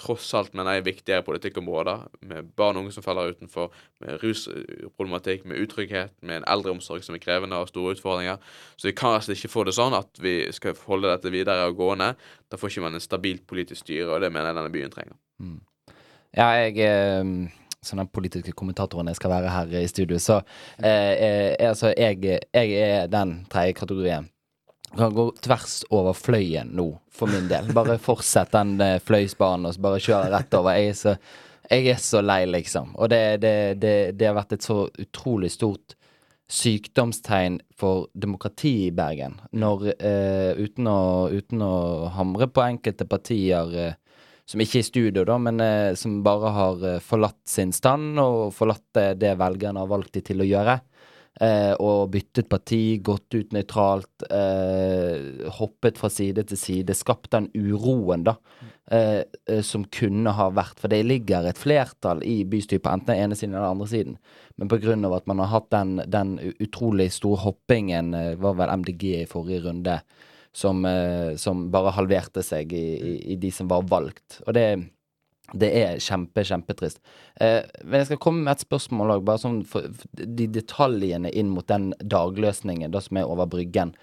tross 0.00 0.28
alt 0.36 0.52
mener 0.56 0.76
jeg, 0.76 0.88
viktigere 0.90 1.24
politikkområder, 1.24 2.04
med 2.28 2.50
barn 2.56 2.76
og 2.76 2.84
unge 2.84 2.92
som 2.92 3.04
faller 3.04 3.32
utenfor, 3.32 3.72
med 4.04 4.20
rusproblematikk, 4.20 5.46
med 5.48 5.64
utrygghet, 5.64 6.12
med 6.20 6.42
en 6.42 6.48
eldreomsorg 6.52 7.04
som 7.06 7.16
er 7.16 7.24
krevende 7.24 7.56
og 7.56 7.70
store 7.72 7.96
utfordringer. 7.96 7.99
Så 8.02 8.88
vi 8.88 8.94
kan 8.96 9.16
altså 9.16 9.34
ikke 9.36 9.50
få 9.52 9.64
det 9.68 9.74
sånn 9.76 9.96
at 9.96 10.20
vi 10.22 10.34
skal 10.56 10.78
holde 10.86 11.10
dette 11.12 11.32
videre 11.32 11.68
og 11.68 11.78
gående. 11.78 12.14
Da 12.50 12.58
får 12.58 12.72
ikke 12.72 12.84
man 12.86 12.98
en 12.98 13.04
stabilt 13.04 13.46
politisk 13.48 13.84
styre, 13.84 14.08
og 14.14 14.24
det 14.24 14.32
mener 14.32 14.50
jeg 14.50 14.58
denne 14.58 14.74
byen 14.74 14.94
trenger. 14.94 15.16
Ja, 16.36 16.50
jeg 16.60 16.78
eh, 16.84 17.24
Som 17.82 17.98
den 18.02 18.10
politiske 18.12 18.52
kommentatoren 18.52 19.08
jeg 19.08 19.16
skal 19.16 19.32
være 19.32 19.52
her 19.54 19.78
i 19.80 19.86
studio, 19.88 20.18
så 20.20 20.42
eh, 20.78 21.14
eh, 21.14 21.68
altså, 21.68 21.94
jeg, 21.96 22.20
jeg 22.52 22.74
er 22.76 23.06
den 23.08 23.46
tredje 23.50 23.78
kategorien. 23.78 24.28
Kan 24.96 25.14
gå 25.14 25.28
tvers 25.38 25.84
over 25.94 26.16
fløyen 26.18 26.72
nå, 26.74 26.90
for 27.14 27.30
min 27.30 27.46
del. 27.48 27.70
Bare 27.72 27.96
fortsett 28.02 28.52
den 28.52 28.74
eh, 28.82 28.98
fløysbanen 29.00 29.70
og 29.70 29.80
bare 29.80 30.02
kjøre 30.02 30.32
rett 30.34 30.58
over. 30.58 30.76
Jeg 30.76 30.90
er 30.90 30.98
så, 30.98 31.14
jeg 31.70 31.86
er 31.92 32.02
så 32.02 32.20
lei, 32.24 32.42
liksom. 32.50 32.92
Og 32.98 33.08
det, 33.12 33.22
det, 33.44 33.54
det, 33.80 33.94
det 34.18 34.28
har 34.28 34.36
vært 34.36 34.56
et 34.58 34.66
så 34.66 34.82
utrolig 34.90 35.52
stort 35.54 35.94
sykdomstegn 36.50 37.60
for 37.78 38.08
demokrati 38.12 38.88
i 38.88 38.92
Bergen. 38.94 39.38
Når, 39.52 39.86
eh, 39.96 40.58
uten, 40.58 40.88
å, 40.90 41.30
uten 41.30 41.62
å 41.62 41.74
hamre 42.16 42.50
på 42.50 42.64
enkelte 42.64 43.06
partier 43.08 43.76
eh, 43.78 43.92
som 44.50 44.62
ikke 44.62 44.80
er 44.80 44.82
i 44.82 44.88
studio, 44.88 45.24
da, 45.28 45.36
men 45.38 45.62
eh, 45.62 45.94
som 45.98 46.20
bare 46.26 46.50
har 46.56 46.86
eh, 46.88 47.02
forlatt 47.04 47.40
sin 47.48 47.70
stand 47.74 48.18
og 48.18 48.50
forlatt 48.56 48.98
eh, 48.98 49.12
det 49.18 49.36
velgerne 49.38 49.84
har 49.84 49.90
valgt 49.90 50.16
de 50.16 50.24
til 50.26 50.42
å 50.42 50.48
gjøre. 50.48 50.80
Eh, 51.38 51.72
og 51.78 52.10
byttet 52.12 52.48
parti, 52.50 52.98
gått 53.06 53.32
ut 53.32 53.54
nøytralt, 53.54 54.24
eh, 54.34 55.46
hoppet 55.56 55.96
fra 55.96 56.10
side 56.10 56.42
til 56.50 56.58
side. 56.58 56.96
Skapt 56.98 57.30
den 57.30 57.46
uroen, 57.54 58.24
da, 58.26 58.34
eh, 58.90 59.22
eh, 59.46 59.62
som 59.62 59.84
kunne 59.84 60.34
ha 60.34 60.50
vært. 60.50 60.78
For 60.78 60.88
det 60.88 61.06
ligger 61.06 61.46
et 61.46 61.56
flertall 61.56 62.22
i 62.26 62.44
bystyret 62.44 62.82
på 62.82 62.92
enten 62.92 63.14
den 63.14 63.22
ene 63.24 63.38
siden 63.38 63.54
eller 63.54 63.70
den 63.70 63.78
andre 63.78 63.86
siden. 63.86 64.18
Men 64.58 65.04
av 65.04 65.14
at 65.14 65.26
man 65.26 65.38
har 65.38 65.46
hatt 65.46 65.70
den, 65.70 66.02
den 66.10 66.38
utrolig 66.60 67.10
store 67.12 67.38
hoppingen, 67.38 68.12
eh, 68.12 68.34
var 68.34 68.54
vel 68.54 68.68
MDG 68.68 69.22
i 69.22 69.26
forrige 69.26 69.64
runde, 69.64 70.02
som, 70.52 70.84
eh, 70.84 71.36
som 71.36 71.70
bare 71.70 71.92
halverte 71.92 72.42
seg 72.42 72.72
i, 72.72 72.98
i, 73.00 73.32
i 73.32 73.36
de 73.36 73.50
som 73.50 73.68
var 73.68 73.82
valgt. 73.82 74.42
Og 74.46 74.52
det, 74.52 74.90
det 75.52 75.70
er 75.80 75.98
kjempe, 76.02 76.44
kjempetrist. 76.46 77.00
Eh, 77.40 77.62
men 77.84 78.02
jeg 78.02 78.10
skal 78.10 78.22
komme 78.22 78.44
med 78.44 78.54
et 78.54 78.64
spørsmål 78.64 79.16
òg, 79.16 79.26
bare 79.26 79.42
sånn 79.42 79.60
for, 79.68 79.88
for 79.96 80.24
de 80.38 80.46
detaljene 80.54 81.32
inn 81.32 81.50
mot 81.52 81.66
den 81.70 81.90
dagløsningen 82.00 82.92
da 82.94 83.02
som 83.04 83.20
er 83.20 83.30
over 83.30 83.50
Bryggen. 83.50 83.94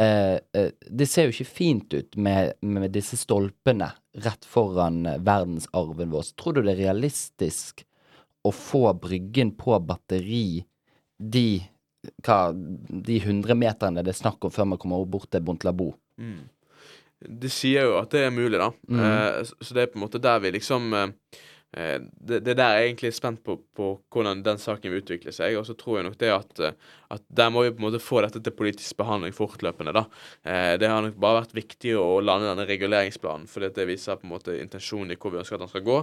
Eh, 0.00 0.38
eh, 0.56 0.70
det 0.88 1.08
ser 1.10 1.28
jo 1.28 1.34
ikke 1.34 1.50
fint 1.50 1.94
ut 1.94 2.16
med, 2.16 2.54
med 2.64 2.92
disse 2.94 3.18
stolpene 3.20 3.90
rett 4.24 4.46
foran 4.48 5.02
eh, 5.06 5.18
verdensarven 5.20 6.12
vår. 6.14 6.30
Tror 6.40 6.56
du 6.56 6.62
det 6.62 6.76
er 6.76 6.86
realistisk 6.86 7.84
å 8.46 8.52
få 8.54 8.86
Bryggen 8.96 9.52
på 9.60 9.76
batteri 9.84 10.62
de 11.20 11.60
hva, 12.24 12.54
de 12.54 13.18
100 13.18 13.52
meterne 13.60 14.00
det 14.00 14.14
er 14.14 14.22
snakk 14.22 14.46
om 14.46 14.52
før 14.54 14.70
man 14.72 14.80
kommer 14.80 15.04
bort 15.04 15.28
til 15.32 15.44
Bontlabo? 15.44 15.90
Det 17.20 17.52
sier 17.52 17.88
jo 17.90 17.98
at 18.00 18.12
det 18.14 18.24
er 18.26 18.34
mulig, 18.34 18.56
da. 18.60 18.70
Mm. 18.88 19.04
Eh, 19.04 19.38
så, 19.50 19.74
det 19.76 19.84
er 19.84 19.92
på 19.92 20.00
en 20.00 20.06
måte 20.06 20.22
der 20.22 20.40
vi 20.40 20.52
liksom 20.54 20.94
eh, 20.96 21.10
eh, 21.76 21.98
det, 22.00 22.40
det 22.46 22.54
der 22.56 22.64
er 22.64 22.80
jeg 22.80 22.90
egentlig 22.90 23.12
spent 23.16 23.42
på, 23.44 23.58
på 23.76 23.90
hvordan 24.08 24.40
den 24.46 24.60
saken 24.62 24.92
vil 24.92 25.02
utvikle 25.02 25.34
seg. 25.36 25.58
Og 25.60 25.66
så 25.68 25.76
tror 25.78 25.98
jeg 25.98 26.08
nok 26.08 26.18
det 26.22 26.32
at, 26.32 26.64
eh, 26.64 26.96
at 27.12 27.24
der 27.28 27.52
må 27.52 27.66
vi 27.66 27.74
på 27.74 27.82
en 27.82 27.88
måte 27.90 28.02
få 28.02 28.22
dette 28.24 28.40
til 28.40 28.56
politisk 28.56 28.96
behandling 29.02 29.36
fortløpende. 29.36 29.94
da. 29.96 30.06
Eh, 30.48 30.74
det 30.80 30.88
har 30.88 31.04
nok 31.04 31.20
bare 31.20 31.42
vært 31.42 31.56
viktig 31.60 31.96
å 32.00 32.22
lande 32.24 32.48
denne 32.48 32.68
reguleringsplanen, 32.70 33.48
fordi 33.50 33.72
det 33.76 33.88
viser 33.92 34.20
på 34.20 34.28
en 34.28 34.34
måte 34.38 34.56
intensjonen 34.56 35.12
i 35.12 35.20
hvor 35.20 35.34
vi 35.34 35.42
ønsker 35.42 35.60
at 35.60 35.66
den 35.66 35.74
skal 35.74 35.88
gå. 35.90 36.00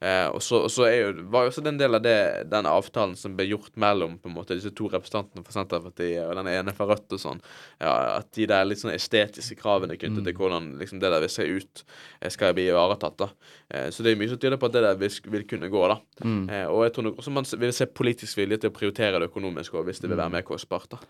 Eh, 0.00 0.26
og 0.30 0.40
så, 0.42 0.62
og 0.66 0.72
så 0.72 0.88
jo, 0.90 1.10
var 1.32 1.44
jo 1.44 1.52
også 1.52 1.64
den 1.66 1.78
del 1.80 1.98
av 1.98 2.02
det, 2.04 2.16
den 2.50 2.68
avtalen 2.70 3.16
som 3.18 3.34
ble 3.36 3.48
gjort 3.50 3.74
mellom 3.78 4.16
på 4.22 4.30
en 4.30 4.36
måte 4.36 4.56
disse 4.56 4.72
to 4.78 4.88
representantene 4.92 5.44
fra 5.44 5.56
Senterpartiet 5.56 6.24
og 6.24 6.36
den 6.38 6.50
ene 6.52 6.74
fra 6.76 6.86
Rødt 6.88 7.16
og 7.16 7.22
sånn, 7.22 7.42
ja, 7.82 7.92
at 8.16 8.30
de 8.38 8.48
der 8.48 8.64
litt 8.68 8.80
sånn 8.82 8.94
estetiske 8.94 9.58
kravene 9.60 9.98
knyttet 9.98 10.24
til 10.30 10.38
hvordan 10.38 10.72
liksom, 10.80 11.02
det 11.02 11.12
der 11.12 11.24
vil 11.24 11.32
se 11.34 11.44
ut, 11.44 11.84
eh, 12.20 12.32
skal 12.32 12.56
bli 12.56 12.68
ivaretatt. 12.72 13.18
da. 13.20 13.30
Eh, 13.68 13.88
så 13.92 14.06
det 14.06 14.14
er 14.14 14.20
mye 14.22 14.32
som 14.32 14.40
tyder 14.40 14.60
på 14.60 14.70
at 14.70 14.78
det 14.78 14.84
der 14.86 15.00
vil, 15.02 15.12
vil 15.36 15.46
kunne 15.50 15.68
gå. 15.72 15.84
da. 15.92 15.98
Eh, 16.24 16.66
og 16.72 16.84
jeg 16.86 16.94
tror 16.96 17.08
nok 17.10 17.20
også 17.20 17.34
man 17.34 17.50
vil 17.58 17.76
se 17.76 17.86
politisk 17.86 18.40
vilje 18.40 18.62
til 18.62 18.72
å 18.72 18.76
prioritere 18.78 19.20
det 19.20 19.28
økonomisk 19.28 19.74
også, 19.74 19.84
hvis 19.90 20.00
det 20.00 20.08
vil 20.10 20.20
være 20.22 20.36
mer 20.38 20.46
kostbart. 20.46 20.88
da. 20.94 21.02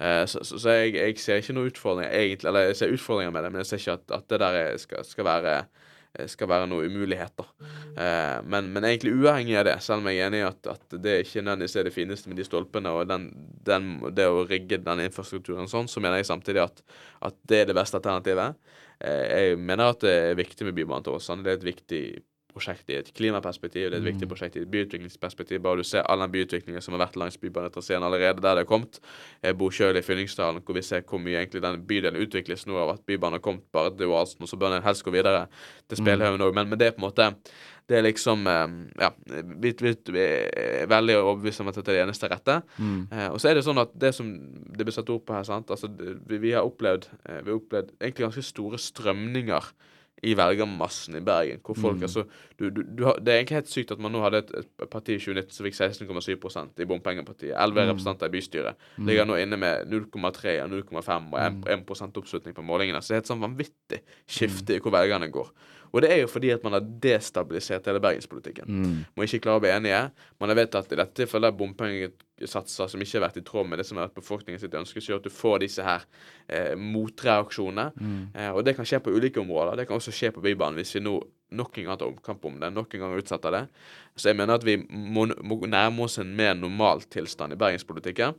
Eh, 0.00 0.24
så 0.26 0.40
så, 0.44 0.58
så 0.58 0.70
jeg, 0.80 0.94
jeg 0.96 1.18
ser 1.20 1.40
ikke 1.42 1.54
noen 1.56 1.70
utfordringer 1.70 2.16
egentlig, 2.16 2.48
eller 2.48 2.70
jeg 2.70 2.80
ser 2.80 2.94
utfordringer 2.96 3.34
med 3.34 3.44
det, 3.44 3.52
men 3.52 3.62
jeg 3.62 3.70
ser 3.70 3.82
ikke 3.82 3.96
at, 3.98 4.16
at 4.16 4.28
det 4.32 4.40
der 4.42 4.58
er, 4.64 4.76
skal, 4.80 5.04
skal 5.04 5.28
være 5.28 5.54
skal 6.30 6.48
være 6.50 6.66
noen 6.70 6.90
umuligheter. 6.90 7.46
Eh, 7.94 8.40
men, 8.50 8.70
men 8.74 8.86
egentlig 8.88 9.12
uavhengig 9.14 9.58
av 9.60 9.66
det, 9.68 9.76
selv 9.84 10.02
om 10.02 10.10
jeg 10.10 10.18
er 10.18 10.30
enig 10.30 10.40
i 10.42 10.48
at, 10.48 10.70
at 10.72 10.96
det 11.04 11.16
ikke 11.24 11.44
nødvendigvis 11.44 11.76
er 11.78 11.86
det 11.86 11.94
fineste 11.94 12.32
med 12.32 12.40
de 12.40 12.46
stolpene 12.46 12.94
og 12.96 13.04
den, 13.10 13.28
den, 13.66 13.92
det 14.16 14.26
å 14.26 14.42
rigge 14.48 14.80
den 14.82 15.04
infrastrukturen 15.06 15.70
sånn, 15.70 15.90
så 15.90 16.02
mener 16.02 16.20
jeg 16.20 16.30
samtidig 16.30 16.64
at, 16.64 16.82
at 17.30 17.38
det 17.50 17.62
er 17.62 17.70
det 17.70 17.78
beste 17.78 18.00
alternativet. 18.00 18.58
Eh, 18.98 19.24
jeg 19.30 19.60
mener 19.62 19.94
at 19.94 20.02
det 20.04 20.16
er 20.32 20.40
viktig 20.40 20.66
med 20.68 20.76
Bybanen 20.76 21.06
til 21.06 21.16
Åsane. 21.16 21.46
Det 21.46 21.54
er 21.54 21.60
et 21.60 21.70
viktig 21.70 22.02
prosjekt 22.52 22.90
i 22.90 22.98
et 23.00 23.10
klimaperspektiv, 23.16 23.88
det 23.88 23.98
er 23.98 24.02
et 24.02 24.08
viktig 24.10 24.28
prosjekt 24.30 24.58
i 24.58 24.64
et 24.64 24.70
byutviklingsperspektiv. 24.70 25.62
Bare 25.64 25.80
du 25.80 25.86
ser 25.86 26.06
all 26.06 26.22
den 26.24 26.32
byutviklingen 26.34 26.84
som 26.84 26.96
har 26.96 27.04
vært 27.06 27.18
langs 27.20 27.38
bybanetraseen 27.40 28.04
allerede 28.06 28.42
der 28.42 28.58
det 28.58 28.64
har 28.64 28.70
kommet. 28.70 29.00
Jeg 29.42 29.58
bor 29.60 29.74
sjøl 29.74 29.98
i 29.98 30.04
Fyllingsdalen, 30.04 30.62
hvor 30.64 30.78
vi 30.78 30.84
ser 30.86 31.02
hvor 31.06 31.22
mye 31.22 31.40
egentlig 31.40 31.64
den 31.64 31.82
bydelen 31.86 32.20
utvikles 32.22 32.66
nå 32.68 32.78
av 32.80 32.94
at 32.96 33.04
Bybanen 33.06 33.38
har 33.38 33.44
kommet 33.44 33.66
bare 33.72 33.92
til 33.96 34.12
Oasen, 34.12 34.42
og 34.44 34.50
så 34.50 34.58
bør 34.60 34.76
den 34.76 34.86
helst 34.86 35.04
gå 35.06 35.14
videre 35.14 35.46
til 35.88 36.02
Spelhaugen 36.02 36.42
òg. 36.44 36.54
Men, 36.54 36.70
men 36.70 36.80
det 36.80 36.90
er 36.90 36.96
på 36.96 37.02
en 37.02 37.08
måte 37.08 37.30
det 37.90 37.98
er 37.98 38.06
liksom 38.06 38.46
eh, 38.46 38.66
Ja, 39.02 39.10
vi, 39.60 39.72
vi, 39.80 39.94
vi 40.14 40.22
er 40.22 40.86
veldig 40.90 41.16
overbevist 41.18 41.62
om 41.62 41.70
at 41.70 41.78
dette 41.80 41.90
er 41.90 41.98
det 41.98 42.04
eneste 42.06 42.30
rette. 42.30 42.60
Eh, 43.10 43.28
og 43.32 43.40
så 43.42 43.50
er 43.50 43.58
det 43.58 43.64
sånn 43.66 43.82
at 43.82 43.94
det 43.98 44.12
som 44.16 44.28
det 44.30 44.86
blir 44.86 44.94
satt 44.94 45.10
ord 45.10 45.24
på 45.26 45.34
her, 45.34 45.46
sant 45.48 45.70
Altså, 45.74 45.90
vi, 45.90 46.38
vi 46.38 46.54
har 46.54 46.66
opplevd 46.66 47.08
eh, 47.24 47.40
Vi 47.42 47.50
har 47.50 47.58
opplevd 47.58 47.94
egentlig 47.98 48.28
ganske 48.28 48.46
store 48.46 48.78
strømninger 48.78 49.72
i 50.22 50.34
velgermassen 50.36 51.16
i 51.16 51.22
Bergen. 51.24 51.60
Hvor 51.64 51.78
folk, 51.78 52.02
altså, 52.02 52.24
du, 52.58 52.68
du, 52.68 52.82
du 52.82 53.04
Det 53.20 53.32
er 53.32 53.40
egentlig 53.40 53.56
helt 53.60 53.72
sykt 53.72 53.94
at 53.94 54.02
man 54.02 54.12
nå 54.12 54.22
hadde 54.24 54.42
et, 54.44 54.52
et 54.60 54.88
parti 54.92 55.16
i 55.16 55.22
2019 55.22 55.56
som 55.56 55.66
fikk 55.66 55.78
16,7% 55.78 56.82
i 56.84 56.88
bompengepartiet. 56.90 57.54
Elleve 57.56 57.86
representanter 57.88 58.28
i 58.28 58.34
bystyret. 58.36 58.88
Ligger 59.08 59.28
nå 59.28 59.38
inne 59.40 59.58
med 59.60 59.90
0,3 59.90 60.56
og 60.64 60.74
0,5 60.76 61.32
og 61.32 61.40
1, 61.40 61.60
1 61.96 62.22
oppslutning 62.22 62.56
på 62.56 62.66
målingene. 62.66 63.02
Så 63.02 63.14
det 63.14 63.20
er 63.20 63.24
et 63.24 63.32
sånn 63.32 63.44
vanvittig 63.44 64.02
skifte 64.28 64.76
i 64.76 64.82
hvor 64.82 64.94
velgerne 64.94 65.30
går. 65.32 65.52
Og 65.90 66.04
det 66.04 66.10
er 66.12 66.20
jo 66.22 66.30
fordi 66.30 66.52
at 66.54 66.64
man 66.66 66.76
har 66.76 66.86
destabilisert 67.02 67.88
hele 67.90 68.02
bergenspolitikken. 68.02 68.68
Mm. 68.68 68.98
Må 69.16 69.26
ikke 69.26 69.42
klare 69.46 69.60
å 69.60 69.64
bli 69.64 69.72
enige. 69.74 70.02
Man 70.42 70.52
har 70.52 70.60
vedtatt 70.60 70.92
i 70.92 70.98
dette 71.00 71.16
tilfellet 71.22 71.56
bompengesatser 71.58 72.92
som 72.92 73.02
ikke 73.02 73.18
har 73.18 73.26
vært 73.26 73.40
i 73.40 73.44
tråd 73.46 73.70
med 73.70 73.82
det 73.82 73.88
som 73.88 73.98
har 73.98 74.08
vært 74.08 74.20
befolkningen 74.20 74.62
sitt 74.62 74.76
ønske, 74.78 75.02
som 75.02 75.14
gjør 75.14 75.22
at 75.22 75.26
du 75.26 75.34
får 75.34 75.58
disse 75.64 75.86
her 75.86 76.06
eh, 76.46 76.72
motreaksjonene. 76.78 77.90
Eh, 78.34 78.52
og 78.54 78.64
det 78.66 78.76
kan 78.78 78.88
skje 78.88 79.02
på 79.04 79.14
ulike 79.16 79.42
områder. 79.42 79.80
Det 79.80 79.90
kan 79.90 79.98
også 79.98 80.14
skje 80.14 80.32
på 80.36 80.44
Bybanen 80.46 80.78
hvis 80.78 80.94
vi 80.98 81.04
nå 81.04 81.18
nok 81.50 81.78
en 81.78 81.84
gang 81.84 81.98
tar 81.98 82.06
omkamp 82.06 82.44
om 82.46 82.58
det, 82.60 82.70
nok 82.70 82.94
en 82.94 83.04
gang 83.04 83.16
utsetter 83.18 83.54
det. 83.54 83.64
Så 84.14 84.30
jeg 84.30 84.38
mener 84.38 84.58
at 84.58 84.66
vi 84.66 84.76
må, 84.78 85.26
må 85.42 85.58
nærme 85.66 86.04
oss 86.06 86.20
en 86.22 86.30
mer 86.36 86.54
normal 86.58 87.02
tilstand 87.10 87.54
i 87.54 87.58
bergenspolitikken. 87.58 88.36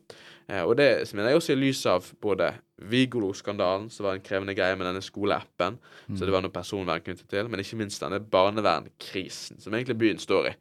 Eh, 0.51 0.65
og 0.67 0.75
det 0.79 0.89
mener 1.15 1.31
jeg 1.31 1.39
også 1.39 1.55
i 1.55 1.61
lys 1.61 1.85
av 1.89 2.11
både 2.23 2.51
Vigolo-skandalen, 2.91 3.91
som 3.93 4.07
var 4.07 4.17
en 4.17 4.23
krevende 4.25 4.55
greie 4.57 4.73
med 4.73 4.87
denne 4.87 5.03
skoleappen, 5.05 5.75
så 6.17 6.25
det 6.25 6.33
var 6.33 6.41
noe 6.41 6.53
personvern 6.53 7.03
knyttet 7.05 7.27
til, 7.29 7.45
men 7.51 7.61
ikke 7.61 7.77
minst 7.77 8.01
denne 8.01 8.17
barnevernkrisen 8.33 9.61
som 9.61 9.75
egentlig 9.77 9.99
byen 10.01 10.21
står 10.21 10.49
i. 10.49 10.53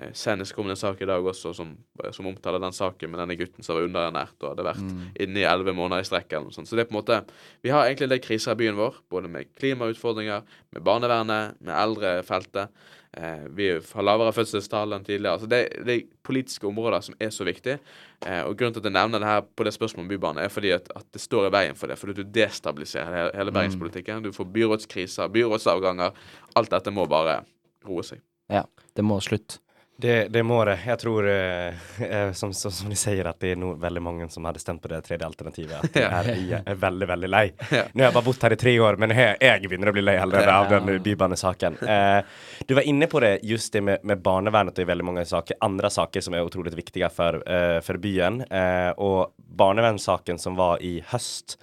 Eh, 0.00 0.14
senest 0.16 0.56
kom 0.56 0.66
det 0.66 0.78
en 0.78 0.80
sak 0.80 1.02
i 1.04 1.10
dag 1.10 1.28
også 1.28 1.52
som, 1.54 1.74
som 2.16 2.30
omtaler 2.30 2.62
den 2.64 2.72
saken 2.72 3.12
med 3.12 3.20
denne 3.20 3.36
gutten 3.36 3.66
som 3.66 3.76
var 3.76 3.84
underernært 3.84 4.40
og 4.40 4.54
hadde 4.54 4.68
vært 4.70 4.86
inne 5.20 5.42
i 5.42 5.48
elleve 5.50 5.76
måneder 5.76 6.06
i 6.06 6.08
strekk 6.08 6.32
eller 6.32 6.48
noe 6.48 6.56
sånt. 6.56 6.70
Så 6.70 6.78
det 6.78 6.86
er 6.86 6.90
på 6.90 6.96
en 6.96 7.02
måte 7.02 7.20
Vi 7.62 7.74
har 7.74 7.84
egentlig 7.84 8.08
en 8.08 8.14
del 8.16 8.24
kriser 8.24 8.56
i 8.56 8.62
byen 8.64 8.80
vår, 8.80 9.02
både 9.12 9.28
med 9.28 9.52
klimautfordringer, 9.60 10.48
med 10.72 10.86
barnevernet, 10.88 11.60
med 11.60 11.74
eldrefeltet. 11.76 12.72
Eh, 13.16 13.46
vi 13.56 13.68
har 13.94 14.04
lavere 14.04 14.32
fødselstall 14.36 14.92
enn 14.92 15.04
tidligere. 15.06 15.38
Altså 15.38 15.48
det, 15.48 15.60
det 15.86 15.94
er 15.94 16.08
politiske 16.26 16.66
områder 16.68 17.06
som 17.06 17.16
er 17.20 17.30
så 17.34 17.46
viktige. 17.48 17.78
Eh, 18.26 18.42
og 18.44 18.56
grunnen 18.58 18.76
til 18.76 18.82
at 18.82 18.90
jeg 18.90 18.96
nevner 18.98 19.22
det 19.22 19.30
her 19.30 19.46
på 19.56 19.64
det 19.64 19.72
spørsmålet 19.74 20.04
om 20.04 20.10
Bybanen, 20.12 20.42
er 20.44 20.52
fordi 20.52 20.74
at, 20.76 20.90
at 20.96 21.06
det 21.14 21.22
står 21.22 21.48
i 21.48 21.52
veien 21.56 21.78
for 21.78 21.88
det. 21.88 21.98
Fordi 22.00 22.18
du 22.20 22.34
destabiliserer 22.36 23.16
hele, 23.16 23.36
hele 23.38 23.54
bergenspolitikken. 23.56 24.26
Du 24.26 24.32
får 24.36 24.50
byrådskriser, 24.58 25.32
byrådsavganger. 25.32 26.20
Alt 26.60 26.74
dette 26.74 26.92
må 26.92 27.08
bare 27.08 27.40
roe 27.88 28.04
seg. 28.04 28.20
Ja, 28.52 28.66
det 28.96 29.04
må 29.04 29.20
slutt. 29.24 29.60
Det, 30.00 30.28
det 30.30 30.42
må 30.46 30.60
det. 30.64 30.76
Jeg 30.86 30.98
tror, 31.00 31.26
eh, 31.26 31.74
eh, 32.06 32.32
som, 32.32 32.52
som, 32.54 32.70
som 32.70 32.90
de 32.90 32.94
sier, 32.94 33.26
at 33.26 33.40
det 33.42 33.56
er 33.56 33.56
no, 33.58 33.72
veldig 33.82 34.02
mange 34.06 34.28
som 34.30 34.44
hadde 34.46 34.60
stemt 34.62 34.78
på 34.84 34.90
det 34.92 35.00
tredje 35.02 35.26
alternativet. 35.26 35.80
At 35.80 35.96
de 35.96 36.04
er, 36.06 36.28
jeg 36.38 36.60
er 36.62 36.78
veldig, 36.78 37.08
veldig 37.10 37.30
lei. 37.32 37.42
Nå 37.66 38.04
har 38.04 38.04
jeg 38.04 38.14
bare 38.14 38.26
bodd 38.28 38.46
her 38.46 38.54
i 38.54 38.58
tre 38.60 38.76
år, 38.78 38.98
men 39.02 39.10
jeg, 39.16 39.32
jeg 39.42 39.64
begynner 39.64 39.90
å 39.90 39.96
bli 39.96 40.04
lei 40.04 40.14
allerede 40.22 40.54
av 40.54 40.70
den 40.70 41.02
bybanesaken. 41.02 41.80
Eh, 41.82 42.38
du 42.68 42.76
var 42.78 42.86
inne 42.86 43.10
på 43.10 43.24
det, 43.26 43.32
just 43.50 43.74
det 43.74 43.82
med, 43.88 44.06
med 44.06 44.22
barnevernet 44.22 44.78
og 44.78 44.92
veldig 44.92 45.08
mange 45.10 45.26
saker, 45.26 45.58
andre 45.66 45.90
saker 45.90 46.28
som 46.28 46.38
er 46.38 46.46
utrolig 46.46 46.76
viktige 46.78 47.10
for, 47.10 47.42
eh, 47.50 47.80
for 47.82 47.98
byen. 47.98 48.44
Eh, 48.46 48.92
og 49.02 49.34
barnevernssaken 49.58 50.38
som 50.38 50.54
var 50.62 50.78
i 50.78 51.00
høst. 51.10 51.58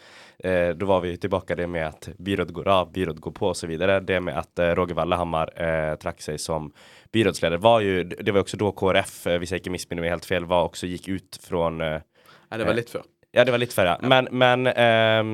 Eh, 0.46 0.70
da 0.70 0.86
var 0.86 1.02
vi 1.02 1.18
tilbake 1.18 1.56
det 1.56 1.66
med 1.68 1.88
at 1.88 2.10
byråd 2.18 2.52
går 2.54 2.68
av, 2.68 2.92
byråd 2.92 3.20
går 3.20 3.32
på 3.32 3.48
osv. 3.50 3.72
Det 4.06 4.20
med 4.22 4.38
at 4.38 4.60
eh, 4.60 4.76
Roger 4.78 4.94
Vallehammer 4.94 5.50
eh, 5.58 5.96
trakk 5.98 6.22
seg 6.22 6.38
som 6.40 6.68
byrådsleder, 7.14 7.58
var 7.58 7.82
jo 7.82 8.04
Det 8.04 8.30
var 8.30 8.44
jo 8.44 8.44
også 8.44 8.60
da 8.62 8.70
KrF, 8.78 9.16
eh, 9.26 9.40
hvis 9.42 9.56
jeg 9.56 9.64
ikke 9.64 9.74
misminner 9.74 10.06
meg 10.06 10.14
helt 10.14 10.28
feil, 10.30 10.46
var 10.46 10.68
også 10.68 10.90
gikk 10.92 11.10
ut 11.10 11.40
fra 11.42 11.72
eh, 11.72 12.06
Nei, 12.52 12.60
det 12.62 12.68
var 12.70 12.78
litt 12.78 12.94
før. 12.94 13.08
Ja, 13.34 13.44
det 13.48 13.56
var 13.56 13.64
litt 13.64 13.74
før, 13.74 13.90
ja. 13.90 13.96
Men, 14.06 14.30
men, 14.32 14.70
ehm, 14.70 15.34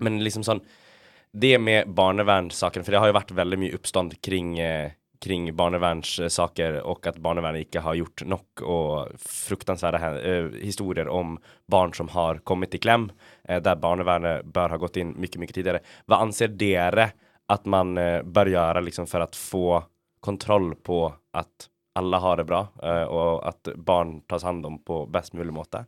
men 0.00 0.16
liksom 0.24 0.46
sånn 0.46 0.64
Det 1.30 1.58
med 1.60 1.92
barnevernssaken, 1.92 2.86
for 2.86 2.96
det 2.96 3.04
har 3.04 3.12
jo 3.12 3.18
vært 3.20 3.36
veldig 3.36 3.60
mye 3.60 3.76
oppstand 3.76 4.16
kring 4.24 4.56
eh, 4.58 4.96
kring 5.20 5.50
barnevernssaker, 5.56 6.80
og 6.88 7.06
at 7.06 7.18
barnevernet 7.20 7.66
ikke 7.66 7.82
har 7.84 7.98
gjort 7.98 8.24
nok, 8.28 8.62
og 8.64 9.16
fruktansvære 9.20 10.00
hen- 10.00 10.20
eh, 10.24 10.60
historier 10.64 11.08
om 11.08 11.38
barn 11.68 11.92
som 11.92 12.08
har 12.08 12.40
kommet 12.44 12.74
i 12.74 12.78
klem, 12.78 13.10
eh, 13.48 13.60
der 13.60 13.76
barnevernet 13.76 14.44
bør 14.44 14.70
ha 14.70 14.76
gått 14.76 14.96
inn 14.96 15.14
mye, 15.14 15.38
mye 15.38 15.52
tidligere. 15.52 15.82
Hva 16.08 16.22
anser 16.22 16.48
dere 16.48 17.12
at 17.48 17.66
man 17.66 17.98
eh, 17.98 18.22
bør 18.22 18.46
gjøre 18.46 18.84
liksom, 18.84 19.06
for 19.06 19.20
å 19.20 19.28
få 19.34 19.84
kontroll 20.22 20.74
på 20.76 21.12
at 21.34 21.68
alle 21.96 22.16
har 22.22 22.36
det 22.36 22.46
bra, 22.46 22.68
og 23.10 23.42
at 23.44 23.68
barn 23.76 24.20
tas 24.28 24.44
hånd 24.44 24.64
om 24.64 24.78
på 24.78 25.10
best 25.10 25.32
mulig 25.34 25.52
måte? 25.52 25.86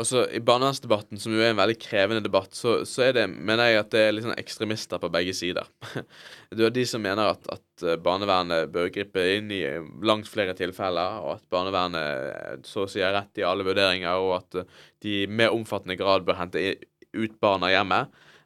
Altså, 0.00 0.22
I 0.32 0.40
barnevernsdebatten, 0.40 1.20
som 1.20 1.34
jo 1.34 1.42
er 1.42 1.50
en 1.52 1.58
veldig 1.58 1.76
krevende 1.82 2.22
debatt, 2.24 2.54
så, 2.56 2.78
så 2.88 3.10
det, 3.12 3.26
mener 3.28 3.68
jeg 3.68 3.80
at 3.82 3.90
det 3.92 4.00
er 4.00 4.14
litt 4.14 4.24
sånn 4.24 4.38
ekstremister 4.40 5.00
på 5.02 5.10
begge 5.12 5.34
sider. 5.36 5.68
Du 6.56 6.64
har 6.64 6.72
de 6.74 6.86
som 6.88 7.02
mener 7.04 7.28
at, 7.34 7.44
at 7.52 7.84
eh, 7.84 7.98
barnevernet 8.00 8.72
bør 8.72 8.88
gripe 8.94 9.22
inn 9.36 9.52
i 9.54 9.60
langt 10.06 10.26
flere 10.30 10.56
tilfeller, 10.58 11.20
og 11.20 11.34
at 11.36 11.44
barnevernet 11.52 12.00
eh, 12.00 12.56
så 12.66 12.86
å 12.86 12.88
si 12.90 13.04
har 13.04 13.12
rett 13.14 13.42
i 13.42 13.44
alle 13.46 13.66
vurderinger, 13.66 14.24
og 14.24 14.38
at 14.38 14.62
eh, 14.62 14.80
de 15.04 15.14
i 15.20 15.28
mer 15.28 15.52
omfattende 15.54 15.98
grad 16.00 16.24
bør 16.26 16.40
hente 16.40 16.64
ut 17.12 17.36
barna 17.42 17.70
hjemme. 17.70 18.00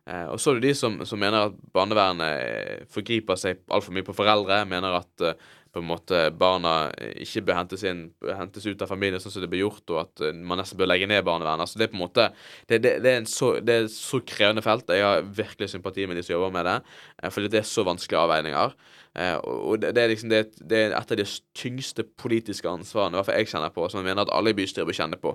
Eh, 0.05 0.27
og 0.29 0.41
så 0.41 0.53
er 0.53 0.59
det 0.61 0.73
de 0.73 0.77
som, 0.77 0.99
som 1.09 1.21
mener 1.21 1.49
at 1.49 1.61
barnevernet 1.73 2.41
eh, 2.45 2.89
forgriper 2.93 3.39
seg 3.41 3.63
altfor 3.73 3.95
mye 3.97 4.05
på 4.05 4.17
foreldre, 4.17 4.59
mener 4.69 4.99
at 4.99 5.25
eh, 5.25 5.53
på 5.75 5.83
en 5.83 5.89
måte 5.89 6.19
barna 6.39 6.75
ikke 7.21 7.43
bør 7.49 7.59
hentes 7.59 7.83
inn, 7.89 8.05
hentes 8.23 8.67
ut 8.69 8.83
av 8.85 8.91
familien 8.93 9.23
sånn 9.23 9.35
som 9.35 9.43
det 9.43 9.51
blir 9.51 9.65
gjort, 9.65 9.83
og 9.91 10.01
at 10.05 10.25
eh, 10.29 10.35
man 10.35 10.61
nesten 10.61 10.79
bør 10.79 10.93
legge 10.93 11.09
ned 11.11 11.25
barnevernet. 11.27 11.67
Altså 11.67 11.81
det 11.81 11.89
er 11.89 11.93
på 11.93 11.99
en 11.99 12.05
måte 12.05 12.29
det, 12.71 12.79
det, 12.85 12.93
det, 13.03 13.13
er 13.13 13.25
så, 13.31 13.55
det 13.59 13.79
er 13.81 13.89
så 13.91 14.21
krevende 14.23 14.63
felt. 14.65 14.93
Jeg 14.95 15.03
har 15.03 15.25
virkelig 15.27 15.73
sympati 15.73 16.07
med 16.07 16.21
de 16.21 16.27
som 16.27 16.37
jobber 16.37 16.55
med 16.55 16.69
det, 16.71 16.77
eh, 17.23 17.33
fordi 17.35 17.51
det 17.51 17.63
er 17.65 17.67
så 17.69 17.87
vanskelige 17.87 18.23
avveininger. 18.23 18.77
Eh, 19.19 19.37
og 19.43 19.83
det, 19.83 19.95
er 19.99 20.13
liksom 20.13 20.31
det, 20.31 20.45
det 20.63 20.81
er 20.81 20.95
et 20.95 21.15
av 21.17 21.19
de 21.19 21.27
tyngste 21.59 22.07
politiske 22.23 22.71
ansvarene 22.71 23.19
i 23.19 23.21
hvert 23.21 23.31
fall 23.31 23.41
jeg 23.43 23.51
kjenner 23.51 23.75
på, 23.75 23.89
som 23.91 24.03
jeg 24.03 24.11
mener 24.13 24.25
at 24.25 24.35
alle 24.35 24.55
i 24.55 24.59
bystyret 24.59 24.87
bør 24.87 25.01
kjenne 25.01 25.19
på, 25.23 25.35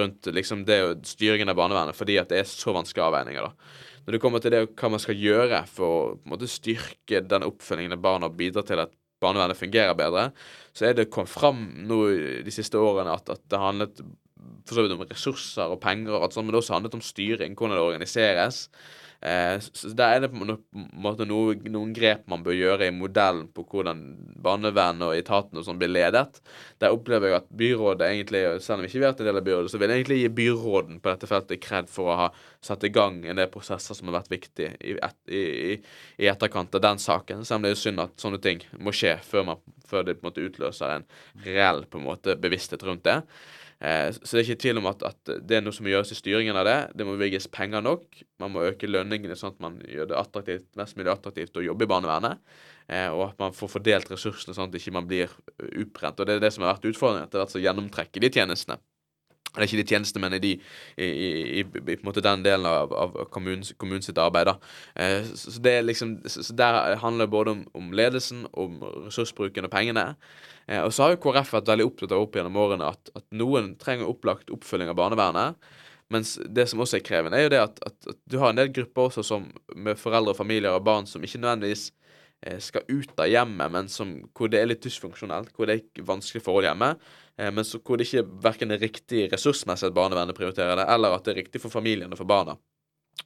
rundt 0.00 0.32
liksom 0.32 0.64
det 0.68 0.80
styringen 1.08 1.52
av 1.52 1.60
barnevernet, 1.60 1.96
fordi 1.96 2.16
at 2.20 2.32
det 2.32 2.40
er 2.42 2.48
så 2.48 2.72
vanskelige 2.76 3.10
avveininger. 3.10 3.50
da. 3.50 3.84
Når 4.06 4.14
det 4.14 4.20
kommer 4.22 4.38
til 4.38 4.54
det 4.54 4.60
hva 4.78 4.88
man 4.92 5.02
skal 5.02 5.18
gjøre 5.18 5.64
for 5.66 5.86
å 5.86 6.02
på 6.14 6.28
en 6.28 6.32
måte, 6.36 6.46
styrke 6.50 7.24
den 7.26 7.42
oppfølgingen 7.42 7.96
av 7.96 8.04
barna 8.04 8.28
og 8.30 8.36
bidra 8.38 8.62
til 8.62 8.84
at 8.84 8.92
barnevernet 9.22 9.58
fungerer 9.58 9.96
bedre, 9.98 10.30
så 10.76 10.88
er 10.88 10.96
det 10.96 11.08
kommet 11.12 11.32
fram 11.32 11.62
nå 11.88 12.00
de 12.44 12.54
siste 12.54 12.78
årene 12.80 13.14
at, 13.16 13.30
at 13.32 13.42
det 13.50 13.62
handlet 13.62 14.04
for 14.66 14.76
så 14.76 14.84
vidt 14.84 14.94
om 14.96 15.04
ressurser 15.06 15.72
og 15.72 15.80
penger, 15.82 16.14
og 16.14 16.26
alt 16.26 16.36
sånt, 16.36 16.48
men 16.48 16.54
det 16.54 16.62
også 16.62 16.76
handlet 16.76 16.96
om 16.98 17.04
styring, 17.04 17.56
hvordan 17.56 17.76
det 17.76 17.84
organiseres. 17.84 18.66
Eh, 19.20 19.56
så 19.60 19.90
der 19.96 20.16
er 20.16 20.20
det 20.24 20.30
på 20.32 20.44
en 20.44 20.56
måte 20.92 21.26
noe, 21.28 21.54
noen 21.72 21.94
grep 21.96 22.26
man 22.30 22.44
bør 22.44 22.56
gjøre 22.56 22.88
i 22.90 22.94
modellen 22.94 23.46
på 23.54 23.64
hvordan 23.70 24.02
barnevernet 24.44 25.06
og 25.08 25.16
etaten 25.16 25.58
og 25.58 25.66
sånn 25.66 25.80
blir 25.80 25.92
ledet. 25.92 26.40
Der 26.82 26.94
opplever 26.94 27.30
jeg 27.32 27.38
at 27.40 27.48
byrådet 27.62 28.10
egentlig, 28.10 28.42
selv 28.64 28.80
om 28.80 28.84
vi 28.84 28.90
ikke 28.92 29.00
har 29.02 29.08
vært 29.08 29.24
en 29.24 29.30
del 29.30 29.40
av 29.40 29.48
byrådet, 29.48 29.72
så 29.72 29.80
vil 29.80 29.92
jeg 29.92 30.02
egentlig 30.02 30.20
gi 30.20 30.32
byråden 30.40 31.00
på 31.00 31.12
dette 31.12 31.30
feltet 31.30 31.64
kred 31.64 31.90
for 31.92 32.12
å 32.12 32.18
ha 32.24 32.30
satt 32.64 32.86
i 32.86 32.92
gang 32.92 33.22
en 33.24 33.40
del 33.40 33.50
prosesser 33.52 33.96
som 33.96 34.10
har 34.10 34.18
vært 34.20 34.32
viktige 34.34 34.74
i, 34.80 34.96
et, 35.00 35.20
i, 35.30 35.44
i 36.20 36.30
etterkant 36.30 36.76
av 36.76 36.84
den 36.84 37.02
saken. 37.02 37.44
Selv 37.44 37.60
om 37.62 37.68
det 37.68 37.74
er 37.74 37.84
synd 37.86 38.04
at 38.04 38.16
sånne 38.20 38.42
ting 38.42 38.64
må 38.78 38.94
skje 38.94 39.16
før, 39.26 39.52
man, 39.52 39.76
før 39.88 40.06
det 40.06 40.18
på 40.18 40.26
en 40.26 40.30
måte 40.30 40.48
utløser 40.48 40.98
en 40.98 41.08
reell 41.46 41.86
på 41.88 42.00
en 42.00 42.10
måte 42.10 42.36
bevissthet 42.40 42.84
rundt 42.86 43.06
det. 43.08 43.20
Eh, 43.86 44.08
så 44.16 44.34
det 44.34 44.40
er 44.40 44.48
ikke 44.48 44.62
tvil 44.64 44.80
om 44.80 44.88
at, 44.90 45.02
at 45.06 45.32
det 45.46 45.58
er 45.58 45.62
noe 45.62 45.74
som 45.74 45.86
må 45.86 45.92
gjøres 45.92 46.10
i 46.10 46.18
styringen 46.18 46.58
av 46.58 46.66
det. 46.66 46.78
Det 46.98 47.06
må 47.06 47.14
bevilges 47.14 47.46
penger 47.52 47.84
nok. 47.86 48.22
Man 48.42 48.54
må 48.54 48.64
øke 48.66 48.90
lønningene 48.90 49.36
sånn 49.38 49.54
at 49.54 49.62
man 49.62 49.78
gjør 49.86 50.10
det 50.10 50.18
attraktivt, 50.18 50.66
mest 50.80 50.98
mulig 50.98 51.12
attraktivt 51.12 51.60
å 51.60 51.64
jobbe 51.64 51.86
i 51.86 51.92
barnevernet. 51.92 52.42
Eh, 52.90 53.06
og 53.12 53.28
at 53.28 53.40
man 53.42 53.54
får 53.54 53.72
fordelt 53.76 54.10
ressursene 54.10 54.56
sånn 54.56 54.72
at 54.72 54.80
ikke 54.80 54.94
man 54.96 55.06
ikke 55.06 55.12
blir 55.12 55.78
utbrent. 55.84 56.18
Og 56.18 56.26
det 56.26 56.38
er 56.38 56.44
det 56.46 56.52
som 56.56 56.66
har 56.66 56.74
vært 56.74 56.90
utfordringen. 56.90 57.28
At 57.28 57.34
det 57.34 57.40
har 57.40 57.46
vært 57.46 57.56
så 57.56 57.62
gjennomtrekk 57.62 58.18
i 58.18 58.24
de 58.26 58.32
tjenestene. 58.38 58.80
Det 59.56 59.62
er 59.62 59.70
ikke 59.70 59.80
de 59.80 59.88
tjenestene, 59.88 60.20
men 60.20 60.34
i, 60.36 60.40
de, 60.42 60.50
i, 61.00 61.06
i, 61.06 61.62
i, 61.64 61.96
den 62.26 62.42
delen 62.44 62.66
av, 62.68 62.90
av 62.92 63.14
kommunens, 63.32 63.70
kommunens 63.80 64.10
arbeid. 64.12 64.50
Eh, 65.00 65.30
så, 65.32 65.54
så 65.54 65.76
liksom, 65.86 66.18
så 66.28 66.52
Der 66.58 66.98
handler 67.00 67.24
det 67.24 67.32
både 67.32 67.54
om, 67.54 67.62
om 67.74 67.94
ledelsen, 67.96 68.44
om 68.52 68.82
ressursbruken 69.06 69.64
og 69.64 69.72
pengene. 69.72 70.10
Eh, 70.66 70.82
og 70.82 70.92
så 70.94 71.06
har 71.06 71.14
jo 71.14 71.22
KrF 71.22 71.52
vært 71.56 71.72
veldig 71.72 71.88
opptatt 71.88 72.14
av 72.14 72.22
opp 72.24 72.38
gjennom 72.38 72.58
årene 72.62 72.92
at, 72.94 73.10
at 73.18 73.26
noen 73.34 73.74
trenger 73.80 74.10
opplagt 74.10 74.52
oppfølging 74.54 74.90
av 74.92 74.98
barnevernet. 74.98 75.68
Mens 76.12 76.36
det 76.38 76.68
som 76.70 76.82
også 76.82 77.00
er 77.00 77.06
krevende, 77.06 77.38
er 77.38 77.48
jo 77.48 77.54
det 77.56 77.62
at, 77.64 77.78
at, 77.86 78.10
at 78.12 78.18
du 78.30 78.38
har 78.38 78.52
en 78.52 78.60
del 78.60 78.70
grupper 78.74 79.08
også 79.08 79.24
som 79.26 79.48
med 79.74 79.98
foreldre, 79.98 80.36
familier 80.38 80.76
og 80.76 80.84
barn 80.86 81.08
som 81.10 81.24
ikke 81.26 81.40
nødvendigvis 81.42 81.88
eh, 82.46 82.60
skal 82.62 82.86
ut 82.86 83.22
av 83.22 83.30
hjemmet, 83.30 83.72
men 83.74 83.90
som, 83.90 84.12
hvor 84.36 84.50
det 84.52 84.60
er 84.60 84.70
litt 84.70 84.86
dysfunksjonelt, 84.86 85.50
hvor 85.56 85.66
det 85.66 85.80
er 85.80 86.06
vanskelige 86.06 86.46
forhold 86.46 86.68
hjemme. 86.68 86.92
Eh, 87.34 87.50
men 87.50 87.66
så, 87.66 87.82
hvor 87.82 87.98
det 87.98 88.06
ikke 88.06 88.26
verken 88.46 88.74
er 88.74 88.82
riktig 88.82 89.26
ressursmessig 89.34 89.90
at 89.90 89.98
barnevernet 89.98 90.38
prioriterer 90.38 90.78
det, 90.78 90.86
eller 90.94 91.18
at 91.18 91.26
det 91.26 91.34
er 91.34 91.42
riktig 91.42 91.62
for 91.64 91.74
familien 91.74 92.14
og 92.14 92.22
for 92.22 92.30
barna. 92.30 92.54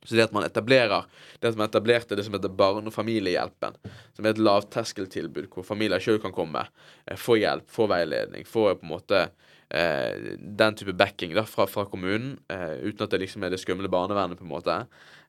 Så 0.02 0.14
det 0.14 0.24
at 0.28 0.32
man 0.32 0.46
etablerer 0.46 1.04
Det 1.40 1.50
at 1.50 1.58
man 1.58 1.68
etablerte 1.68 2.16
det 2.16 2.24
som 2.24 2.34
heter 2.36 2.52
Barne- 2.52 2.88
og 2.88 2.94
familiehjelpen, 2.94 3.76
som 4.16 4.26
er 4.26 4.34
et 4.34 4.40
lavterskeltilbud 4.40 5.48
hvor 5.52 5.64
familier 5.66 6.00
sjøl 6.00 6.20
kan 6.22 6.34
komme, 6.36 6.66
eh, 7.06 7.16
få 7.16 7.38
hjelp, 7.40 7.68
få 7.70 7.88
veiledning, 7.90 8.44
få 8.44 8.74
på 8.74 8.86
en 8.86 8.92
måte 8.92 9.22
eh, 9.70 10.36
den 10.38 10.74
type 10.76 10.92
backing 10.98 11.34
da, 11.36 11.44
fra, 11.46 11.66
fra 11.70 11.84
kommunen, 11.90 12.38
eh, 12.50 12.76
uten 12.84 13.06
at 13.06 13.10
det 13.14 13.20
liksom 13.22 13.44
er 13.46 13.50
det 13.54 13.60
skumle 13.62 13.88
barnevernet, 13.90 14.38
på 14.38 14.44
en 14.46 14.50
måte. 14.52 14.76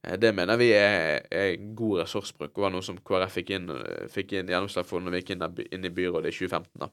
Eh, 0.03 0.17
Det 0.17 0.31
mener 0.33 0.57
vi 0.57 0.71
er, 0.73 1.21
er 1.31 1.57
god 1.77 1.99
ressursbruk, 2.01 2.51
og 2.57 2.63
var 2.65 2.71
noe 2.73 2.81
som 2.85 2.97
KrF 2.97 3.35
fikk 3.37 3.51
inn, 3.57 3.67
fikk 4.09 4.33
inn 4.33 4.49
gjennomslag 4.49 4.85
for 4.89 4.99
når 4.99 5.11
vi 5.13 5.21
gikk 5.21 5.33
inn, 5.35 5.45
inn 5.71 5.85
i 5.85 5.93
byrådet 5.93 6.31
i 6.31 6.37
2015. 6.37 6.79
da. 6.81 6.89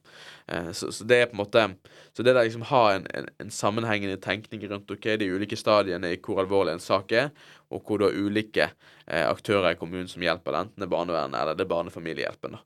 Eh, 0.49 0.71
Så, 0.73 0.91
så 0.93 1.05
det 1.09 1.23
er 1.23 1.31
på 1.31 1.39
en 1.39 1.43
måte 1.45 1.65
Så 2.13 2.23
det 2.23 2.35
der 2.35 2.45
liksom 2.45 2.67
ha 2.69 2.83
en, 2.95 3.07
en, 3.15 3.29
en 3.41 3.51
sammenhengende 3.51 4.19
tenkning 4.21 4.69
rundt 4.69 4.91
ok, 4.91 5.17
de 5.19 5.31
ulike 5.33 5.57
stadiene 5.57 6.13
i 6.13 6.19
hvor 6.21 6.43
alvorlig 6.43 6.73
en 6.77 6.85
sak 6.85 7.13
er, 7.13 7.31
og 7.71 7.83
hvor 7.85 7.99
du 7.99 8.05
har 8.09 8.17
ulike 8.17 8.71
eh, 9.07 9.25
aktører 9.29 9.73
i 9.73 9.79
kommunen 9.81 10.09
som 10.09 10.23
hjelper 10.23 10.57
enten 10.57 10.81
det 10.81 10.89
er 10.89 10.93
barnevernet 10.93 11.41
eller 11.41 11.55
det 11.57 11.65
er 11.65 11.73
barnefamiliehjelpen. 11.73 12.57
da. 12.59 12.63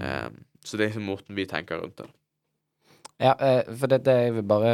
Eh, 0.00 0.28
Så 0.66 0.76
det 0.76 0.84
er 0.84 0.88
liksom 0.90 1.06
måten 1.06 1.36
vi 1.36 1.44
tenker 1.46 1.78
rundt 1.80 1.96
det. 2.02 2.08
Ja, 3.18 3.32
eh, 3.40 3.62
for 3.76 3.88
det, 3.88 4.02
det 4.04 4.16
jeg 4.26 4.34
vil 4.36 4.48
bare 4.48 4.72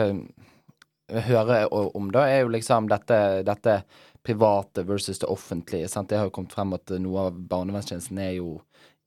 høre 1.27 1.67
om, 1.71 2.11
da, 2.15 2.25
er 2.27 2.43
jo 2.43 2.53
liksom 2.55 2.89
dette, 2.91 3.19
dette 3.47 3.83
private 4.27 4.85
versus 4.87 5.19
det 5.23 5.31
offentlige. 5.31 5.89
Sant? 5.89 6.11
Det 6.11 6.19
har 6.19 6.29
jo 6.29 6.35
kommet 6.35 6.55
frem 6.55 6.75
at 6.77 6.95
noe 7.03 7.29
av 7.29 7.39
barnevernstjenesten 7.51 8.21
er 8.23 8.37
jo 8.39 8.57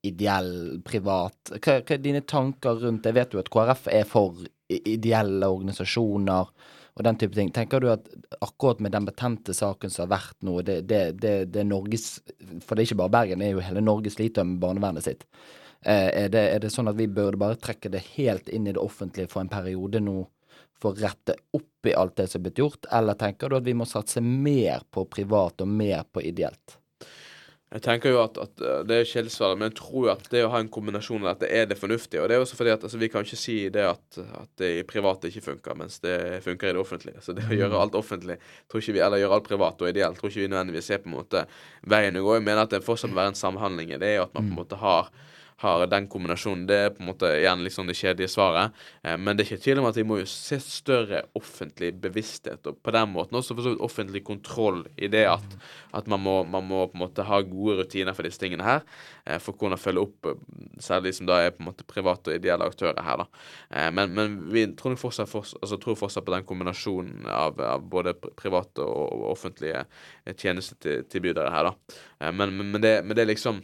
ideell, 0.06 0.82
privat. 0.86 1.38
Hva, 1.56 1.80
hva 1.82 1.96
er 1.96 2.04
dine 2.04 2.22
tanker 2.28 2.82
rundt 2.84 3.06
det? 3.06 3.16
Vet 3.18 3.34
jo 3.34 3.42
at 3.42 3.52
KrF 3.52 3.88
er 3.92 4.08
for 4.08 4.44
ideelle 4.70 5.50
organisasjoner 5.50 6.52
og 6.96 7.04
den 7.04 7.18
type 7.20 7.36
ting. 7.36 7.52
Tenker 7.54 7.82
du 7.84 7.90
at 7.92 8.08
akkurat 8.44 8.80
med 8.84 8.94
den 8.96 9.08
betente 9.08 9.56
saken 9.56 9.92
som 9.92 10.06
har 10.06 10.14
vært 10.16 10.38
nå, 10.46 10.60
det, 10.68 10.82
det, 10.90 11.02
det, 11.20 11.36
det 11.52 11.64
er 11.64 11.68
Norges 11.68 12.20
For 12.64 12.76
det 12.76 12.84
er 12.84 12.88
ikke 12.90 13.02
bare 13.04 13.16
Bergen, 13.18 13.42
det 13.42 13.50
er 13.50 13.58
jo 13.58 13.66
hele 13.66 13.84
Norge 13.84 14.14
sliter 14.14 14.48
med 14.48 14.62
barnevernet 14.64 15.08
sitt. 15.08 15.26
Eh, 15.82 16.24
er, 16.24 16.30
det, 16.34 16.46
er 16.56 16.64
det 16.64 16.72
sånn 16.74 16.90
at 16.92 16.98
vi 17.00 17.10
burde 17.12 17.42
bare 17.42 17.60
trekke 17.60 17.92
det 17.94 18.04
helt 18.16 18.50
inn 18.50 18.68
i 18.68 18.74
det 18.76 18.82
offentlige 18.82 19.32
for 19.32 19.44
en 19.44 19.52
periode 19.52 20.02
nå, 20.04 20.24
for 20.82 20.94
å 20.94 21.04
rette 21.04 21.38
opp 21.56 21.90
i 21.90 21.94
alt 21.96 22.18
det 22.20 22.30
som 22.32 22.42
er 22.42 22.48
blitt 22.48 22.64
gjort, 22.64 22.90
eller 22.94 23.18
tenker 23.20 23.50
du 23.50 23.60
at 23.60 23.68
vi 23.68 23.78
må 23.78 23.88
satse 23.90 24.24
mer 24.24 24.86
på 24.92 25.06
privat 25.12 25.62
og 25.64 25.72
mer 25.72 26.04
på 26.12 26.24
ideelt? 26.26 26.80
Jeg 27.76 27.82
tenker 27.84 28.14
jo 28.14 28.20
at, 28.22 28.38
at 28.40 28.62
uh, 28.64 28.84
Det 28.88 29.00
er 29.02 29.08
kjedesvaret, 29.10 29.60
men 29.60 29.72
jeg 29.72 29.76
tror 29.82 30.12
at 30.14 30.28
det 30.32 30.46
å 30.46 30.52
ha 30.54 30.62
en 30.62 30.70
kombinasjon 30.72 31.26
av 31.26 31.34
dette 31.34 31.50
er 31.52 31.66
det 31.68 31.78
fornuftige. 31.80 32.22
Og 32.24 32.30
det 32.30 32.38
er 32.38 32.44
også 32.44 32.56
fordi 32.60 32.72
at 32.72 32.86
altså, 32.88 33.00
Vi 33.02 33.10
kan 33.12 33.26
ikke 33.26 33.40
si 33.42 33.56
det 33.74 33.84
at, 33.90 34.20
at 34.22 34.52
det 34.62 34.70
i 34.78 34.86
private 34.88 35.32
ikke 35.32 35.44
funker, 35.50 35.76
mens 35.82 35.98
det 36.04 36.16
funker 36.46 36.70
i 36.70 36.76
det 36.78 36.82
offentlige. 36.82 37.24
Så 37.26 37.36
det 37.36 37.48
å 37.50 37.58
gjøre 37.58 37.82
alt 37.82 37.98
offentlig, 38.00 38.38
tror 38.72 38.84
ikke 38.84 38.96
vi, 38.96 39.04
eller 39.04 39.20
gjøre 39.20 39.40
alt 39.40 39.50
privat 39.50 39.84
og 39.84 39.92
ideelt, 39.92 40.22
tror 40.22 40.32
ikke 40.32 40.46
vi 40.46 40.52
nødvendigvis 40.54 40.92
er 40.94 41.02
på 41.04 41.12
en 41.12 41.18
måte 41.18 41.44
veien 41.96 42.22
å 42.22 42.24
gå. 42.24 42.38
Jeg 42.38 42.46
mener 42.48 42.64
at 42.64 42.76
det 42.78 42.84
fortsatt 42.86 43.12
må 43.12 43.20
være 43.20 43.34
en 43.34 43.42
samhandling 43.42 43.96
i 43.98 44.02
det, 44.06 44.14
og 44.22 44.30
at 44.30 44.38
man 44.38 44.48
på 44.48 44.54
en 44.54 44.62
måte 44.62 44.80
har 44.80 45.12
har 45.64 45.86
den 45.88 46.08
kombinasjonen. 46.12 46.66
Det 46.68 46.76
er 46.76 46.90
på 46.92 47.04
en 47.04 47.10
måte 47.10 47.30
igjen 47.38 47.64
liksom 47.64 47.88
det 47.88 47.96
kjedelige 47.96 48.34
svaret. 48.34 48.76
Eh, 49.04 49.16
men 49.18 49.36
det 49.36 49.46
er 49.46 49.50
ikke 49.54 49.64
tvil 49.64 49.82
om 49.82 49.88
at 49.90 49.98
vi 50.00 50.06
må 50.08 50.20
jo 50.20 50.28
se 50.30 50.60
større 50.64 51.24
offentlig 51.38 51.94
bevissthet, 52.04 52.66
og 52.68 52.80
på 52.84 52.94
den 52.96 53.14
måten 53.14 53.40
også 53.40 53.56
for 53.56 53.64
så 53.64 53.74
vidt 53.74 53.84
offentlig 53.86 54.24
kontroll 54.28 54.84
i 54.98 55.10
det 55.12 55.24
at, 55.32 55.58
at 55.96 56.10
man, 56.12 56.24
må, 56.26 56.36
man 56.44 56.68
må 56.68 56.84
på 56.90 57.00
en 57.00 57.06
måte 57.06 57.28
ha 57.28 57.40
gode 57.48 57.80
rutiner 57.82 58.16
for 58.18 58.28
disse 58.28 58.42
tingene 58.42 58.68
her, 58.68 58.84
eh, 59.24 59.40
for 59.44 59.56
kunne 59.60 59.80
følge 59.80 60.04
opp 60.04 60.32
eh, 60.32 60.42
særlig 60.84 61.16
som 61.16 61.30
da 61.30 61.40
er 61.46 61.56
på 61.56 61.64
en 61.64 61.70
måte 61.70 61.88
private 61.88 62.34
og 62.34 62.40
ideelle 62.42 62.68
aktører 62.68 63.00
her, 63.06 63.24
da. 63.24 63.30
Men, 63.96 64.12
men 64.16 64.36
vi 64.52 64.66
tror 64.78 64.96
fortsatt, 65.00 65.32
altså, 65.36 65.78
tror 65.82 65.98
fortsatt 66.00 66.26
på 66.26 66.34
den 66.34 66.46
kombinasjonen 66.48 67.28
av, 67.32 67.60
av 67.62 67.84
både 67.90 68.14
private 68.16 68.84
og, 68.84 69.24
offentlige 69.32 69.86
tjenestetilbydere 70.26 71.52
her, 71.54 71.70
da. 71.70 72.32
Men, 72.32 72.54
men, 72.58 72.74
men, 72.74 72.84
det, 72.84 72.94
men 73.06 73.18
det 73.18 73.26
er 73.26 73.32
liksom 73.32 73.62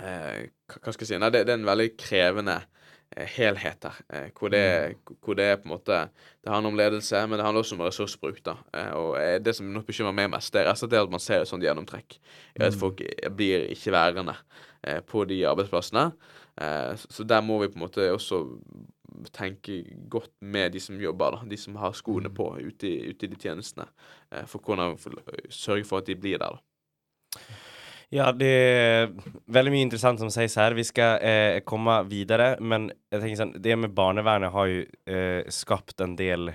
eh, 0.00 0.48
hva 0.72 0.92
skal 0.92 1.04
jeg 1.04 1.10
si 1.10 1.18
Nei, 1.20 1.30
det, 1.32 1.44
det 1.46 1.54
er 1.54 1.60
en 1.60 1.68
veldig 1.68 1.88
krevende 2.00 2.56
eh, 3.14 3.28
helhet 3.36 3.86
her. 3.88 4.00
Eh, 4.08 4.28
hvor, 4.38 4.52
det, 4.52 4.62
hvor 5.20 5.36
det 5.38 5.48
er 5.50 5.58
på 5.60 5.68
en 5.68 5.74
måte 5.74 5.98
Det 6.42 6.50
handler 6.50 6.72
om 6.72 6.78
ledelse, 6.80 7.24
men 7.26 7.38
det 7.38 7.46
handler 7.46 7.64
også 7.64 7.76
om 7.76 7.84
ressursbruk. 7.86 8.40
da. 8.44 8.56
Eh, 8.74 8.92
og 8.98 9.44
Det 9.44 9.56
som 9.56 9.68
nok 9.72 9.86
bekymrer 9.86 10.16
meg 10.16 10.30
mest, 10.32 10.52
det 10.52 10.62
er 10.62 10.70
rett 10.70 10.80
og 10.80 10.88
slett 10.88 11.00
at 11.00 11.16
man 11.16 11.22
ser 11.22 11.42
et 11.42 11.50
sånt 11.50 11.64
gjennomtrekk. 11.64 12.18
At 12.60 12.78
folk 12.78 13.02
eh, 13.04 13.30
blir 13.30 13.68
ikke 13.72 13.94
værende 13.94 14.36
på 15.06 15.22
de 15.30 15.44
arbeidsplassene. 15.46 16.08
Eh, 16.58 16.96
så, 16.98 17.24
der 17.24 17.40
må 17.40 17.60
vi 17.62 17.70
på 17.70 17.78
en 17.78 17.84
måte 17.84 18.08
også 18.10 18.42
tenke 19.32 19.84
godt 20.10 20.32
med 20.40 20.72
de 20.72 20.80
som 20.80 20.98
jobber, 20.98 21.36
da. 21.36 21.46
De 21.46 21.56
som 21.60 21.76
har 21.76 21.92
skoene 21.94 22.32
på 22.32 22.48
ute 22.58 22.88
i, 22.88 23.12
ute 23.12 23.28
i 23.28 23.30
de 23.30 23.38
tjenestene. 23.38 23.86
For 24.48 24.58
kunne 24.58 24.96
sørge 25.52 25.84
for 25.84 26.00
at 26.00 26.08
de 26.08 26.16
blir 26.16 26.40
der. 26.40 26.56
da. 26.56 27.52
Ja, 28.12 28.26
det 28.36 28.48
er 28.52 29.06
veldig 29.48 29.70
mye 29.72 29.86
interessant 29.86 30.20
som 30.20 30.28
sies 30.32 30.58
her. 30.60 30.74
Vi 30.76 30.84
skal 30.84 31.22
eh, 31.24 31.60
komme 31.64 32.02
videre, 32.10 32.58
men 32.60 32.90
jeg 33.08 33.22
tenker 33.22 33.38
sånn, 33.40 33.54
det 33.64 33.78
med 33.80 33.94
barnevernet 33.96 34.52
har 34.52 34.68
jo 34.68 34.82
eh, 35.08 35.48
skapt 35.48 36.04
en 36.04 36.12
del 36.18 36.52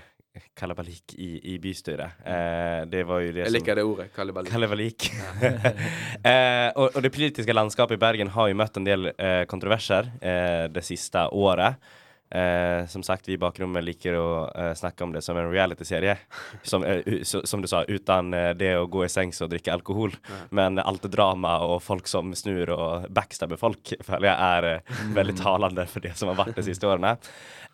kalabalik 0.58 1.16
i, 1.18 1.32
i 1.54 1.58
bystyret. 1.62 2.22
Eh, 2.22 2.84
det 2.92 3.02
var 3.10 3.24
jo 3.26 3.32
det 3.34 3.48
Jeg 3.48 3.56
liker 3.56 3.80
det 3.80 3.86
ordet. 3.90 4.08
Kalibalik. 4.14 4.52
Kalabalik. 4.54 5.08
eh, 6.32 6.70
og, 6.76 6.92
og 6.92 7.02
det 7.02 7.14
politiske 7.16 7.58
landskapet 7.58 7.98
i 7.98 8.04
Bergen 8.06 8.34
har 8.38 8.52
jo 8.52 8.60
møtt 8.62 8.78
en 8.78 8.86
del 8.86 9.12
eh, 9.16 9.44
kontroverser 9.50 10.12
eh, 10.22 10.68
det 10.70 10.86
siste 10.86 11.26
året. 11.34 11.82
Eh, 12.30 12.86
som 12.88 13.04
sagt, 13.04 13.28
vi 13.28 13.34
i 13.38 13.40
bakrommet 13.40 13.86
liker 13.86 14.18
å 14.20 14.28
eh, 14.52 14.74
snakke 14.76 15.06
om 15.06 15.14
det 15.16 15.22
som 15.24 15.38
en 15.40 15.52
realityserie. 15.52 16.18
Som, 16.68 16.84
eh, 16.84 17.24
som 17.24 17.62
du 17.62 17.68
sa, 17.70 17.84
uten 17.88 18.34
eh, 18.36 18.52
det 18.58 18.74
å 18.76 18.88
gå 18.92 19.06
i 19.06 19.12
sengs 19.12 19.40
og 19.44 19.52
drikke 19.54 19.72
alkohol. 19.72 20.16
Men 20.52 20.82
alt 20.84 21.06
det 21.06 21.14
drama 21.16 21.58
og 21.64 21.80
folk 21.86 22.10
som 22.12 22.34
snur 22.36 22.74
og 22.76 23.08
backstabber 23.14 23.60
folk, 23.60 23.94
føler 24.08 24.30
jeg 24.30 24.38
er 24.38 24.70
eh, 24.72 24.96
veldig 25.16 25.38
talende 25.40 25.88
for 25.88 26.04
det 26.04 26.16
som 26.20 26.32
har 26.32 26.40
vært 26.42 26.60
de 26.60 26.68
siste 26.68 26.90
årene. 26.90 27.16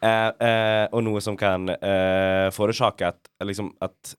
Eh, 0.03 0.85
og 0.91 1.01
noe 1.05 1.21
som 1.23 1.37
kan 1.39 1.71
forårsake 2.53 3.07
at, 3.07 3.31
liksom, 3.45 3.71
at 3.81 4.15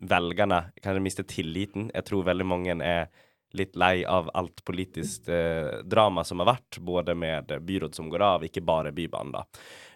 velgerne 0.00 0.60
kan 0.82 1.00
miste 1.02 1.24
tilliten. 1.28 1.88
Jeg 1.94 2.08
tror 2.08 2.26
veldig 2.26 2.46
mange 2.48 2.76
er 2.84 3.08
litt 3.54 3.76
lei 3.78 4.04
av 4.04 4.30
alt 4.34 4.64
politisk 4.66 5.28
eh, 5.28 5.80
drama 5.86 6.24
som 6.24 6.42
har 6.42 6.52
vært, 6.54 6.78
både 6.84 7.14
med 7.14 7.52
byråd 7.62 7.94
som 7.94 8.08
går 8.10 8.22
av, 8.26 8.46
ikke 8.46 8.64
bare 8.64 8.92
Bybanen. 8.92 9.34
da. 9.36 9.44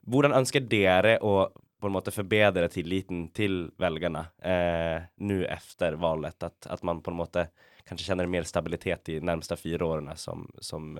Hvordan 0.08 0.36
ønsker 0.38 0.64
dere 0.64 1.18
å 1.22 1.48
på 1.78 1.86
en 1.86 1.94
måte 1.94 2.10
forbedre 2.10 2.66
tilliten 2.72 3.28
til 3.30 3.68
velgerne 3.78 4.24
eh, 4.42 5.08
nå 5.22 5.42
etter 5.46 5.98
valget? 6.00 6.42
At, 6.42 6.66
at 6.66 6.82
man 6.86 7.02
på 7.02 7.12
en 7.12 7.20
måte 7.20 7.48
kanskje 7.88 8.10
kjenner 8.10 8.30
mer 8.30 8.46
stabilitet 8.48 9.04
de 9.06 9.20
nærmeste 9.20 9.56
fire 9.56 9.86
årene 9.86 10.16
som, 10.18 10.46
som 10.60 10.96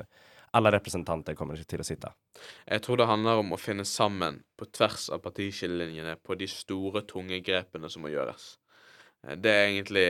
alle 0.57 0.71
representanter 0.73 1.37
kommer 1.37 1.59
til 1.69 1.83
å 1.83 1.87
sitte? 1.87 2.13
Jeg 2.67 2.85
tror 2.85 3.01
det 3.01 3.09
handler 3.11 3.43
om 3.43 3.53
å 3.53 3.61
finne 3.61 3.85
sammen 3.89 4.41
på 4.57 4.69
tvers 4.73 5.09
av 5.13 5.21
partiskillelinjene 5.27 6.17
på 6.25 6.39
de 6.39 6.49
store, 6.49 7.03
tunge 7.11 7.43
grepene 7.45 7.91
som 7.93 8.07
må 8.07 8.13
gjøres. 8.15 8.55
Eh, 9.27 9.37
Det 9.37 9.53
er 9.53 9.67
egentlig 9.69 10.09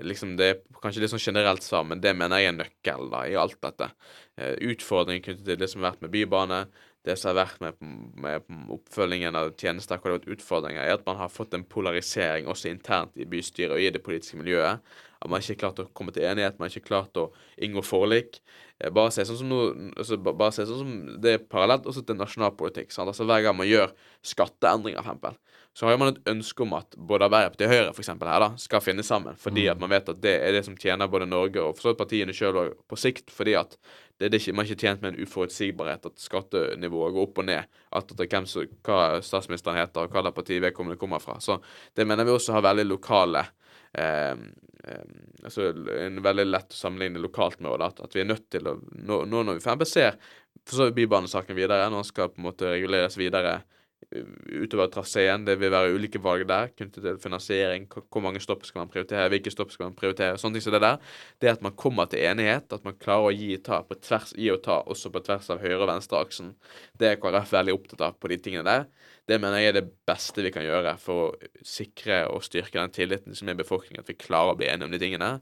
liksom 0.00 0.36
Det 0.38 0.46
er 0.46 0.58
kanskje 0.82 1.02
litt 1.02 1.10
sånn 1.10 1.22
generelt 1.22 1.64
svar, 1.66 1.86
men 1.88 2.00
det 2.00 2.14
mener 2.16 2.38
jeg 2.38 2.52
er 2.52 2.58
nøkkel 2.60 3.08
da, 3.10 3.24
i 3.26 3.34
alt 3.38 3.58
dette. 3.64 3.90
Eh, 4.38 4.54
Utfordringen 4.70 5.24
knyttet 5.24 5.44
til 5.46 5.58
det 5.58 5.68
som 5.70 5.82
har 5.82 5.92
vært 5.92 6.04
med 6.06 6.12
bybane, 6.14 6.60
det 7.06 7.16
som 7.18 7.30
har 7.32 7.46
vært 7.46 7.60
med, 7.62 7.82
med 8.20 8.48
oppfølgingen 8.74 9.36
av 9.38 9.52
tjenester 9.58 9.98
hvor 9.98 10.10
det 10.10 10.16
har 10.16 10.20
vært 10.20 10.38
utfordringer, 10.38 10.82
er 10.84 10.96
at 10.98 11.06
man 11.06 11.18
har 11.20 11.32
fått 11.32 11.54
en 11.56 11.64
polarisering 11.64 12.48
også 12.50 12.70
internt 12.70 13.16
i 13.18 13.26
bystyret 13.28 13.74
og 13.74 13.82
i 13.82 13.90
det 13.94 14.02
politiske 14.04 14.38
miljøet. 14.40 14.82
At 15.18 15.30
man 15.30 15.42
ikke 15.42 15.56
har 15.56 15.62
klart 15.64 15.82
å 15.82 15.88
komme 15.98 16.14
til 16.14 16.26
enighet, 16.28 16.58
man 16.58 16.68
har 16.68 16.74
ikke 16.76 16.90
klart 16.90 17.18
å 17.18 17.28
inngå 17.64 17.82
forlik. 17.86 18.38
Eh, 18.78 18.90
Bare 18.94 19.14
se 19.14 19.26
sånn 19.26 19.40
som 19.40 19.50
noe, 19.50 19.72
altså, 19.98 20.18
bare 20.22 20.52
se 20.54 20.66
sånn 20.68 20.82
som 20.84 21.20
Det 21.22 21.34
er 21.34 21.46
parallelt 21.50 21.88
også 21.90 22.04
til 22.06 22.18
nasjonalpolitikk. 22.18 22.92
Sant? 22.94 23.10
Altså 23.10 23.26
Hver 23.26 23.42
gang 23.46 23.56
man 23.58 23.70
gjør 23.70 23.94
skatteendringer, 24.22 25.02
for 25.02 25.16
eksempel, 25.16 25.38
så 25.78 25.86
har 25.86 25.98
man 26.00 26.08
et 26.10 26.24
ønske 26.26 26.64
om 26.64 26.72
at 26.74 26.96
både 26.96 27.28
Arbeiderpartiet 27.28 27.68
og 27.68 27.70
Høyre 27.70 27.90
for 27.92 28.02
eksempel, 28.02 28.26
her 28.26 28.42
da, 28.42 28.48
skal 28.58 28.82
finne 28.82 29.04
sammen. 29.06 29.36
Fordi 29.38 29.68
at 29.70 29.78
man 29.78 29.92
vet 29.92 30.08
at 30.10 30.18
det 30.24 30.32
er 30.42 30.56
det 30.56 30.64
som 30.66 30.74
tjener 30.74 31.06
både 31.06 31.28
Norge 31.30 31.62
og 31.62 31.78
partiene 32.00 32.34
sjøl 32.34 32.72
på 32.90 32.98
sikt. 32.98 33.30
Fordi 33.30 33.54
at 33.60 33.76
det 34.18 34.32
det 34.32 34.40
ikke, 34.42 34.56
man 34.58 34.66
er 34.66 34.72
ikke 34.72 34.82
tjent 34.82 35.04
med 35.04 35.12
en 35.12 35.22
uforutsigbarhet, 35.22 36.08
at 36.10 36.18
skattenivået 36.18 37.14
går 37.14 37.28
opp 37.28 37.38
og 37.38 37.46
ned. 37.46 37.78
Alt 37.94 38.10
etter 38.10 38.26
hvem 38.26 38.50
som, 38.50 38.74
hva 38.88 38.98
statsministeren 39.22 39.78
heter, 39.78 40.02
og 40.02 40.18
hva 40.18 40.26
det 40.26 40.34
partiet 40.34 40.66
vedkommende 40.66 40.98
kommer 40.98 41.22
fra. 41.22 41.38
Så 41.38 41.60
det 41.94 42.08
mener 42.10 42.26
vi 42.26 42.34
også 42.34 42.58
har 42.58 42.66
veldig 42.66 42.88
lokale 42.88 43.46
eh, 43.94 44.34
eh, 44.34 45.08
altså 45.44 45.70
en 46.00 46.18
veldig 46.26 46.50
lett 46.50 46.74
å 46.74 46.82
sammenligne 46.82 47.22
lokalt 47.22 47.62
med, 47.62 47.78
at, 47.86 48.02
at 48.02 48.18
vi 48.18 48.26
er 48.26 48.30
nødt 48.34 48.50
til 48.50 48.66
å 48.66 48.80
Nå, 48.98 49.22
nå 49.30 49.46
når 49.46 49.62
vi 49.62 49.66
for 49.70 49.86
ser 49.86 50.18
for 50.66 50.74
så 50.74 50.90
vidt 50.90 50.98
Bybanesaken 50.98 51.54
videre, 51.54 51.86
når 51.86 52.02
den 52.02 52.10
skal 52.10 52.34
på 52.34 52.42
en 52.42 52.50
måte 52.50 52.74
reguleres 52.74 53.14
videre 53.16 53.60
utover 54.08 54.88
traseen, 54.88 55.44
det 55.44 55.58
vil 55.60 55.72
være 55.72 55.92
ulike 55.92 56.20
valg 56.22 56.46
der 56.48 56.70
knyttet 56.72 57.02
til 57.04 57.18
finansiering, 57.20 57.84
hvor 57.92 58.22
mange 58.24 58.40
stopp 58.40 58.64
skal 58.64 58.82
man 58.82 58.92
prioritere, 58.92 59.28
hvilke 59.32 59.52
stopp 59.52 59.74
skal 59.74 59.90
man 59.90 59.96
prioritere, 59.98 60.38
sånne 60.40 60.56
ting 60.56 60.64
som 60.64 60.74
det 60.76 60.80
der. 60.84 60.96
Det 61.42 61.50
at 61.52 61.64
man 61.64 61.76
kommer 61.76 62.08
til 62.08 62.24
enighet, 62.24 62.72
at 62.72 62.86
man 62.86 62.96
klarer 62.96 63.28
å 63.28 63.34
gi 63.36 63.50
ta 63.64 63.82
på 63.84 63.98
tvers, 64.00 64.32
gi 64.38 64.48
og 64.54 64.62
ta 64.64 64.80
også 64.80 65.12
på 65.12 65.22
tvers 65.26 65.50
av 65.52 65.60
høyre- 65.60 65.82
og 65.82 65.90
venstreaksen, 65.92 66.54
det 66.98 67.10
er 67.10 67.20
KrF 67.20 67.52
veldig 67.52 67.76
opptatt 67.76 68.06
av 68.08 68.16
på 68.16 68.32
de 68.32 68.40
tingene 68.48 68.64
der. 68.68 68.88
Det 69.28 69.36
mener 69.42 69.60
jeg 69.60 69.74
er 69.74 69.80
det 69.82 69.88
beste 70.08 70.44
vi 70.44 70.54
kan 70.54 70.64
gjøre 70.64 70.96
for 71.02 71.26
å 71.26 71.50
sikre 71.60 72.22
og 72.32 72.40
styrke 72.46 72.80
den 72.80 72.94
tilliten 72.96 73.36
som 73.36 73.50
er 73.50 73.58
i 73.58 73.60
befolkningen, 73.60 74.00
at 74.00 74.08
vi 74.08 74.16
klarer 74.16 74.54
å 74.54 74.58
bli 74.58 74.70
enige 74.72 74.88
om 74.88 74.94
de 74.96 75.02
tingene. 75.02 75.34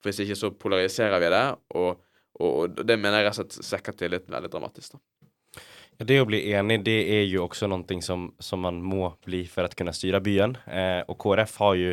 For 0.00 0.08
hvis 0.08 0.24
ikke 0.24 0.40
så 0.40 0.54
polariserer 0.56 1.20
vi 1.20 1.34
det, 1.34 1.46
og, 1.76 2.00
og, 2.40 2.52
og 2.56 2.80
det 2.88 2.96
mener 2.96 3.20
jeg 3.20 3.28
rett 3.28 3.36
og 3.36 3.42
slett 3.42 3.68
svekker 3.68 4.00
tilliten 4.00 4.32
veldig 4.32 4.52
dramatisk. 4.54 4.96
da. 4.96 5.04
Det 5.98 6.16
å 6.18 6.26
bli 6.26 6.40
enig, 6.50 6.80
det 6.82 6.96
er 7.20 7.26
jo 7.30 7.44
også 7.44 7.68
noe 7.70 8.00
som, 8.02 8.26
som 8.42 8.64
man 8.66 8.80
må 8.82 9.12
bli 9.26 9.44
for 9.46 9.68
å 9.68 9.76
kunne 9.78 9.94
styre 9.94 10.20
byen. 10.24 10.56
Eh, 10.66 11.02
og 11.06 11.18
KrF 11.22 11.58
har 11.62 11.76
jo 11.78 11.92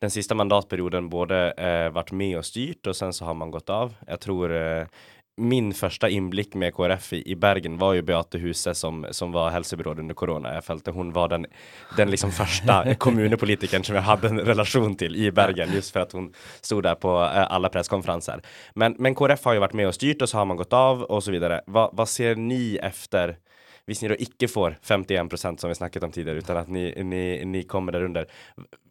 den 0.00 0.10
siste 0.10 0.34
mandatperioden 0.34 1.10
både 1.12 1.38
eh, 1.54 1.88
vært 1.94 2.10
med 2.16 2.38
og 2.40 2.46
styrt 2.48 2.90
og 2.90 2.96
sen 2.96 3.14
så 3.14 3.28
har 3.28 3.36
man 3.38 3.52
gått 3.54 3.70
av. 3.70 3.94
Jeg 4.08 4.22
tror 4.24 4.54
eh, 4.56 5.06
min 5.40 5.74
första 5.74 6.08
inblick 6.08 6.54
med 6.54 6.74
KrF 6.74 7.12
i, 7.12 7.30
i 7.30 7.36
Bergen 7.36 7.78
var 7.78 7.92
ju 7.92 8.02
Beate 8.02 8.38
Huse 8.38 8.74
som, 8.74 9.06
som 9.10 9.32
var 9.32 9.50
hälsobyråd 9.50 9.98
under 9.98 10.14
corona. 10.14 10.54
Jag 10.54 10.64
följde 10.64 10.90
hon 10.90 11.12
var 11.12 11.28
den, 11.28 11.46
den 11.96 12.10
liksom 12.10 12.32
första 12.32 12.94
kommunpolitikern 12.98 13.84
som 13.84 13.94
jag 13.94 14.02
hade 14.02 14.28
en 14.28 14.40
relation 14.40 14.96
till 14.96 15.16
i 15.16 15.32
Bergen 15.32 15.72
just 15.74 15.92
för 15.92 16.00
att 16.00 16.12
hon 16.12 16.32
stod 16.60 16.82
där 16.82 16.94
på 16.94 17.18
alle 17.18 17.60
alla 17.60 17.68
presskonferenser. 17.68 18.42
Men, 18.74 18.94
men 18.98 19.14
KrF 19.14 19.44
har 19.44 19.52
ju 19.52 19.58
varit 19.60 19.72
med 19.72 19.88
och 19.88 19.94
styrt 19.94 20.22
och 20.22 20.28
så 20.28 20.38
har 20.38 20.44
man 20.44 20.56
gått 20.56 20.72
av 20.72 21.02
och 21.02 21.24
så 21.24 21.30
vidare. 21.30 21.60
Va, 21.66 21.90
vad 21.92 22.08
ser 22.08 22.34
ni 22.36 22.78
efter 22.82 23.36
hvis 23.86 24.02
ni 24.02 24.08
da 24.08 24.16
ikke 24.22 24.48
får 24.48 24.76
51 24.86 25.30
procent 25.30 25.60
som 25.60 25.68
vi 25.68 25.74
snakket 25.74 26.02
om 26.06 26.12
tidligere, 26.12 26.38
utan 26.38 26.56
at 26.56 26.68
ni, 26.68 27.02
ni, 27.02 27.44
ni 27.44 27.62
kommer 27.62 27.92
der 27.92 28.04
under. 28.06 28.26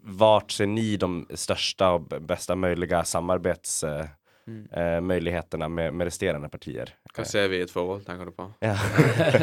Vart 0.04 0.52
ser 0.52 0.68
ni 0.68 0.98
de 0.98 1.26
største 1.36 1.86
og 1.86 2.10
beste 2.28 2.56
mulige 2.56 3.04
samarbeids... 3.06 3.84
b- 3.84 4.19
bästa 4.50 5.02
möjliga 5.02 5.30
samarbetsmöjligheterna 5.30 5.70
med, 5.70 5.94
med 5.94 6.06
resterende 6.06 6.50
partier? 6.50 6.94
Hva 7.14 7.26
ser 7.26 7.50
vi 7.50 7.60
i 7.60 7.64
et 7.64 7.72
forhold, 7.72 8.06
tenker 8.06 8.26
du 8.26 8.32
på? 8.32 8.48
Ja. 8.62 8.76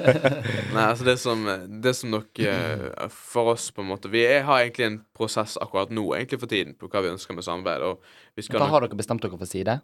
Nei, 0.75 0.85
altså 0.85 1.05
det 1.05 1.17
som, 1.19 1.45
det 1.83 1.95
som 1.95 2.11
nok 2.11 2.39
eh, 2.39 3.09
for 3.11 3.53
oss 3.55 3.71
på 3.71 3.83
en 3.83 3.91
måte 3.91 4.09
Vi 4.09 4.25
er, 4.25 4.45
har 4.47 4.63
egentlig 4.63 4.87
en 4.87 5.01
prosess 5.17 5.57
akkurat 5.61 5.91
nå, 5.91 6.15
egentlig 6.15 6.41
for 6.41 6.51
tiden, 6.51 6.75
på 6.79 6.89
hva 6.89 7.03
vi 7.05 7.13
ønsker 7.13 7.37
med 7.37 7.45
samarbeid. 7.47 7.83
Og 7.83 8.37
vi 8.37 8.47
skal 8.47 8.61
Hva 8.61 8.67
nok 8.67 8.77
har 8.77 8.87
dere 8.87 8.99
bestemt 8.99 9.23
dere 9.23 9.39
for 9.39 9.51
side? 9.51 9.81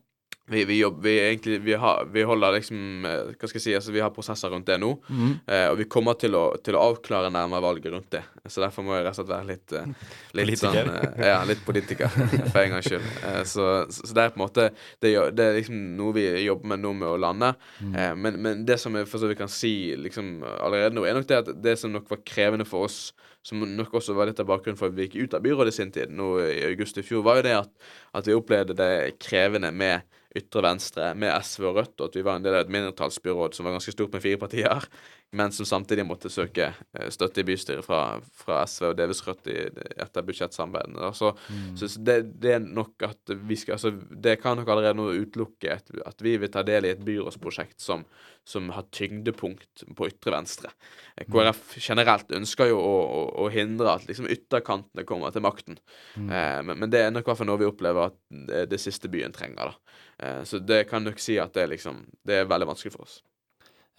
Vi, 0.51 0.64
vi 0.64 0.78
jobber, 0.80 1.03
vi, 1.07 1.12
egentlig, 1.20 1.61
vi, 1.62 1.74
har, 1.78 2.05
vi 2.12 2.22
holder 2.26 2.57
liksom 2.57 3.05
eh, 3.07 3.28
Hva 3.38 3.47
skal 3.49 3.59
jeg 3.61 3.62
si, 3.62 3.74
altså 3.78 3.93
vi 3.95 4.01
har 4.03 4.11
prosesser 4.14 4.51
rundt 4.51 4.66
det 4.66 4.78
nå. 4.82 4.88
Eh, 5.47 5.68
og 5.70 5.76
vi 5.78 5.86
kommer 5.90 6.16
til 6.18 6.34
å, 6.34 6.43
til 6.59 6.74
å 6.74 6.82
avklare 6.90 7.30
nærmere 7.30 7.62
valget 7.62 7.93
rundt 7.95 8.09
det. 8.11 8.24
Så 8.51 8.61
derfor 8.64 8.82
må 8.84 8.97
jeg 8.97 9.07
rett 9.07 9.14
og 9.14 9.20
slett 9.20 9.30
være 9.30 9.49
litt, 9.53 9.74
eh, 9.78 9.86
litt 10.34 10.51
Politiker. 10.51 10.90
sånn 10.90 11.22
eh, 11.22 11.26
Ja, 11.30 11.36
litt 11.49 11.62
politiker, 11.64 12.11
for 12.51 12.61
en 12.64 12.74
gangs 12.74 12.90
skyld. 12.90 13.07
Eh, 13.30 13.40
så, 13.49 13.68
så, 13.86 14.09
det 14.11 14.24
er 14.26 14.34
på 14.34 14.40
en 14.40 14.45
måte 14.45 14.66
Det, 14.99 15.12
det 15.38 15.47
er 15.47 15.59
liksom 15.61 15.78
noe 16.01 16.16
vi 16.16 16.26
jobber 16.43 16.72
med 16.74 16.82
nå 16.82 16.93
med 17.05 17.09
å 17.12 17.20
lande. 17.22 17.53
Eh, 17.93 18.14
men, 18.18 18.40
men 18.43 18.64
det 18.66 18.80
som 18.82 18.99
jeg 18.99 19.07
for 19.11 19.22
så 19.22 19.30
vidt 19.30 19.40
kan 19.40 19.53
si 19.53 19.93
liksom 19.95 20.40
allerede 20.59 20.97
nå, 20.99 21.07
er 21.07 21.20
nok 21.20 21.28
det 21.30 21.38
at 21.45 21.53
det 21.62 21.76
som 21.80 21.95
nok 21.95 22.11
var 22.11 22.24
krevende 22.26 22.66
for 22.68 22.88
oss, 22.90 23.12
som 23.47 23.62
nok 23.62 23.95
også 23.99 24.14
var 24.14 24.28
litt 24.30 24.38
av 24.43 24.47
bakgrunnen 24.51 24.78
for 24.78 24.90
at 24.90 24.99
vi 24.99 25.07
gikk 25.09 25.16
ut 25.22 25.38
av 25.38 25.43
byrådet 25.47 25.72
i 25.72 25.76
sin 25.78 25.95
tid, 25.95 26.11
nå 26.14 26.34
i 26.45 26.61
august 26.68 26.99
i 26.99 27.07
fjor, 27.07 27.24
var 27.26 27.40
jo 27.40 27.47
det 27.47 27.55
at, 27.62 27.72
at 28.18 28.26
vi 28.28 28.36
opplevde 28.38 28.76
det 28.78 28.90
krevende 29.22 29.70
med 29.74 30.03
ytre 30.38 30.62
venstre, 30.64 31.12
med 31.18 31.32
SV 31.44 31.66
og 31.70 31.80
Rødt, 31.80 31.96
og 32.00 32.08
at 32.08 32.16
vi 32.18 32.24
var 32.26 32.38
en 32.38 32.46
del 32.46 32.56
av 32.56 32.64
et 32.64 32.72
mindretallsbyråd 32.72 33.56
som 33.56 33.68
var 33.68 33.76
ganske 33.76 33.94
stort 33.94 34.14
med 34.14 34.24
fire 34.24 34.40
partier, 34.40 34.86
men 35.32 35.52
som 35.52 35.66
samtidig 35.66 36.04
måtte 36.04 36.28
søke 36.32 36.66
eh, 36.68 37.08
støtte 37.12 37.40
i 37.40 37.46
bystyret 37.48 37.86
fra, 37.86 38.18
fra 38.36 38.62
SV 38.68 38.90
og 38.90 38.98
DVS-Rødt 38.98 39.48
i, 39.48 39.56
etter 40.04 40.26
budsjettsamarbeidene. 40.28 41.08
Så, 41.16 41.30
mm. 41.48 41.70
så 41.80 41.88
det, 42.04 42.16
det 42.42 42.52
er 42.58 42.66
nok 42.66 43.06
at 43.08 43.32
vi 43.48 43.56
skal 43.56 43.78
altså, 43.78 43.94
Det 43.96 44.36
kan 44.42 44.60
nok 44.60 44.68
allerede 44.68 44.98
nå 44.98 45.08
utelukke 45.24 45.78
at, 45.78 45.88
at 46.04 46.20
vi 46.24 46.36
vil 46.42 46.52
ta 46.52 46.64
del 46.68 46.84
i 46.84 46.92
et 46.92 47.00
byrådsprosjekt 47.06 47.80
som, 47.80 48.04
som 48.44 48.68
har 48.76 48.90
tyngdepunkt 48.92 49.86
på 49.96 50.10
ytre 50.12 50.36
venstre. 50.36 50.74
Eh, 51.16 51.24
KrF 51.24 51.78
generelt 51.80 52.36
ønsker 52.36 52.68
jo 52.74 52.84
å, 52.84 52.94
å, 53.00 53.24
å 53.46 53.48
hindre 53.56 53.96
at 53.96 54.04
liksom 54.10 54.28
ytterkantene 54.28 55.08
kommer 55.08 55.32
til 55.32 55.48
makten. 55.48 55.80
Eh, 56.18 56.60
men, 56.60 56.76
men 56.76 56.92
det 56.92 57.06
er 57.06 57.12
nok 57.14 57.32
hvert 57.32 57.48
noe 57.48 57.64
vi 57.64 57.72
opplever 57.72 58.12
at 58.12 58.20
det, 58.28 58.66
det 58.76 58.84
siste 58.84 59.08
byen 59.08 59.32
trenger. 59.32 59.72
da. 59.72 59.98
Eh, 60.22 60.40
så 60.44 60.60
det 60.60 60.84
kan 60.92 61.08
nok 61.08 61.24
si 61.24 61.40
at 61.40 61.56
det 61.56 61.70
liksom 61.72 62.04
Det 62.20 62.42
er 62.42 62.50
veldig 62.50 62.74
vanskelig 62.74 62.98
for 63.00 63.08
oss. 63.08 63.22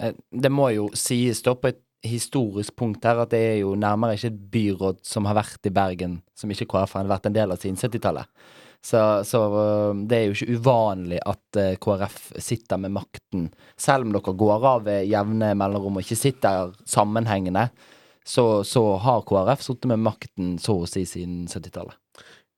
Eh, 0.01 0.13
Det 0.31 0.51
må 0.51 0.69
jo 0.73 0.89
sies 0.97 1.41
da 1.45 1.55
på 1.55 1.71
et 1.71 1.81
historisk 2.03 2.75
punkt 2.75 3.05
her 3.07 3.21
at 3.23 3.31
det 3.31 3.39
er 3.39 3.57
jo 3.61 3.77
nærmere 3.79 4.17
ikke 4.17 4.33
et 4.33 4.41
byråd 4.51 4.99
som 5.07 5.25
har 5.29 5.37
vært 5.39 5.69
i 5.69 5.71
Bergen, 5.71 6.19
som 6.35 6.51
ikke 6.51 6.67
KrF 6.73 6.97
har 6.97 7.07
vært 7.07 7.29
en 7.29 7.37
del 7.37 7.53
av 7.55 7.61
siden 7.61 7.79
70-tallet. 7.79 8.27
Så, 8.83 8.99
så 9.23 9.39
øh, 9.47 10.01
det 10.09 10.17
er 10.17 10.25
jo 10.27 10.35
ikke 10.35 10.57
uvanlig 10.59 11.21
at 11.23 11.59
øh, 11.61 11.77
KrF 11.79 12.33
sitter 12.43 12.81
med 12.83 12.91
makten. 12.97 13.47
Selv 13.79 14.03
om 14.03 14.11
dere 14.11 14.35
går 14.35 14.67
av 14.73 14.83
ved 14.89 15.07
jevne 15.07 15.53
mellomrom 15.55 16.01
og 16.01 16.03
ikke 16.03 16.19
sitter 16.19 16.73
sammenhengende, 16.83 17.69
så, 18.27 18.63
så 18.67 18.83
har 18.99 19.23
KrF 19.27 19.63
sittet 19.63 19.87
med 19.93 20.03
makten 20.03 20.57
så 20.59 20.81
å 20.83 20.89
si 20.89 21.05
siden 21.07 21.45
70-tallet. 21.47 21.95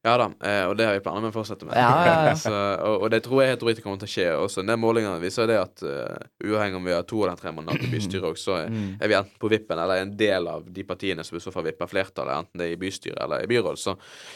Ja 0.06 0.12
da, 0.22 0.28
eh, 0.46 0.64
og 0.70 0.76
det 0.78 0.86
har 0.86 0.94
vi 0.94 1.02
planer 1.02 1.24
med 1.26 1.32
å 1.32 1.36
fortsette 1.40 1.66
med. 1.66 1.74
Ja, 1.74 1.90
ja, 2.06 2.16
ja. 2.30 2.34
så, 2.46 2.54
og, 2.86 3.08
og 3.08 3.10
det 3.10 3.24
tror 3.26 3.42
jeg 3.42 3.56
helt 3.56 3.64
riktig 3.66 3.84
kommer 3.88 3.98
til 4.04 4.10
å 4.10 4.14
skje 4.14 4.28
også. 4.38 4.62
Den 4.68 4.78
Målingene 4.84 5.18
viser 5.24 5.50
det 5.50 5.56
at 5.58 5.82
uh, 5.82 6.28
uavhengig 6.46 6.78
om 6.78 6.86
vi 6.86 6.94
har 6.94 7.08
to 7.10 7.24
eller 7.24 7.40
tre 7.42 7.50
mandater 7.56 7.88
i 7.88 7.90
bystyret 7.96 8.28
også, 8.30 8.44
så 8.46 8.58
er, 8.60 8.70
Mm. 8.76 8.96
er 9.02 9.10
vi 9.12 9.16
enten 9.18 9.40
på 9.42 9.50
vippen 9.50 9.80
eller 9.80 10.02
en 10.04 10.12
del 10.18 10.48
av 10.52 10.64
de 10.74 10.84
partiene 10.86 11.24
som 11.26 11.38
i 11.38 11.42
så 11.42 11.52
fall 11.54 11.66
vipper 11.68 11.90
flertallet, 11.90 12.44
enten 12.44 12.60
det 12.62 12.68
er 12.70 12.74
i 12.76 12.80
bystyret 12.82 13.20
eller 13.24 13.44
i 13.46 13.50
byråd. 13.50 13.78
Så, 13.82 13.94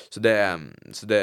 så, 0.10 0.22
det, 0.24 0.36
så 0.96 1.10
det 1.10 1.22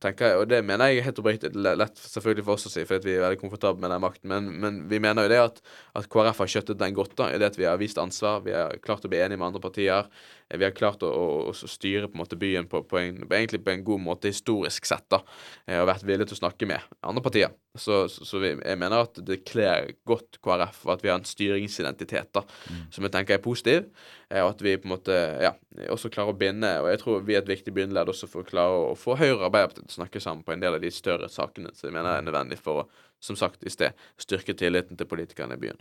tenker 0.00 0.30
jeg, 0.30 0.40
og 0.40 0.48
det 0.48 0.60
mener 0.64 0.90
jeg 0.92 1.04
helt 1.04 1.20
oppriktig 1.20 1.50
lett 1.56 2.00
selvfølgelig 2.00 2.46
for 2.46 2.56
oss 2.56 2.68
å 2.70 2.72
si, 2.72 2.84
fordi 2.88 3.10
vi 3.10 3.16
er 3.18 3.24
veldig 3.26 3.40
komfortable 3.42 3.82
med 3.82 3.92
den 3.92 4.04
makten, 4.04 4.30
men, 4.32 4.50
men 4.62 4.78
vi 4.90 5.00
mener 5.02 5.26
jo 5.26 5.32
det 5.32 5.40
at, 5.42 5.60
at 6.00 6.08
KrF 6.12 6.40
har 6.44 6.52
kjøttet 6.54 6.80
den 6.80 6.96
godt, 6.96 7.16
da, 7.20 7.28
i 7.34 7.40
det 7.40 7.50
at 7.52 7.58
vi 7.60 7.68
har 7.68 7.80
vist 7.80 8.00
ansvar, 8.00 8.40
vi 8.46 8.54
har 8.56 8.76
klart 8.84 9.04
å 9.04 9.12
bli 9.12 9.20
enige 9.20 9.40
med 9.40 9.50
andre 9.50 9.64
partier. 9.64 10.08
Vi 10.50 10.64
har 10.66 10.72
klart 10.74 11.04
å, 11.06 11.08
å, 11.08 11.50
å 11.52 11.68
styre 11.70 12.08
på 12.10 12.16
en 12.18 12.22
måte 12.24 12.38
byen 12.40 12.66
på, 12.66 12.82
på 12.90 12.98
en, 12.98 13.20
egentlig 13.28 13.60
på 13.62 13.70
en 13.70 13.84
god 13.86 14.02
måte 14.02 14.32
historisk 14.32 14.88
sett, 14.88 15.04
da. 15.12 15.20
eh, 15.66 15.78
Og 15.78 15.86
vært 15.86 16.06
villige 16.08 16.30
til 16.32 16.38
å 16.38 16.40
snakke 16.40 16.66
med 16.66 16.86
andre 17.06 17.22
partier. 17.22 17.52
Så, 17.78 18.08
så, 18.10 18.24
så 18.26 18.40
vi, 18.42 18.48
jeg 18.58 18.78
mener 18.80 19.04
at 19.04 19.20
det 19.22 19.44
kler 19.46 19.92
godt 20.08 20.40
KrF 20.42 20.80
og 20.88 20.94
at 20.96 21.04
vi 21.04 21.12
har 21.12 21.20
en 21.20 21.28
styringsidentitet 21.28 22.32
da, 22.34 22.42
som 22.90 23.06
jeg 23.06 23.14
tenker 23.14 23.36
er 23.36 23.44
positiv. 23.44 23.86
eh, 24.28 24.42
Og 24.42 24.50
at 24.56 24.64
vi 24.66 24.74
på 24.76 24.90
en 24.90 24.94
måte 24.96 25.20
ja, 25.46 25.54
også 25.94 26.10
klarer 26.10 26.34
å 26.34 26.40
binde 26.40 26.72
Og 26.82 26.90
jeg 26.90 27.02
tror 27.04 27.22
vi 27.28 27.36
er 27.38 27.44
et 27.44 27.52
viktig 27.52 27.72
bindeledd 27.76 28.10
også 28.10 28.26
for 28.30 28.42
å 28.42 28.50
klare 28.50 28.82
å 28.90 28.98
få 28.98 29.14
Høyre 29.20 29.38
og 29.38 29.46
Arbeiderpartiet 29.52 29.86
til 29.86 29.94
å 29.94 30.00
snakke 30.02 30.20
sammen 30.26 30.42
på 30.44 30.56
en 30.56 30.66
del 30.66 30.80
av 30.80 30.82
de 30.82 30.90
større 30.90 31.30
sakene 31.30 31.70
som 31.76 31.86
jeg 31.88 31.94
mener 31.94 32.16
er 32.16 32.26
nødvendig 32.26 32.58
for 32.58 32.82
å, 32.82 32.86
som 33.22 33.38
sagt 33.38 33.62
i 33.62 33.70
sted, 33.70 33.94
styrke 34.18 34.56
tilliten 34.58 34.98
til 34.98 35.06
politikerne 35.06 35.54
i 35.54 35.62
byen. 35.62 35.78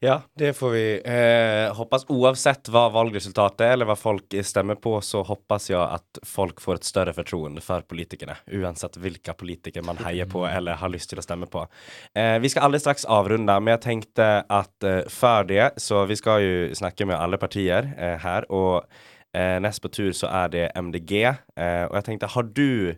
Ja, 0.00 0.22
det 0.34 0.52
får 0.52 0.70
vi 0.70 1.00
eh, 1.04 1.76
hoppas. 1.76 2.04
Oavsett 2.08 2.68
hva 2.70 2.84
valgresultatet 2.94 3.64
er, 3.66 3.72
eller 3.74 3.88
hva 3.90 3.96
folk 3.98 4.36
stemmer 4.46 4.78
på 4.78 4.92
så 5.02 5.24
hoppas 5.26 5.66
jeg 5.72 5.80
at 5.82 6.20
folk 6.22 6.62
får 6.62 6.78
et 6.78 6.86
større 6.86 7.14
fortroende 7.16 7.62
for 7.64 7.82
politikerne. 7.82 8.36
Uansett 8.60 9.00
hvilke 9.02 9.34
politiker 9.34 9.82
man 9.82 9.98
heier 10.04 10.30
på 10.30 10.44
eller 10.46 10.78
har 10.78 10.94
lyst 10.94 11.10
til 11.10 11.18
å 11.18 11.26
stemme 11.26 11.50
på. 11.50 11.64
Eh, 12.14 12.36
vi 12.38 12.52
skal 12.52 12.68
alldeles 12.68 12.86
straks 12.86 13.08
avrunda, 13.10 13.58
men 13.58 13.74
jeg 13.74 13.84
tenkte 13.88 14.30
at 14.46 14.86
eh, 14.86 15.02
før 15.10 15.50
det 15.50 15.66
så 15.82 16.06
vi 16.06 16.20
skal 16.20 16.46
jo 16.46 16.56
snakke 16.78 17.08
med 17.10 17.18
alle 17.18 17.42
partier 17.42 17.90
eh, 17.98 18.14
her. 18.22 18.46
og 18.54 18.86
eh, 19.34 19.58
nest 19.62 19.82
på 19.82 19.90
tur 19.92 20.12
så 20.16 20.30
er 20.44 20.52
det 20.54 20.66
MDG 20.78 21.12
eh, 21.26 21.84
og 21.88 21.98
jeg 21.98 22.06
tenkte, 22.06 22.30
har 22.32 22.46
du 22.54 22.94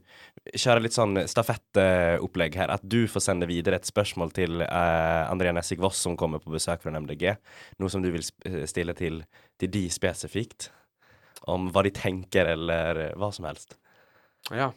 köra 0.48 0.80
litt 0.80 0.96
sånn 0.96 1.18
stafettopplegg 1.28 2.56
her. 2.58 2.72
At 2.72 2.84
du 2.84 3.04
får 3.10 3.24
sende 3.24 3.48
videre 3.50 3.80
et 3.80 3.88
spørsmål 3.88 4.32
til 4.36 4.62
uh, 4.64 5.28
Andrea 5.30 5.52
Nessig 5.56 5.80
Voss, 5.82 6.00
som 6.00 6.16
kommer 6.20 6.42
på 6.42 6.52
besøk 6.54 6.82
fra 6.84 6.94
MDG. 6.96 7.34
Noe 7.80 7.92
som 7.92 8.04
du 8.04 8.10
vil 8.14 8.24
eh, 8.48 8.64
stille 8.70 8.96
til, 8.98 9.22
til 9.60 9.72
de 9.72 9.84
spesifikt. 9.92 10.70
Om 11.50 11.70
hva 11.72 11.84
de 11.86 11.92
tenker, 11.96 12.52
eller 12.56 13.04
eh, 13.04 13.14
hva 13.20 13.30
som 13.34 13.48
helst. 13.48 13.76
Ja. 14.48 14.72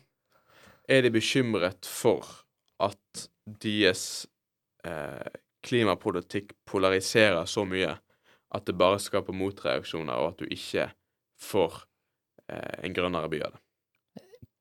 Er 0.91 1.05
de 1.05 1.13
bekymret 1.15 1.87
for 1.87 2.27
at 2.83 3.27
deres 3.63 4.25
eh, 4.83 5.39
klimapolitikk 5.63 6.51
polariserer 6.67 7.47
så 7.47 7.63
mye 7.67 7.95
at 8.53 8.67
det 8.67 8.75
bare 8.77 8.99
skaper 9.01 9.35
motreaksjoner, 9.35 10.19
og 10.19 10.33
at 10.33 10.43
du 10.43 10.51
ikke 10.51 10.89
får 11.41 11.85
eh, 12.51 12.83
en 12.83 12.95
grønnere 12.95 13.31
by 13.31 13.45
av 13.47 13.55
det? 13.55 13.62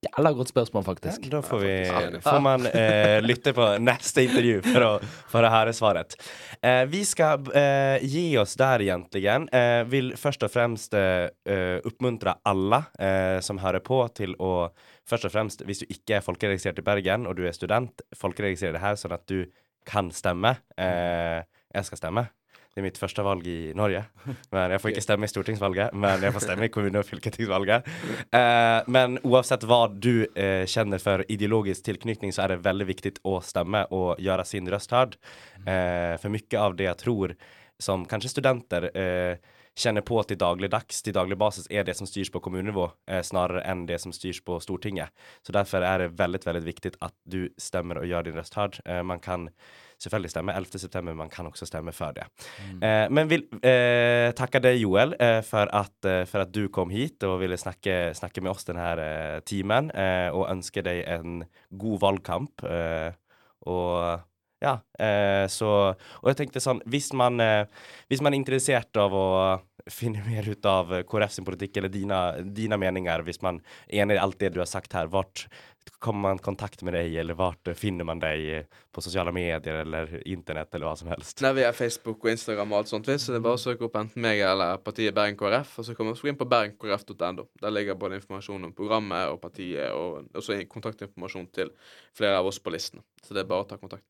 Jævla 0.02 0.32
godt 0.34 0.50
spørsmål, 0.50 0.82
faktisk. 0.82 1.28
Da 1.30 1.38
får, 1.46 1.60
vi, 1.62 1.74
Ja, 1.86 2.20
får 2.24 2.40
man 2.42 2.66
eh, 2.66 3.20
lytte 3.22 3.52
på 3.54 3.66
neste 3.78 4.24
intervju 4.26 4.56
for 4.66 4.82
å, 4.82 4.88
for 5.30 5.46
å 5.46 5.50
høre 5.52 5.74
svaret. 5.76 6.16
Eh, 6.58 6.82
vi 6.90 7.04
skal 7.06 7.46
eh, 7.54 8.02
gi 8.02 8.24
oss 8.42 8.56
der, 8.58 8.82
egentlig. 8.82 9.22
Eh, 9.30 9.84
vil 9.92 10.10
først 10.18 10.42
og 10.42 10.50
fremst 10.50 10.96
eh, 10.98 11.28
eh, 11.46 11.78
oppmuntre 11.86 12.34
alle 12.50 12.82
eh, 12.98 13.38
som 13.46 13.62
hører 13.62 13.84
på, 13.86 14.00
til 14.18 14.34
å 14.42 14.72
først 15.06 15.30
og 15.30 15.36
fremst, 15.36 15.62
hvis 15.70 15.84
du 15.84 15.86
ikke 15.94 16.18
er 16.18 16.26
folkeregistrert 16.26 16.82
i 16.82 16.86
Bergen 16.90 17.30
og 17.30 17.38
du 17.38 17.46
er 17.46 17.54
student, 17.54 18.02
folkeregistrere 18.18 18.74
det 18.80 18.82
her, 18.82 18.98
sånn 18.98 19.14
at 19.14 19.26
du 19.30 19.44
kan 19.86 20.10
stemme. 20.14 20.56
Eh, 20.82 21.46
jeg 21.78 21.86
skal 21.92 22.02
stemme. 22.02 22.26
Det 22.72 22.80
er 22.80 22.86
mitt 22.86 22.96
første 22.96 23.20
valg 23.24 23.44
i 23.46 23.72
Norge. 23.76 24.00
Men 24.54 24.72
Jeg 24.72 24.80
får 24.80 24.92
ikke 24.94 25.04
stemme 25.04 25.28
i 25.28 25.32
stortingsvalget, 25.32 25.92
men 25.92 26.22
jeg 26.24 26.32
får 26.32 26.44
stemme 26.46 26.64
i 26.64 26.72
kommune- 26.72 27.02
og 27.02 27.08
fylkestingsvalget. 27.08 27.88
Eh, 28.32 28.88
men 28.88 29.18
uansett 29.28 29.66
hva 29.68 29.82
du 29.92 30.24
eh, 30.24 30.64
kjenner 30.64 31.02
for 31.02 31.24
ideologisk 31.28 31.84
tilknytning, 31.84 32.32
så 32.32 32.46
er 32.46 32.54
det 32.54 32.62
veldig 32.64 32.86
viktig 32.88 33.12
å 33.28 33.38
stemme 33.44 33.84
og 33.92 34.22
gjøre 34.22 34.46
sin 34.48 34.70
røst 34.72 34.94
hørt. 34.96 35.18
Eh, 35.66 36.16
for 36.22 36.32
mye 36.32 36.62
av 36.64 36.78
det 36.78 36.88
jeg 36.88 37.00
tror 37.04 37.36
som 37.82 38.06
kanskje 38.08 38.32
studenter 38.32 38.88
eh, 38.96 39.51
kjenner 39.78 40.04
på 40.04 40.20
til 40.28 40.36
dagligdags, 40.36 41.02
til 41.02 41.14
daglig 41.16 41.38
basis, 41.40 41.66
er 41.70 41.86
det 41.88 41.94
som 41.96 42.06
styrs 42.06 42.30
på 42.32 42.42
kommunenivå, 42.44 42.90
eh, 43.08 43.22
snarere 43.24 43.62
enn 43.64 43.86
det 43.88 44.00
som 44.00 44.12
styrs 44.12 44.42
på 44.44 44.58
Stortinget. 44.60 45.08
Så 45.46 45.52
derfor 45.52 45.82
er 45.82 45.98
det 45.98 46.18
veldig, 46.18 46.42
veldig 46.44 46.64
viktig 46.66 46.92
at 47.00 47.14
du 47.24 47.48
stemmer 47.58 48.02
og 48.02 48.06
gjør 48.10 48.24
din 48.28 48.36
røst 48.36 48.54
hard. 48.54 48.80
Eh, 48.84 49.02
man 49.02 49.20
kan 49.20 49.48
selvfølgelig 50.02 50.30
stemme 50.30 50.52
11. 50.52 50.78
september, 50.78 51.14
man 51.14 51.30
kan 51.30 51.46
også 51.46 51.66
stemme 51.66 51.92
før 51.94 52.12
det. 52.12 52.26
Eh, 52.82 53.06
men 53.08 53.30
vil 53.30 53.46
eh, 53.62 54.32
takke 54.36 54.60
deg, 54.60 54.80
Joel, 54.82 55.14
eh, 55.20 55.40
for, 55.46 55.70
at, 55.72 55.94
eh, 56.04 56.24
for 56.26 56.44
at 56.44 56.52
du 56.52 56.66
kom 56.68 56.90
hit 56.90 57.22
og 57.28 57.40
ville 57.40 57.56
snakke, 57.56 58.12
snakke 58.18 58.42
med 58.42 58.50
oss 58.52 58.66
denne 58.68 58.90
eh, 58.98 59.40
timen, 59.46 59.90
eh, 59.94 60.28
og 60.34 60.50
ønske 60.50 60.82
deg 60.82 61.04
en 61.06 61.44
god 61.70 62.00
valgkamp. 62.02 62.64
eh, 62.68 63.12
og 63.70 64.20
ja, 64.62 64.76
eh, 64.98 65.48
så 65.50 65.72
Og 66.22 66.30
jeg 66.30 66.38
tenkte 66.38 66.62
sånn, 66.62 66.82
hvis 66.86 67.10
man, 67.18 67.40
eh, 67.42 67.66
hvis 68.10 68.22
man 68.22 68.32
er 68.32 68.40
interessert 68.40 68.96
av 69.00 69.14
å 69.16 69.26
finne 69.90 70.22
mer 70.28 70.46
ut 70.46 70.66
av 70.68 70.94
KrF 71.08 71.34
sin 71.34 71.46
politikk, 71.48 71.76
eller 71.80 71.92
dine, 71.92 72.22
dine 72.54 72.78
meninger, 72.78 73.26
hvis 73.26 73.42
man 73.42 73.60
er 73.88 74.04
enig 74.04 74.18
i 74.18 74.22
alt 74.22 74.38
det 74.38 74.54
du 74.54 74.62
har 74.62 74.70
sagt 74.70 74.94
her, 74.94 75.10
vart 75.10 75.48
kommer 75.98 76.28
man 76.28 76.38
i 76.38 76.42
kontakt 76.42 76.82
med 76.86 76.94
deg, 76.94 77.14
eller 77.18 77.34
vart 77.34 77.70
finner 77.78 78.06
man 78.06 78.20
deg 78.22 78.68
på 78.94 79.02
sosiale 79.02 79.32
medier 79.34 79.80
eller 79.82 80.12
internett, 80.30 80.70
eller 80.74 80.86
hva 80.86 80.94
som 80.98 81.10
helst? 81.10 81.42
Nei, 81.42 81.52
vi 81.58 81.64
har 81.66 81.74
Facebook 81.74 82.22
og 82.22 82.30
Instagram 82.30 82.74
og 82.74 82.78
alt 82.78 82.92
sånt, 82.92 83.10
så 83.10 83.34
det 83.34 83.40
er 83.40 83.44
bare 83.48 83.58
å 83.58 83.62
søke 83.62 83.88
opp 83.88 83.98
enten 83.98 84.22
meg 84.22 84.42
eller 84.46 84.78
partiet 84.84 85.14
Bergen 85.16 85.38
KrF, 85.40 85.74
og 85.78 85.88
så 85.88 85.96
kan 85.98 86.06
man 86.06 86.14
også 86.14 86.30
inn 86.30 86.38
på 86.38 86.48
bergenkrf.no. 86.54 87.48
Der 87.62 87.74
ligger 87.74 87.98
både 87.98 88.20
informasjon 88.20 88.70
om 88.70 88.74
programmet 88.78 89.34
og 89.34 89.42
partiet, 89.42 89.90
og 89.90 90.38
også 90.38 90.60
kontaktinformasjon 90.70 91.50
til 91.54 91.74
flere 92.14 92.38
av 92.38 92.50
oss 92.50 92.62
på 92.62 92.74
listen. 92.74 93.02
Så 93.22 93.34
det 93.34 93.42
er 93.42 93.50
bare 93.50 93.66
å 93.66 93.70
ta 93.74 93.80
kontakt. 93.82 94.06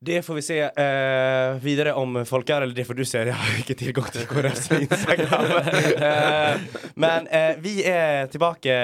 Det 0.00 0.22
får 0.22 0.34
vi 0.34 0.42
se 0.42 0.58
eh, 0.60 1.56
videre 1.62 1.94
om 1.94 2.20
folk 2.26 2.50
er, 2.50 2.64
eller 2.64 2.74
det 2.74 2.84
får 2.88 2.98
du 2.98 3.04
se. 3.04 3.22
Jeg 3.24 3.36
har 3.38 3.58
ikke 3.60 3.76
tilgang 3.78 4.08
til 4.12 4.26
KrFs 4.30 4.70
Instagram. 4.76 5.52
eh, 6.08 6.80
men 7.00 7.28
eh, 7.28 7.54
vi 7.62 7.74
er 7.88 8.28
tilbake 8.32 8.74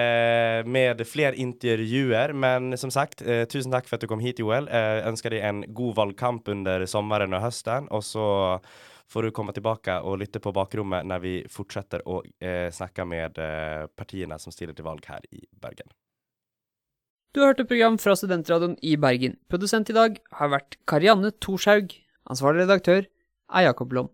med 0.67 1.03
flere 1.09 1.37
intervjuer. 1.41 2.35
Men 2.35 2.77
som 2.81 2.93
sagt, 2.95 3.23
eh, 3.23 3.45
tusen 3.51 3.73
takk 3.75 3.89
for 3.89 3.99
at 3.99 4.05
du 4.05 4.11
kom 4.11 4.23
hit, 4.25 4.43
Joel. 4.43 4.69
Eh, 4.69 5.01
ønsker 5.11 5.35
deg 5.35 5.47
en 5.47 5.65
god 5.77 5.97
valgkamp 6.01 6.49
under 6.53 6.87
sommeren 6.91 7.37
og 7.37 7.45
høsten. 7.47 7.91
Og 7.95 8.05
så 8.07 8.27
får 9.11 9.27
du 9.27 9.35
komme 9.35 9.55
tilbake 9.57 9.97
og 10.07 10.21
lytte 10.21 10.43
på 10.43 10.55
bakrommet 10.55 11.09
når 11.09 11.25
vi 11.25 11.35
fortsetter 11.51 12.07
å 12.07 12.21
eh, 12.39 12.69
snakke 12.75 13.09
med 13.09 13.41
partiene 13.99 14.39
som 14.39 14.55
stiller 14.55 14.77
til 14.77 14.87
valg 14.87 15.09
her 15.11 15.27
i 15.35 15.43
Bergen. 15.51 15.91
Du 17.31 17.39
har 17.39 17.53
hørt 17.53 17.61
et 17.63 17.69
program 17.71 17.95
fra 18.03 18.17
Studentradioen 18.19 18.73
i 18.83 18.97
Bergen. 18.99 19.37
Produsent 19.47 19.91
i 19.93 19.95
dag 19.95 20.17
har 20.35 20.49
vært 20.51 20.75
Karianne 20.91 21.31
Thorshaug. 21.39 21.93
Ansvarlig 22.27 22.65
redaktør 22.65 23.05
er 23.07 23.67
Jakob 23.69 23.95
Lom. 23.95 24.09